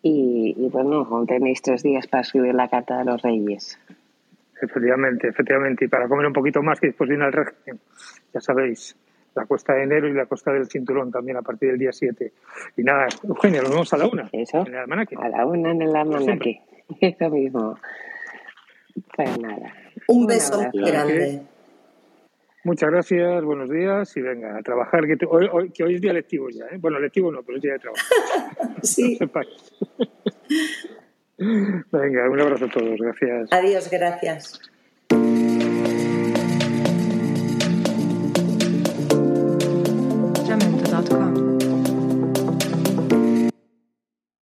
Y, 0.01 0.55
y, 0.57 0.69
bueno, 0.69 1.07
aún 1.09 1.25
tenéis 1.25 1.61
tres 1.61 1.83
días 1.83 2.07
para 2.07 2.21
escribir 2.21 2.53
la 2.53 2.69
carta 2.69 2.99
de 2.99 3.05
los 3.05 3.21
reyes. 3.21 3.77
Efectivamente, 4.61 5.27
efectivamente. 5.27 5.85
Y 5.85 5.87
para 5.87 6.07
comer 6.07 6.27
un 6.27 6.33
poquito 6.33 6.61
más 6.61 6.79
que 6.79 6.87
después 6.87 7.09
viene 7.09 7.25
el 7.25 7.33
régimen. 7.33 7.79
Ya 8.33 8.39
sabéis, 8.39 8.95
la 9.35 9.45
cuesta 9.45 9.73
de 9.73 9.83
enero 9.83 10.07
y 10.07 10.13
la 10.13 10.25
costa 10.25 10.51
del 10.51 10.67
cinturón 10.67 11.11
también 11.11 11.37
a 11.37 11.41
partir 11.41 11.69
del 11.71 11.79
día 11.79 11.91
7. 11.91 12.31
Y 12.77 12.83
nada, 12.83 13.07
Eugenia, 13.27 13.61
nos 13.61 13.71
vemos 13.71 13.93
a 13.93 13.97
la 13.97 14.07
una. 14.07 14.29
Eso. 14.31 14.59
En 14.59 14.73
el 14.73 14.77
almanaque. 14.77 15.15
A 15.19 15.29
la 15.29 15.45
una 15.45 15.71
en 15.71 15.81
el 15.81 15.95
almanaque. 15.95 16.61
Eso 17.01 17.29
mismo. 17.29 17.77
Pues 19.15 19.39
nada. 19.39 19.73
Un 20.07 20.25
beso 20.25 20.59
grande. 20.73 21.43
Muchas 22.63 22.91
gracias, 22.91 23.43
buenos 23.43 23.69
días 23.69 24.15
y 24.17 24.21
venga, 24.21 24.57
a 24.57 24.61
trabajar, 24.61 25.07
que, 25.07 25.15
te, 25.15 25.25
hoy, 25.25 25.47
hoy, 25.51 25.71
que 25.71 25.83
hoy 25.83 25.95
es 25.95 26.01
día 26.01 26.11
lectivo 26.11 26.49
ya. 26.49 26.65
¿eh? 26.65 26.77
Bueno, 26.77 26.99
lectivo 26.99 27.31
no, 27.31 27.41
pero 27.41 27.57
es 27.57 27.63
día 27.63 27.73
de 27.73 27.79
trabajo. 27.79 28.03
sí. 28.83 29.17
venga, 31.37 32.29
un 32.29 32.41
abrazo 32.41 32.65
a 32.65 32.69
todos, 32.69 32.99
gracias. 32.99 33.47
Adiós, 33.51 33.89
gracias. 33.89 34.59